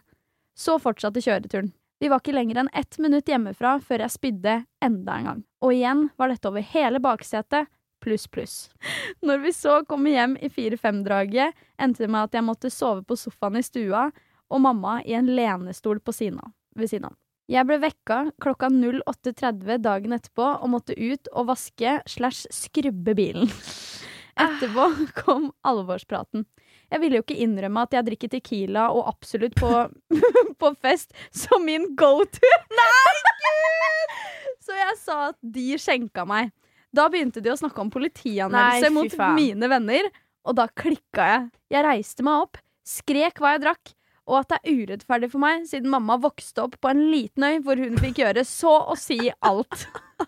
Så 0.58 0.78
fortsatte 0.84 1.24
kjøreturen. 1.24 1.72
Vi 2.02 2.10
var 2.10 2.18
ikke 2.24 2.34
lenger 2.34 2.58
enn 2.64 2.70
ett 2.74 2.98
minutt 2.98 3.28
hjemmefra 3.30 3.76
før 3.86 4.02
jeg 4.02 4.14
spydde 4.16 4.56
enda 4.82 5.18
en 5.20 5.28
gang. 5.28 5.42
Og 5.62 5.76
igjen 5.76 6.08
var 6.18 6.32
dette 6.32 6.50
over 6.50 6.64
hele 6.66 6.98
baksetet, 7.04 7.70
pluss, 8.02 8.26
pluss. 8.26 8.56
Når 9.28 9.44
vi 9.44 9.52
så 9.54 9.76
kom 9.86 10.08
hjem 10.10 10.34
i 10.42 10.50
fire-fem-draget, 10.50 11.54
endte 11.78 12.02
det 12.02 12.10
med 12.10 12.26
at 12.26 12.38
jeg 12.40 12.48
måtte 12.48 12.74
sove 12.74 13.06
på 13.06 13.20
sofaen 13.22 13.60
i 13.62 13.66
stua, 13.66 14.08
og 14.50 14.64
mamma 14.66 14.98
i 15.06 15.14
en 15.14 15.30
lenestol 15.30 16.02
på 16.02 16.16
siden 16.18 16.42
av, 16.42 16.56
ved 16.74 16.90
siden 16.90 17.12
av. 17.12 17.20
Jeg 17.52 17.68
ble 17.70 17.78
vekka 17.84 18.18
klokka 18.42 18.72
08.30 18.74 19.86
dagen 19.86 20.18
etterpå 20.18 20.48
og 20.56 20.74
måtte 20.74 20.98
ut 20.98 21.30
og 21.36 21.52
vaske 21.52 22.00
slash 22.10 22.50
skrubbe 22.50 23.14
bilen. 23.14 23.52
Etterpå 24.42 24.90
kom 25.22 25.52
alvorspraten. 25.68 26.48
Jeg 26.92 27.02
ville 27.04 27.20
jo 27.20 27.24
ikke 27.24 27.40
innrømme 27.44 27.86
at 27.86 27.96
jeg 27.96 28.08
drikker 28.10 28.32
Tequila 28.34 28.90
og 28.92 29.08
absolutt 29.14 29.56
på, 29.60 29.70
på 30.62 30.72
fest 30.84 31.16
som 31.32 31.64
min 31.66 31.94
go 32.00 32.18
to. 32.28 32.56
Nei, 32.80 33.14
gud! 33.46 34.18
Så 34.62 34.76
jeg 34.78 34.98
sa 35.00 35.22
at 35.30 35.40
de 35.42 35.70
skjenka 35.82 36.26
meg. 36.28 36.52
Da 36.92 37.08
begynte 37.12 37.40
de 37.44 37.54
å 37.54 37.58
snakke 37.60 37.80
om 37.82 37.92
politianmeldelse 37.94 38.92
mot 38.92 39.16
mine 39.38 39.72
venner, 39.72 40.12
og 40.44 40.58
da 40.60 40.68
klikka 40.68 41.28
jeg. 41.30 41.48
Jeg 41.72 41.86
reiste 41.88 42.26
meg 42.28 42.44
opp, 42.44 42.60
skrek 42.88 43.40
hva 43.40 43.56
jeg 43.56 43.64
drakk, 43.64 43.94
og 44.28 44.42
at 44.42 44.52
det 44.52 44.60
er 44.60 44.82
urettferdig 44.84 45.32
for 45.32 45.44
meg, 45.44 45.64
siden 45.70 45.92
mamma 45.92 46.20
vokste 46.22 46.66
opp 46.66 46.76
på 46.84 46.92
en 46.92 47.06
liten 47.12 47.48
øy 47.48 47.62
hvor 47.64 47.80
hun 47.80 47.96
fikk 48.00 48.22
gjøre 48.22 48.44
så 48.48 48.76
å 48.92 48.98
si 49.00 49.32
alt. 49.40 49.88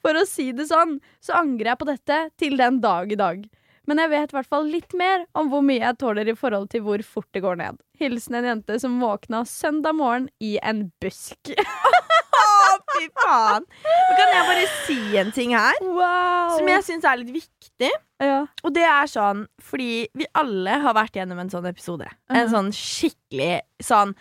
For 0.00 0.16
å 0.16 0.22
si 0.24 0.46
det 0.56 0.64
sånn, 0.70 0.94
så 1.20 1.34
angrer 1.42 1.72
jeg 1.72 1.80
på 1.82 1.88
dette 1.90 2.18
til 2.40 2.54
den 2.56 2.78
dag 2.80 3.10
i 3.12 3.18
dag. 3.20 3.42
Men 3.88 3.98
jeg 3.98 4.10
vet 4.12 4.30
i 4.32 4.36
hvert 4.36 4.46
fall 4.48 4.66
litt 4.70 4.92
mer 4.94 5.24
om 5.34 5.48
hvor 5.50 5.62
mye 5.66 5.80
jeg 5.82 5.98
tåler 5.98 6.28
i 6.30 6.34
forhold 6.38 6.68
til 6.70 6.84
hvor 6.86 7.02
fort 7.02 7.26
det 7.34 7.42
går 7.42 7.56
ned. 7.58 7.80
Hilsen 7.98 8.36
en 8.38 8.44
jente 8.44 8.76
som 8.82 9.00
våkna 9.02 9.40
søndag 9.48 9.96
morgen 9.98 10.28
i 10.40 10.56
en 10.62 10.92
busk. 11.02 11.50
Fy 12.92 13.06
faen. 13.16 13.64
Men 13.82 14.18
kan 14.18 14.32
jeg 14.34 14.46
bare 14.48 14.66
si 14.86 14.98
en 15.20 15.32
ting 15.34 15.54
her? 15.56 15.78
Wow. 15.82 16.54
Som 16.58 16.68
jeg 16.70 16.84
syns 16.86 17.06
er 17.08 17.18
litt 17.22 17.32
viktig. 17.34 17.90
ja. 18.22 18.42
Og 18.62 18.74
det 18.76 18.84
er 18.86 19.08
sånn 19.10 19.46
fordi 19.62 20.06
vi 20.18 20.26
alle 20.38 20.78
har 20.84 20.94
vært 20.96 21.16
gjennom 21.18 21.40
en 21.42 21.50
sånn 21.52 21.66
episode. 21.70 22.06
En 22.30 22.46
Mhm. 22.46 22.52
sånn 22.54 22.70
skikkelig 22.76 23.60
sånn 23.82 24.14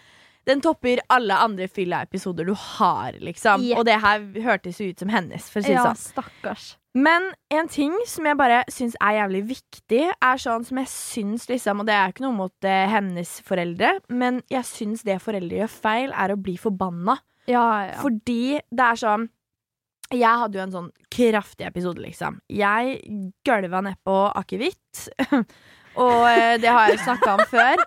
Den 0.43 0.59
topper 0.59 0.97
alle 1.07 1.35
andre 1.37 1.67
fylla-episoder 1.69 2.47
du 2.47 2.55
har, 2.55 3.11
liksom. 3.21 3.61
Jepp. 3.61 3.77
Og 3.77 3.85
det 3.85 3.99
her 4.01 4.19
hørtes 4.41 4.79
ut 4.81 4.97
som 4.97 5.07
hennes, 5.09 5.47
for 5.47 5.59
å 5.59 5.63
si 5.63 5.69
det 5.69 5.75
ja, 5.77 5.83
sånn. 5.93 5.99
stakkars. 6.15 6.77
Men 6.93 7.29
en 7.55 7.69
ting 7.71 7.93
som 8.09 8.25
jeg 8.27 8.35
bare 8.35 8.61
syns 8.71 8.97
er 8.99 9.13
jævlig 9.21 9.41
viktig, 9.53 10.01
er 10.11 10.41
sånn 10.43 10.65
som 10.67 10.79
jeg 10.81 10.89
syns 10.91 11.45
liksom 11.47 11.79
Og 11.79 11.87
det 11.87 11.95
er 11.95 12.11
ikke 12.11 12.25
noe 12.25 12.35
mot 12.35 12.67
eh, 12.67 12.83
hennes 12.91 13.37
foreldre, 13.47 13.93
men 14.11 14.41
jeg 14.51 14.67
syns 14.67 15.05
det 15.07 15.21
foreldre 15.23 15.61
gjør 15.61 15.71
feil, 15.71 16.11
er 16.11 16.33
å 16.35 16.39
bli 16.39 16.57
forbanna. 16.59 17.15
Ja, 17.47 17.63
ja. 17.87 17.99
Fordi 18.03 18.59
det 18.69 18.83
er 18.89 18.99
sånn 18.99 19.29
Jeg 20.11 20.41
hadde 20.43 20.59
jo 20.59 20.63
en 20.65 20.73
sånn 20.75 20.89
kraftig 21.15 21.69
episode, 21.69 22.03
liksom. 22.03 22.41
Jeg 22.51 22.99
gølva 23.47 23.79
nedpå 23.87 24.17
akevitt. 24.41 25.07
Og 26.01 26.27
eh, 26.27 26.57
det 26.59 26.71
har 26.71 26.91
jeg 26.91 26.99
snakka 27.05 27.37
om 27.37 27.45
før. 27.51 27.81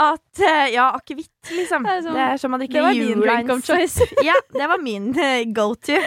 At 0.00 0.42
eh, 0.42 0.66
Ja, 0.74 0.90
akevitt, 0.98 1.30
liksom. 1.54 1.86
Det 1.86 1.94
er 1.94 2.02
sånn- 2.08 2.42
som 2.42 2.50
man 2.54 2.62
drikker 2.62 2.80
det 2.80 2.86
var 2.88 2.98
min 2.98 3.22
drink 3.22 3.50
of 3.54 3.62
choice. 3.66 4.06
ja, 4.26 4.34
det 4.54 4.68
var 4.74 4.82
min 4.82 5.12
eh, 5.18 5.44
go 5.54 5.70
to. 5.74 5.98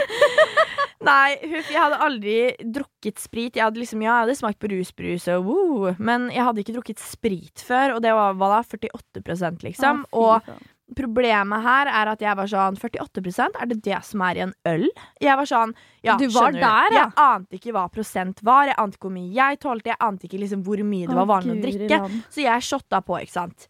Nei, 1.04 1.38
jeg 1.44 1.80
hadde 1.80 2.02
aldri 2.06 2.36
drukket 2.64 3.22
sprit. 3.22 3.58
Jeg 3.58 3.66
hadde 3.66 3.82
liksom, 3.82 4.04
ja, 4.06 4.20
jeg 4.22 4.28
hadde 4.28 4.38
smakt 4.40 4.60
på 4.62 4.72
rusbrus, 4.72 5.28
og 5.34 5.50
woo, 5.50 5.96
men 6.00 6.30
jeg 6.34 6.46
hadde 6.48 6.64
ikke 6.64 6.78
drukket 6.78 7.04
sprit 7.04 7.64
før, 7.64 7.98
og 7.98 8.06
det 8.06 8.14
var 8.16 8.38
hva 8.40 8.54
da, 8.56 8.62
48 8.64 9.52
liksom. 9.66 10.06
Ah, 10.12 10.20
og 10.20 10.54
problemet 10.94 11.64
her 11.64 11.90
er 11.90 12.12
at 12.12 12.22
jeg 12.22 12.38
var 12.38 12.50
sånn 12.50 12.78
48% 12.78 13.56
er 13.62 13.70
det 13.72 13.80
det 13.86 14.00
som 14.06 14.22
er 14.28 14.38
i 14.40 14.44
en 14.46 14.54
øl? 14.70 14.86
Jeg 15.24 15.40
var 15.40 15.50
sånn 15.50 15.74
ja, 16.06 16.18
Du 16.20 16.28
var 16.36 16.54
der, 16.54 16.94
ja. 16.94 17.06
Jeg 17.08 17.14
ante 17.24 17.58
ikke 17.58 17.74
hva 17.76 17.88
prosent 17.94 18.44
var, 18.46 18.68
jeg 18.70 18.78
ante 18.78 19.00
ikke 19.00 19.08
hvor 19.08 19.16
mye 19.16 19.32
jeg 19.34 19.62
tålte, 19.64 19.94
jeg 19.94 20.02
ante 20.04 20.28
ikke 20.28 20.42
liksom 20.44 20.64
hvor 20.68 20.84
mye 20.86 21.10
det 21.10 21.18
var 21.18 21.30
vanlig 21.30 21.56
å 21.56 21.64
drikke. 21.64 22.00
Så 22.30 22.44
jeg 22.46 22.68
shotta 22.68 23.02
på, 23.06 23.18
ikke 23.24 23.36
sant. 23.40 23.68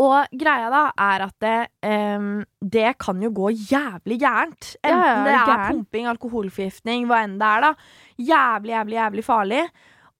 Og 0.00 0.26
greia 0.40 0.70
da 0.72 0.82
er 0.98 1.24
at 1.28 1.34
det, 1.44 1.68
um, 1.86 2.44
det 2.60 2.98
kan 2.98 3.20
jo 3.22 3.30
gå 3.34 3.50
jævlig 3.52 4.18
gærent. 4.20 4.74
Enten 4.82 5.24
det 5.26 5.34
er 5.34 5.46
gæren. 5.46 5.70
pumping, 5.70 6.06
alkoholforgiftning, 6.06 7.06
hva 7.10 7.22
enn 7.24 7.38
det 7.40 7.48
er, 7.48 7.60
da. 7.60 7.72
Jævlig, 8.18 8.74
jævlig, 8.74 8.98
jævlig 9.00 9.24
farlig. 9.24 9.62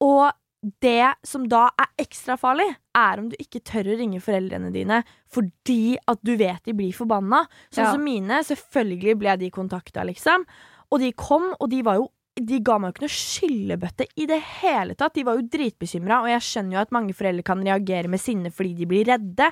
Og 0.04 0.32
det 0.80 1.10
som 1.28 1.44
da 1.48 1.66
er 1.78 1.90
ekstra 2.00 2.38
farlig, 2.40 2.70
er 2.96 3.20
om 3.20 3.28
du 3.28 3.36
ikke 3.38 3.60
tør 3.60 3.90
å 3.92 3.98
ringe 3.98 4.20
foreldrene 4.24 4.70
dine 4.72 5.02
fordi 5.34 5.96
at 6.08 6.22
du 6.24 6.36
vet 6.40 6.62
de 6.64 6.72
blir 6.72 6.94
forbanna. 6.96 7.42
Sånn 7.70 7.84
Ja. 7.84 7.92
som 7.92 8.04
mine. 8.04 8.40
Selvfølgelig 8.46 9.18
ble 9.18 9.36
de 9.36 9.50
kontakta, 9.50 10.04
liksom. 10.06 10.44
Og 10.90 11.00
de 11.00 11.12
kom, 11.12 11.54
og 11.60 11.68
de 11.70 11.82
var 11.82 11.96
jo 11.96 12.08
de 12.34 12.58
ga 12.66 12.78
meg 12.80 12.90
jo 12.90 12.94
ikke 12.94 13.04
noe 13.04 13.14
skyllebøtte 13.14 14.06
i 14.18 14.26
det 14.26 14.40
hele 14.60 14.96
tatt. 14.98 15.14
De 15.14 15.24
var 15.26 15.38
jo 15.38 15.46
dritbekymra, 15.50 16.22
og 16.24 16.32
jeg 16.32 16.46
skjønner 16.48 16.76
jo 16.76 16.82
at 16.82 16.94
mange 16.94 17.14
foreldre 17.14 17.46
kan 17.46 17.62
reagere 17.62 18.10
med 18.10 18.22
sinne 18.22 18.50
fordi 18.54 18.74
de 18.80 18.88
blir 18.90 19.10
redde, 19.12 19.50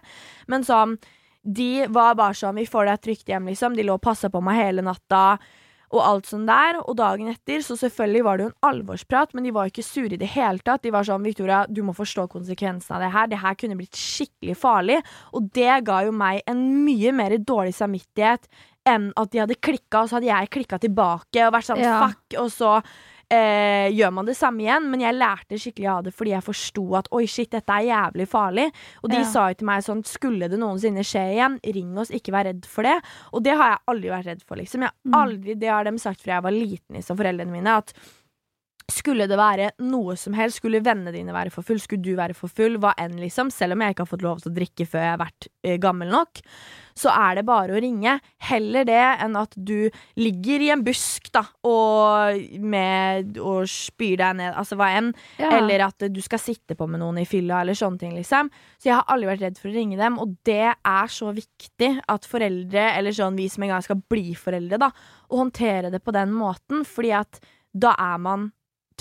men 0.51 0.67
sånn 0.67 0.99
De 1.43 1.89
var 1.91 2.15
bare 2.15 2.39
sånn 2.39 2.55
Vi 2.55 2.69
får 2.71 2.87
deg 2.87 3.01
trygt 3.03 3.29
hjem, 3.33 3.49
liksom. 3.51 3.75
De 3.75 3.83
lå 3.83 3.97
og 3.99 4.03
passa 4.03 4.29
på 4.31 4.39
meg 4.47 4.61
hele 4.61 4.83
natta. 4.87 5.41
Og 5.93 6.01
alt 6.01 6.29
sånn 6.31 6.47
der, 6.49 6.79
og 6.81 6.95
dagen 6.97 7.29
etter, 7.29 7.61
så 7.67 7.75
selvfølgelig 7.77 8.23
var 8.25 8.39
det 8.39 8.45
jo 8.45 8.51
en 8.53 8.69
alvorsprat, 8.71 9.35
men 9.35 9.45
de 9.45 9.53
var 9.53 9.67
jo 9.67 9.73
ikke 9.75 9.85
sure 9.85 10.15
i 10.15 10.21
det 10.21 10.31
hele 10.33 10.63
tatt. 10.65 10.85
De 10.87 10.93
var 10.95 11.05
sånn 11.05 11.23
'Victoria, 11.27 11.67
du 11.69 11.83
må 11.83 11.93
forstå 11.93 12.29
konsekvensen 12.33 12.97
av 12.97 13.03
det 13.03 13.11
her. 13.13 13.27
Det 13.27 13.43
her 13.43 13.55
kunne 13.55 13.77
blitt 13.77 13.99
skikkelig 13.99 14.57
farlig.' 14.57 15.03
Og 15.35 15.51
det 15.53 15.85
ga 15.85 16.05
jo 16.07 16.13
meg 16.13 16.43
en 16.47 16.85
mye 16.87 17.13
mer 17.13 17.37
dårlig 17.37 17.75
samvittighet 17.75 18.49
enn 18.87 19.13
at 19.17 19.31
de 19.31 19.39
hadde 19.39 19.55
klikka, 19.61 20.03
og 20.03 20.09
så 20.11 20.19
hadde 20.19 20.31
jeg 20.31 20.51
klikka 20.51 20.79
tilbake 20.83 21.47
og 21.47 21.53
vært 21.55 21.69
sånn 21.71 21.79
Ja. 21.83 22.07
fuck, 22.09 22.39
og 22.41 22.51
så 22.51 22.83
eh, 23.33 23.89
gjør 23.97 24.13
man 24.13 24.27
det 24.27 24.35
samme 24.37 24.61
igjen. 24.61 24.91
Men 24.91 25.01
jeg 25.01 25.15
lærte 25.17 25.57
skikkelig 25.57 25.89
av 25.89 26.03
det 26.05 26.13
fordi 26.13 26.33
jeg 26.35 26.45
forsto 26.45 26.83
at 26.99 27.07
oi, 27.17 27.25
shit, 27.25 27.49
dette 27.51 27.71
er 27.73 27.87
jævlig 27.89 28.27
farlig. 28.29 28.67
Og 29.03 29.09
de 29.09 29.17
Ja. 29.23 29.25
sa 29.25 29.49
jo 29.49 29.55
til 29.55 29.67
meg 29.67 29.83
sånn, 29.83 30.03
skulle 30.05 30.51
det 30.51 30.59
noensinne 30.61 31.01
skje 31.01 31.33
igjen, 31.39 31.59
ring 31.65 31.97
oss, 31.97 32.11
ikke 32.11 32.31
vær 32.35 32.45
redd 32.45 32.67
for 32.67 32.83
det. 32.83 33.01
Og 33.33 33.43
det 33.43 33.57
har 33.57 33.71
jeg 33.71 33.79
aldri 33.89 34.11
vært 34.11 34.27
redd 34.27 34.43
for, 34.43 34.57
liksom. 34.57 34.83
Jeg 34.83 34.91
Mm. 35.07 35.13
har 35.15 35.27
aldri, 35.27 35.59
det 35.59 35.69
har 35.71 35.85
de 35.85 35.99
sagt 35.99 36.21
fra 36.21 36.35
jeg 36.35 36.43
var 36.43 36.51
liten, 36.53 36.93
liksom, 36.97 37.17
foreldrene 37.17 37.51
mine, 37.51 37.69
at 37.79 37.95
skulle 38.91 39.27
det 39.31 39.37
være 39.39 39.71
noe 39.87 40.17
som 40.19 40.35
helst, 40.35 40.59
skulle 40.63 40.83
vennene 40.85 41.13
dine 41.15 41.35
være 41.35 41.51
for 41.55 41.63
full, 41.67 41.79
skulle 41.83 42.03
du 42.03 42.15
være 42.19 42.35
for 42.35 42.49
full, 42.51 42.79
hva 42.83 42.95
enn, 42.99 43.19
liksom, 43.21 43.51
selv 43.55 43.77
om 43.77 43.83
jeg 43.85 43.95
ikke 43.95 44.07
har 44.07 44.11
fått 44.15 44.25
lov 44.27 44.41
til 44.43 44.51
å 44.53 44.57
drikke 44.57 44.87
før 44.89 45.05
jeg 45.05 45.13
har 45.15 45.21
vært 45.23 45.49
eh, 45.65 45.77
gammel 45.83 46.11
nok, 46.13 46.41
så 46.99 47.09
er 47.09 47.39
det 47.39 47.45
bare 47.49 47.73
å 47.73 47.81
ringe. 47.81 48.19
Heller 48.51 48.85
det 48.85 48.99
enn 49.25 49.37
at 49.41 49.55
du 49.57 49.89
ligger 50.21 50.61
i 50.61 50.69
en 50.75 50.83
busk, 50.85 51.31
da, 51.33 51.45
og, 51.65 52.43
med, 52.61 53.39
og 53.41 53.65
spyr 53.71 54.19
deg 54.21 54.37
ned, 54.43 54.53
altså 54.61 54.77
hva 54.81 54.91
enn, 54.99 55.13
Ja. 55.41 55.55
eller 55.57 55.87
at 55.87 56.05
du 56.13 56.21
skal 56.25 56.43
sitte 56.43 56.77
på 56.77 56.89
med 56.91 57.01
noen 57.01 57.23
i 57.23 57.27
fylla, 57.29 57.63
eller 57.63 57.79
sånne 57.79 57.99
ting, 58.03 58.13
liksom. 58.19 58.51
Så 58.77 58.91
jeg 58.91 58.99
har 58.99 59.09
aldri 59.13 59.31
vært 59.31 59.47
redd 59.47 59.61
for 59.63 59.73
å 59.73 59.77
ringe 59.77 59.97
dem, 60.01 60.19
og 60.21 60.37
det 60.45 60.61
er 60.75 61.13
så 61.13 61.33
viktig 61.33 61.95
at 62.13 62.29
foreldre, 62.29 62.91
eller 62.99 63.17
sånn 63.17 63.39
vi 63.41 63.49
som 63.53 63.65
en 63.65 63.73
gang 63.77 63.85
skal 63.87 64.03
bli 64.13 64.35
foreldre, 64.37 64.81
da, 64.83 64.91
å 65.33 65.41
håndtere 65.41 65.91
det 65.93 66.03
på 66.05 66.13
den 66.13 66.33
måten, 66.37 66.85
fordi 66.85 67.15
at 67.17 67.41
da 67.73 67.95
er 67.97 68.19
man 68.21 68.51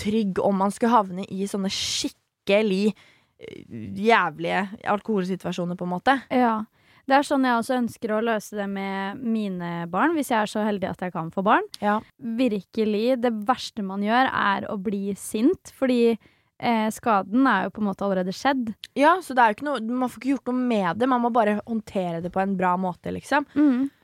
trygg 0.02 0.42
om 0.42 0.60
man 0.64 0.74
skulle 0.74 0.94
havne 0.94 1.26
i 1.30 1.48
sånne 1.48 1.70
skikkelig 1.72 2.92
eh, 2.92 3.64
jævlige 4.02 4.66
alkoholsituasjoner, 4.92 5.78
på 5.78 5.88
en 5.88 5.94
måte. 5.96 6.18
Ja. 6.34 6.60
Det 7.02 7.16
er 7.16 7.26
sånn 7.26 7.42
jeg 7.46 7.58
også 7.58 7.78
ønsker 7.80 8.12
å 8.14 8.20
løse 8.22 8.56
det 8.60 8.68
med 8.70 9.22
mine 9.22 9.72
barn, 9.90 10.14
hvis 10.14 10.30
jeg 10.30 10.38
er 10.38 10.50
så 10.50 10.62
heldig 10.66 10.92
at 10.92 11.00
jeg 11.02 11.14
kan 11.14 11.32
få 11.34 11.42
barn. 11.46 11.66
Ja. 11.82 11.96
Virkelig, 12.38 13.16
det 13.24 13.32
verste 13.48 13.82
man 13.86 14.04
gjør, 14.06 14.30
er 14.30 14.68
å 14.70 14.78
bli 14.78 15.10
sint, 15.18 15.74
fordi 15.74 16.14
eh, 16.62 16.88
skaden 16.94 17.46
er 17.50 17.66
jo 17.66 17.74
på 17.74 17.82
en 17.82 17.88
måte 17.90 18.06
allerede 18.06 18.34
skjedd. 18.36 18.72
Ja, 18.98 19.16
så 19.24 19.34
det 19.34 19.42
er 19.42 19.52
jo 19.52 19.58
ikke 19.58 19.68
noe, 19.68 19.82
man 20.02 20.10
får 20.12 20.20
ikke 20.22 20.32
gjort 20.34 20.50
noe 20.52 20.66
med 20.72 21.00
det, 21.00 21.08
man 21.10 21.22
må 21.24 21.30
bare 21.34 21.58
håndtere 21.66 22.22
det 22.24 22.32
på 22.34 22.42
en 22.42 22.56
bra 22.58 22.74
måte, 22.80 23.12
liksom. 23.14 23.46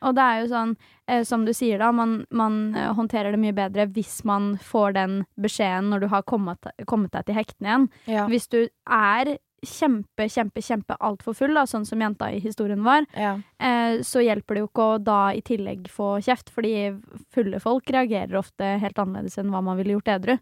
Og 0.03 0.15
det 0.17 0.25
er 0.25 0.41
jo 0.43 0.51
sånn, 0.53 0.77
eh, 1.09 1.25
som 1.29 1.45
du 1.47 1.53
sier 1.57 1.81
da, 1.83 1.91
man, 1.95 2.23
man 2.31 2.61
eh, 2.77 2.93
håndterer 2.99 3.35
det 3.35 3.43
mye 3.43 3.57
bedre 3.57 3.89
hvis 3.95 4.21
man 4.29 4.57
får 4.63 4.97
den 4.99 5.19
beskjeden 5.41 5.93
når 5.93 6.05
du 6.05 6.09
har 6.13 6.27
kommet, 6.29 6.71
kommet 6.91 7.15
deg 7.15 7.29
til 7.29 7.39
hektene 7.39 7.71
igjen. 7.71 7.89
Ja. 8.11 8.27
Hvis 8.31 8.49
du 8.51 8.63
er 8.67 9.37
kjempe, 9.67 10.29
kjempe, 10.31 10.63
kjempe 10.63 10.97
altfor 11.01 11.35
full, 11.35 11.55
da, 11.55 11.65
sånn 11.67 11.87
som 11.89 12.01
jenta 12.01 12.31
i 12.33 12.41
historien 12.41 12.83
var, 12.85 13.07
Ja. 13.17 13.37
eh, 13.59 13.99
så 14.07 14.23
hjelper 14.23 14.55
det 14.55 14.63
jo 14.65 14.69
ikke 14.69 14.87
å 14.95 15.03
da 15.03 15.33
i 15.35 15.41
tillegg 15.43 15.89
få 15.91 16.19
kjeft, 16.23 16.51
fordi 16.55 17.01
fulle 17.35 17.61
folk 17.61 17.85
reagerer 17.91 18.39
ofte 18.39 18.79
helt 18.81 18.97
annerledes 18.99 19.39
enn 19.39 19.51
hva 19.51 19.63
man 19.63 19.77
ville 19.77 19.97
gjort 19.99 20.09
edru. 20.15 20.39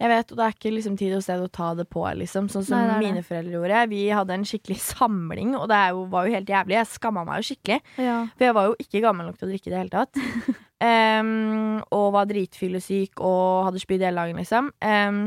Jeg 0.00 0.08
vet, 0.08 0.30
og 0.32 0.38
det 0.38 0.44
er 0.46 0.54
ikke 0.56 0.72
liksom 0.74 0.96
tid 0.96 1.12
og 1.14 1.22
sted 1.22 1.40
å 1.44 1.50
ta 1.52 1.74
det 1.74 1.84
på, 1.92 2.00
liksom. 2.16 2.46
Sånn 2.48 2.64
som 2.64 2.78
Nei, 2.78 2.86
det 2.88 2.94
det. 3.00 3.12
mine 3.12 3.22
foreldre 3.26 3.52
gjorde. 3.58 3.88
Vi 3.90 4.08
hadde 4.08 4.30
en 4.38 4.44
skikkelig 4.48 4.78
samling, 4.96 5.54
og 5.58 5.68
det 5.68 5.76
er 5.76 5.90
jo, 5.90 6.06
var 6.08 6.24
jo 6.26 6.32
helt 6.38 6.48
jævlig. 6.48 6.78
Jeg 6.78 6.86
skamma 6.94 7.24
meg 7.26 7.42
jo 7.42 7.48
skikkelig. 7.50 7.80
For 7.96 8.44
jeg 8.46 8.54
var 8.56 8.70
jo 8.70 8.76
ikke 8.80 9.02
gammel 9.04 9.26
nok 9.28 9.36
til 9.36 9.48
å 9.48 9.52
drikke 9.52 9.68
i 9.68 9.74
det 9.74 9.82
hele 9.82 9.90
tatt. 9.90 10.16
um, 11.20 11.82
og 11.92 12.06
var 12.16 12.28
dritfyllesyk 12.30 13.20
og 13.20 13.66
hadde 13.68 13.82
spydd 13.82 14.04
hele 14.06 14.22
dagen, 14.24 14.40
liksom. 14.40 14.70
Em, 14.80 15.20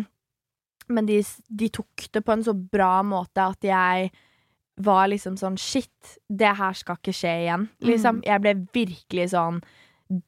men 0.90 1.06
de, 1.06 1.22
de 1.50 1.70
tok 1.70 2.08
det 2.14 2.24
på 2.26 2.34
en 2.34 2.44
så 2.44 2.54
bra 2.54 3.02
måte 3.04 3.46
at 3.54 3.62
jeg 3.68 4.12
var 4.84 5.08
liksom 5.08 5.36
sånn 5.38 5.58
Shit, 5.62 6.18
det 6.30 6.56
her 6.58 6.74
skal 6.74 6.98
ikke 6.98 7.14
skje 7.14 7.34
igjen. 7.46 7.68
Liksom. 7.86 8.24
Jeg 8.26 8.42
ble 8.42 8.56
virkelig 8.74 9.30
sånn 9.36 9.62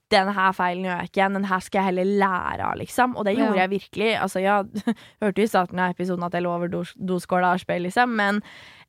den 0.10 0.30
her 0.34 0.54
feilen 0.56 0.86
gjør 0.88 0.96
jeg 1.02 1.10
ikke 1.10 1.20
igjen, 1.20 1.34
den 1.38 1.44
her 1.50 1.60
skal 1.62 1.80
jeg 1.82 1.86
heller 1.92 2.12
lære 2.22 2.64
av, 2.72 2.78
liksom. 2.80 3.16
Og 3.20 3.26
det 3.28 3.36
gjorde 3.36 3.56
Ja. 3.58 3.66
jeg 3.68 3.70
virkelig. 3.76 4.12
Altså, 4.18 4.40
jeg 4.42 4.96
hørte 5.22 5.44
i 5.44 5.48
starten 5.52 5.80
av 5.84 5.92
episoden 5.94 6.24
at 6.26 6.34
jeg 6.34 6.42
lå 6.46 6.54
over 6.56 6.72
doskåla 6.96 7.52
og 7.54 7.60
spøy, 7.62 7.80
liksom, 7.84 8.16
men 8.18 8.40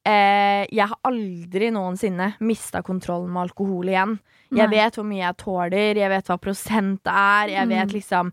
eh, 0.07 0.65
jeg 0.73 0.87
har 0.89 0.97
aldri 1.05 1.69
noensinne 1.75 2.31
mista 2.41 2.81
kontrollen 2.87 3.29
med 3.33 3.43
alkohol 3.51 3.91
igjen. 3.93 4.19
Jeg 4.57 4.71
vet 4.71 4.95
hvor 4.97 5.05
mye 5.09 5.25
jeg 5.27 5.37
tåler, 5.43 5.97
jeg 6.01 6.09
vet 6.15 6.29
hva 6.31 6.39
prosent 6.41 7.11
er, 7.13 7.49
jeg 7.59 7.69
vet 7.69 7.89
Mm. 7.91 7.95
liksom 7.99 8.33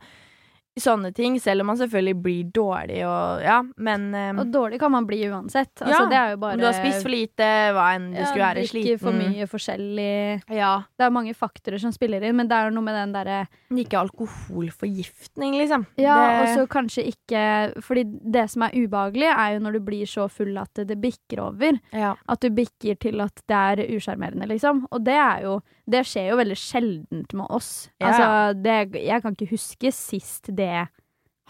sånne 0.79 1.11
ting. 1.13 1.35
Selv 1.39 1.61
om 1.61 1.67
man 1.67 1.77
selvfølgelig 1.77 2.15
blir 2.23 2.43
dårlig 2.55 3.03
og 3.05 3.43
ja, 3.45 3.59
men 3.77 4.07
um, 4.15 4.39
Og 4.41 4.47
dårlig 4.53 4.79
kan 4.81 4.91
man 4.91 5.05
bli 5.05 5.19
uansett. 5.29 5.69
Altså, 5.81 5.91
Ja, 6.03 6.05
det 6.09 6.17
er 6.17 6.31
jo 6.33 6.37
bare 6.41 6.53
om 6.57 6.59
du 6.59 6.65
har 6.65 6.73
spist 6.73 7.01
for 7.05 7.13
lite, 7.13 7.49
hva 7.77 7.87
enn 7.95 8.07
du 8.15 8.21
skulle 8.25 8.47
være, 8.47 8.65
sliten 8.71 8.99
for 9.03 9.13
mye 9.13 9.47
forskjellig. 9.51 10.43
Ja. 10.49 10.71
Det 10.97 11.05
er 11.05 11.13
mange 11.13 11.33
faktorer 11.37 11.79
som 11.79 11.91
spiller 11.93 12.23
inn, 12.25 12.35
men 12.35 12.47
det 12.49 12.57
er 12.57 12.71
noe 12.73 12.83
med 12.83 12.97
den 12.97 13.13
derre 13.13 13.43
Ikke 13.73 14.01
alkoholforgiftning, 14.01 15.57
liksom. 15.61 15.85
Ja, 15.97 16.17
Det- 16.17 16.41
og 16.41 16.47
så 16.57 16.67
kanskje 16.67 17.05
ikke 17.13 17.81
Fordi 17.83 18.03
det 18.31 18.49
som 18.49 18.63
er 18.63 18.71
ubehagelig, 18.73 19.29
er 19.37 19.53
jo 19.53 19.59
når 19.59 19.73
du 19.73 19.79
blir 19.79 20.05
så 20.05 20.29
full 20.29 20.57
at 20.57 20.73
det, 20.73 20.99
bikker 21.01 21.39
over. 21.39 21.79
ja. 21.91 22.15
At 22.27 22.39
du 22.41 22.49
bikker 22.49 22.97
til 22.99 23.21
at 23.21 23.35
det 23.47 23.55
er 23.55 23.95
usjarmerende, 23.95 24.47
liksom. 24.47 24.87
Og 24.91 25.03
det 25.03 25.13
er 25.13 25.41
jo 25.43 25.61
Det 25.85 26.05
skjer 26.05 26.29
jo 26.29 26.37
veldig 26.37 26.55
sjeldent 26.55 27.33
med 27.33 27.45
oss. 27.49 27.89
Ja, 27.99 28.07
Altså, 28.07 28.63
det 28.63 29.03
Jeg 29.03 29.21
kan 29.21 29.35
ikke 29.35 29.49
huske 29.51 29.91
sist 29.91 30.43
det 30.55 30.62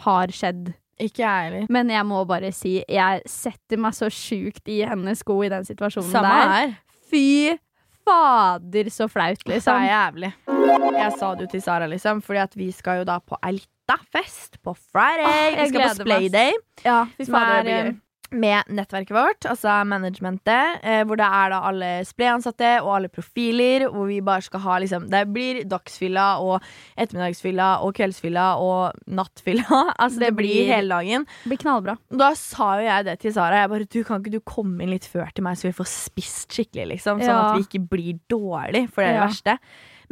har 0.06 0.34
skjedd. 0.34 0.72
Ikke 1.02 1.24
jeg 1.24 1.46
heller. 1.50 1.68
Men 1.74 1.90
jeg 1.90 2.06
må 2.06 2.22
bare 2.30 2.52
si, 2.56 2.76
jeg 2.88 3.22
setter 3.30 3.80
meg 3.82 3.96
så 3.98 4.10
sjukt 4.14 4.70
i 4.70 4.82
hennes 4.88 5.20
sko 5.24 5.40
i 5.44 5.50
den 5.52 5.66
situasjonen 5.68 6.12
Samme 6.14 6.30
der. 6.30 6.54
her. 6.54 6.76
Fy 7.10 7.24
fader 8.04 8.90
så 8.94 9.08
flaut, 9.10 9.40
Det 9.46 9.52
er 9.52 9.58
liksom. 9.58 9.84
jævlig. 9.88 10.32
Jeg 11.00 11.12
sa 11.20 11.34
det 11.36 11.46
jo 11.48 11.52
til 11.54 11.62
Sara, 11.66 11.88
liksom, 11.88 12.22
fordi 12.22 12.40
at 12.44 12.56
vi 12.60 12.72
skal 12.76 13.02
jo 13.02 13.06
da 13.10 13.18
på 13.20 13.38
ei 13.48 13.54
lita 13.58 13.98
fest 14.12 14.58
på 14.64 14.74
Friday. 14.76 15.54
Åh, 15.56 15.60
vi 15.62 15.68
skal 15.72 15.82
på 15.88 15.94
Splay 16.02 16.28
Day 16.30 16.52
Splayday. 16.52 16.52
Ja, 16.86 17.06
Som 17.24 17.36
er 17.36 17.96
med 18.34 18.64
nettverket 18.74 19.14
vårt, 19.16 19.46
altså 19.46 19.76
managementet, 19.86 20.80
eh, 20.84 21.04
hvor 21.06 21.16
det 21.20 21.28
er 21.28 21.50
da 21.54 21.60
alle 21.70 21.90
Splay-ansatte 22.06 22.72
og 22.82 22.96
alle 22.98 23.10
profiler, 23.14 23.86
hvor 23.94 24.08
vi 24.10 24.20
bare 24.26 24.42
skal 24.42 24.60
ha 24.66 24.78
liksom 24.82 25.10
Det 25.10 25.22
blir 25.34 25.64
dagsfylla 25.70 26.26
og 26.42 26.62
ettermiddagsfylla 26.98 27.68
og 27.86 27.94
kveldsfylla 27.98 28.46
og 28.64 29.00
nattfylla. 29.08 29.84
altså 30.02 30.20
det, 30.20 30.32
Det 30.32 30.36
blir 30.40 30.54
blir- 30.64 30.74
hele 30.74 30.90
dagen. 30.98 31.28
Det 31.44 31.52
blir 31.54 31.62
knallbra. 31.64 31.98
Da 32.10 32.32
sa 32.40 32.74
jo 32.80 32.88
jeg 32.88 33.06
det 33.06 33.20
til 33.24 33.34
Sara. 33.34 33.62
Jeg 33.64 33.70
bare, 33.70 33.86
du 33.90 34.04
Kan 34.04 34.22
ikke 34.24 34.32
du 34.36 34.40
komme 34.42 34.84
inn 34.84 34.90
litt 34.94 35.06
før 35.08 35.30
til 35.34 35.44
meg, 35.46 35.58
så 35.58 35.70
vi 35.70 35.76
får 35.78 35.90
spist 35.94 36.52
skikkelig? 36.58 36.90
liksom 36.98 37.20
Sånn 37.22 37.30
Ja. 37.30 37.52
at 37.54 37.58
vi 37.58 37.64
ikke 37.68 37.88
blir 37.90 38.20
dårlig, 38.30 38.90
for 38.92 39.02
det 39.04 39.10
er 39.10 39.14
det 39.14 39.22
Ja. 39.22 39.28
verste. 39.28 39.60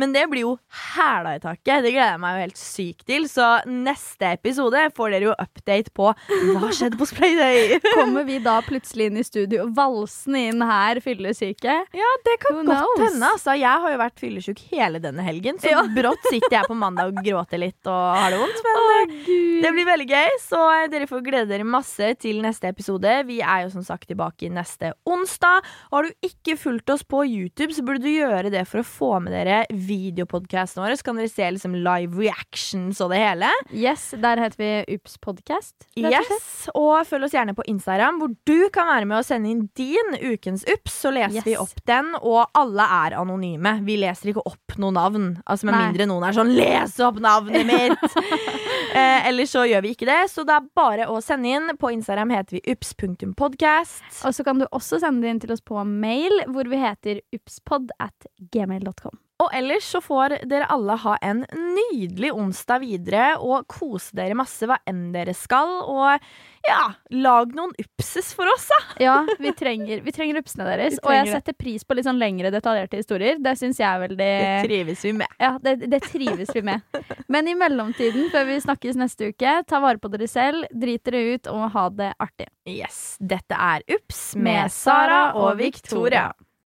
Men 0.02 0.16
det 0.16 0.24
blir 0.32 0.46
jo 0.48 0.56
hæla 0.96 1.36
i 1.38 1.42
taket. 1.44 1.84
Det 1.86 1.92
gleder 1.94 2.16
jeg 2.16 2.22
meg 2.24 2.36
jo 2.38 2.44
helt 2.46 2.60
sykt 2.60 3.04
til. 3.10 3.28
Så 3.30 3.48
neste 3.70 4.32
episode 4.34 4.82
får 4.98 5.14
dere 5.14 5.28
jo 5.30 5.36
update 5.38 5.94
på 5.98 6.10
hva 6.12 6.72
skjedde 6.74 6.98
på 7.00 7.08
Splayday. 7.10 7.78
Kommer 8.00 8.26
vi 8.28 8.40
da 8.44 8.58
plutselig 8.66 9.12
inn 9.12 9.20
i 9.22 9.26
studio, 9.28 9.68
valsende 9.78 10.42
inn 10.50 10.66
her, 10.66 11.02
fyllesyke? 11.06 11.76
Ja, 11.98 12.12
det 12.26 12.38
kan 12.44 12.58
Who 12.58 12.66
godt 12.72 13.04
hende. 13.06 13.30
Altså, 13.30 13.56
jeg 13.60 13.84
har 13.86 13.94
jo 13.94 14.00
vært 14.02 14.22
fyllesyk 14.24 14.64
hele 14.72 15.02
denne 15.04 15.26
helgen, 15.26 15.60
så 15.62 15.72
Ja. 15.76 15.84
brått 15.98 16.26
sitter 16.32 16.58
jeg 16.58 16.70
på 16.72 16.78
mandag 16.78 17.12
og 17.14 17.22
gråter 17.26 17.62
litt 17.62 17.90
og 17.92 18.18
har 18.18 18.34
det 18.34 18.42
vondt. 18.42 18.62
Men 18.66 18.82
eh, 18.96 19.16
det 19.64 19.74
blir 19.76 19.88
veldig 19.92 20.08
gøy, 20.10 20.36
så 20.44 20.62
eh, 20.80 20.88
dere 20.92 21.10
får 21.10 21.24
glede 21.26 21.50
dere 21.52 21.68
masse 21.68 22.12
til 22.22 22.42
neste 22.44 22.72
episode. 22.72 23.14
Vi 23.30 23.40
er 23.44 23.66
jo 23.68 23.72
som 23.76 23.86
sagt 23.86 24.10
tilbake 24.10 24.50
neste 24.54 24.94
onsdag. 25.08 25.62
Og 25.92 26.00
har 26.00 26.10
du 26.10 26.28
ikke 26.32 26.58
fulgt 26.60 26.90
oss 26.94 27.06
på 27.06 27.24
YouTube, 27.28 27.74
så 27.76 27.86
burde 27.86 28.04
du 28.04 28.12
gjøre 28.12 28.52
det 28.54 28.66
for 28.70 28.82
å 28.82 28.88
få 28.88 29.12
med 29.24 29.36
dere 29.36 29.62
videopodkasten 29.92 30.82
vår. 30.84 30.96
Så 31.02 31.06
kan 31.10 31.20
dere 31.20 31.30
se 31.32 31.52
liksom 31.52 31.76
live 31.84 32.16
reactions 32.24 33.02
og 33.04 33.12
det 33.14 33.20
hele. 33.22 33.52
Yes, 33.76 34.10
der 34.24 34.40
heter 34.46 34.58
vi 34.64 34.96
Ups 34.96 35.18
Podcast. 35.22 35.76
Yes, 36.00 36.70
Og 36.74 37.04
følg 37.10 37.28
oss 37.28 37.36
gjerne 37.36 37.56
på 37.58 37.66
Instagram, 37.72 38.18
hvor 38.24 38.34
du 38.48 38.70
kan 38.74 38.88
være 38.90 39.06
med 39.10 39.20
å 39.20 39.26
sende 39.28 39.52
inn 39.52 39.68
din 39.78 40.16
ukens 40.32 40.64
ups. 40.72 40.98
Så 41.04 41.12
leser 41.14 41.42
Yes. 41.42 41.46
vi 41.46 41.56
opp 41.58 41.84
den, 41.90 42.14
og 42.22 42.46
alle 42.58 42.86
er 43.06 43.16
anonyme. 43.20 43.76
Vi 43.86 43.96
leser 44.02 44.32
ikke 44.34 44.44
opp 44.46 44.78
noe 44.82 44.92
navn. 44.96 45.30
Altså 45.46 45.66
Med 45.70 45.76
Nei. 45.76 45.86
mindre 45.92 46.08
noen 46.10 46.24
er 46.28 46.34
sånn 46.38 46.52
'les 46.56 47.00
opp 47.06 47.20
navnet 47.20 47.66
mitt'. 47.68 48.16
eh, 48.96 49.28
Ellers 49.28 49.52
så 49.52 49.66
gjør 49.68 49.82
vi 49.86 49.94
ikke 49.96 50.06
det, 50.10 50.20
så 50.32 50.46
det 50.46 50.56
er 50.56 50.68
bare 50.76 51.08
å 51.12 51.22
sende 51.22 51.48
inn. 51.50 51.70
På 51.78 51.92
Instagram 51.92 52.30
heter 52.30 52.58
vi 52.60 52.62
ups.podcast. 52.74 54.04
Og 54.26 54.34
så 54.36 54.44
kan 54.46 54.60
du 54.60 54.66
også 54.72 55.00
sende 55.02 55.22
det 55.26 55.30
inn 55.36 55.40
til 55.44 55.52
oss 55.56 55.62
på 55.62 55.82
mail, 55.86 56.32
hvor 56.48 56.68
vi 56.70 56.78
heter 56.82 57.22
upspod 57.36 57.90
at 58.00 58.28
gmail.com. 58.54 59.18
Og 59.42 59.50
ellers 59.58 59.88
så 59.90 60.02
får 60.04 60.38
dere 60.50 60.68
alle 60.70 60.96
ha 61.02 61.16
en 61.26 61.44
nydelig 61.50 62.30
onsdag 62.36 62.84
videre, 62.84 63.26
og 63.42 63.66
kose 63.72 64.14
dere 64.18 64.38
masse 64.38 64.68
hva 64.70 64.78
enn 64.88 65.08
dere 65.16 65.34
skal. 65.38 65.80
Og 65.90 66.22
ja, 66.68 66.82
lag 67.18 67.56
noen 67.58 67.72
upses 67.82 68.34
for 68.38 68.50
oss, 68.52 68.68
da! 68.70 68.80
Ja, 69.02 69.16
vi 69.42 69.50
trenger, 69.58 70.04
vi 70.06 70.12
trenger 70.14 70.38
upsene 70.44 70.68
deres. 70.68 71.00
Trenger 71.00 71.08
Og 71.10 71.16
jeg 71.16 71.34
setter 71.34 71.56
pris 71.58 71.86
på 71.88 71.98
litt 71.98 72.06
sånn 72.06 72.20
lengre, 72.22 72.52
detaljerte 72.54 73.00
historier. 73.02 73.40
Det 73.42 73.56
syns 73.58 73.82
jeg 73.82 73.88
er 73.90 74.04
veldig 74.04 74.30
Det 74.30 74.52
trives 74.68 75.06
vi 75.08 75.16
med. 75.24 75.34
Ja, 75.42 75.56
det, 75.64 75.76
det 75.90 76.02
trives 76.06 76.54
vi 76.54 76.62
med. 76.70 77.02
Men 77.32 77.50
i 77.50 77.58
mellomtiden, 77.58 78.30
før 78.34 78.46
vi 78.52 78.60
snakkes 78.62 79.00
neste 79.00 79.32
uke, 79.34 79.56
ta 79.66 79.82
vare 79.82 79.98
på 80.02 80.12
dere 80.14 80.30
selv, 80.30 80.70
drit 80.70 81.02
dere 81.08 81.24
ut 81.34 81.50
og 81.50 81.66
ha 81.74 81.88
det 81.98 82.14
artig. 82.22 82.52
Yes, 82.70 83.18
dette 83.18 83.58
er 83.58 83.82
Ups 83.98 84.36
med 84.38 84.70
Sara 84.72 85.32
og 85.34 85.58
Victoria. 85.58 86.30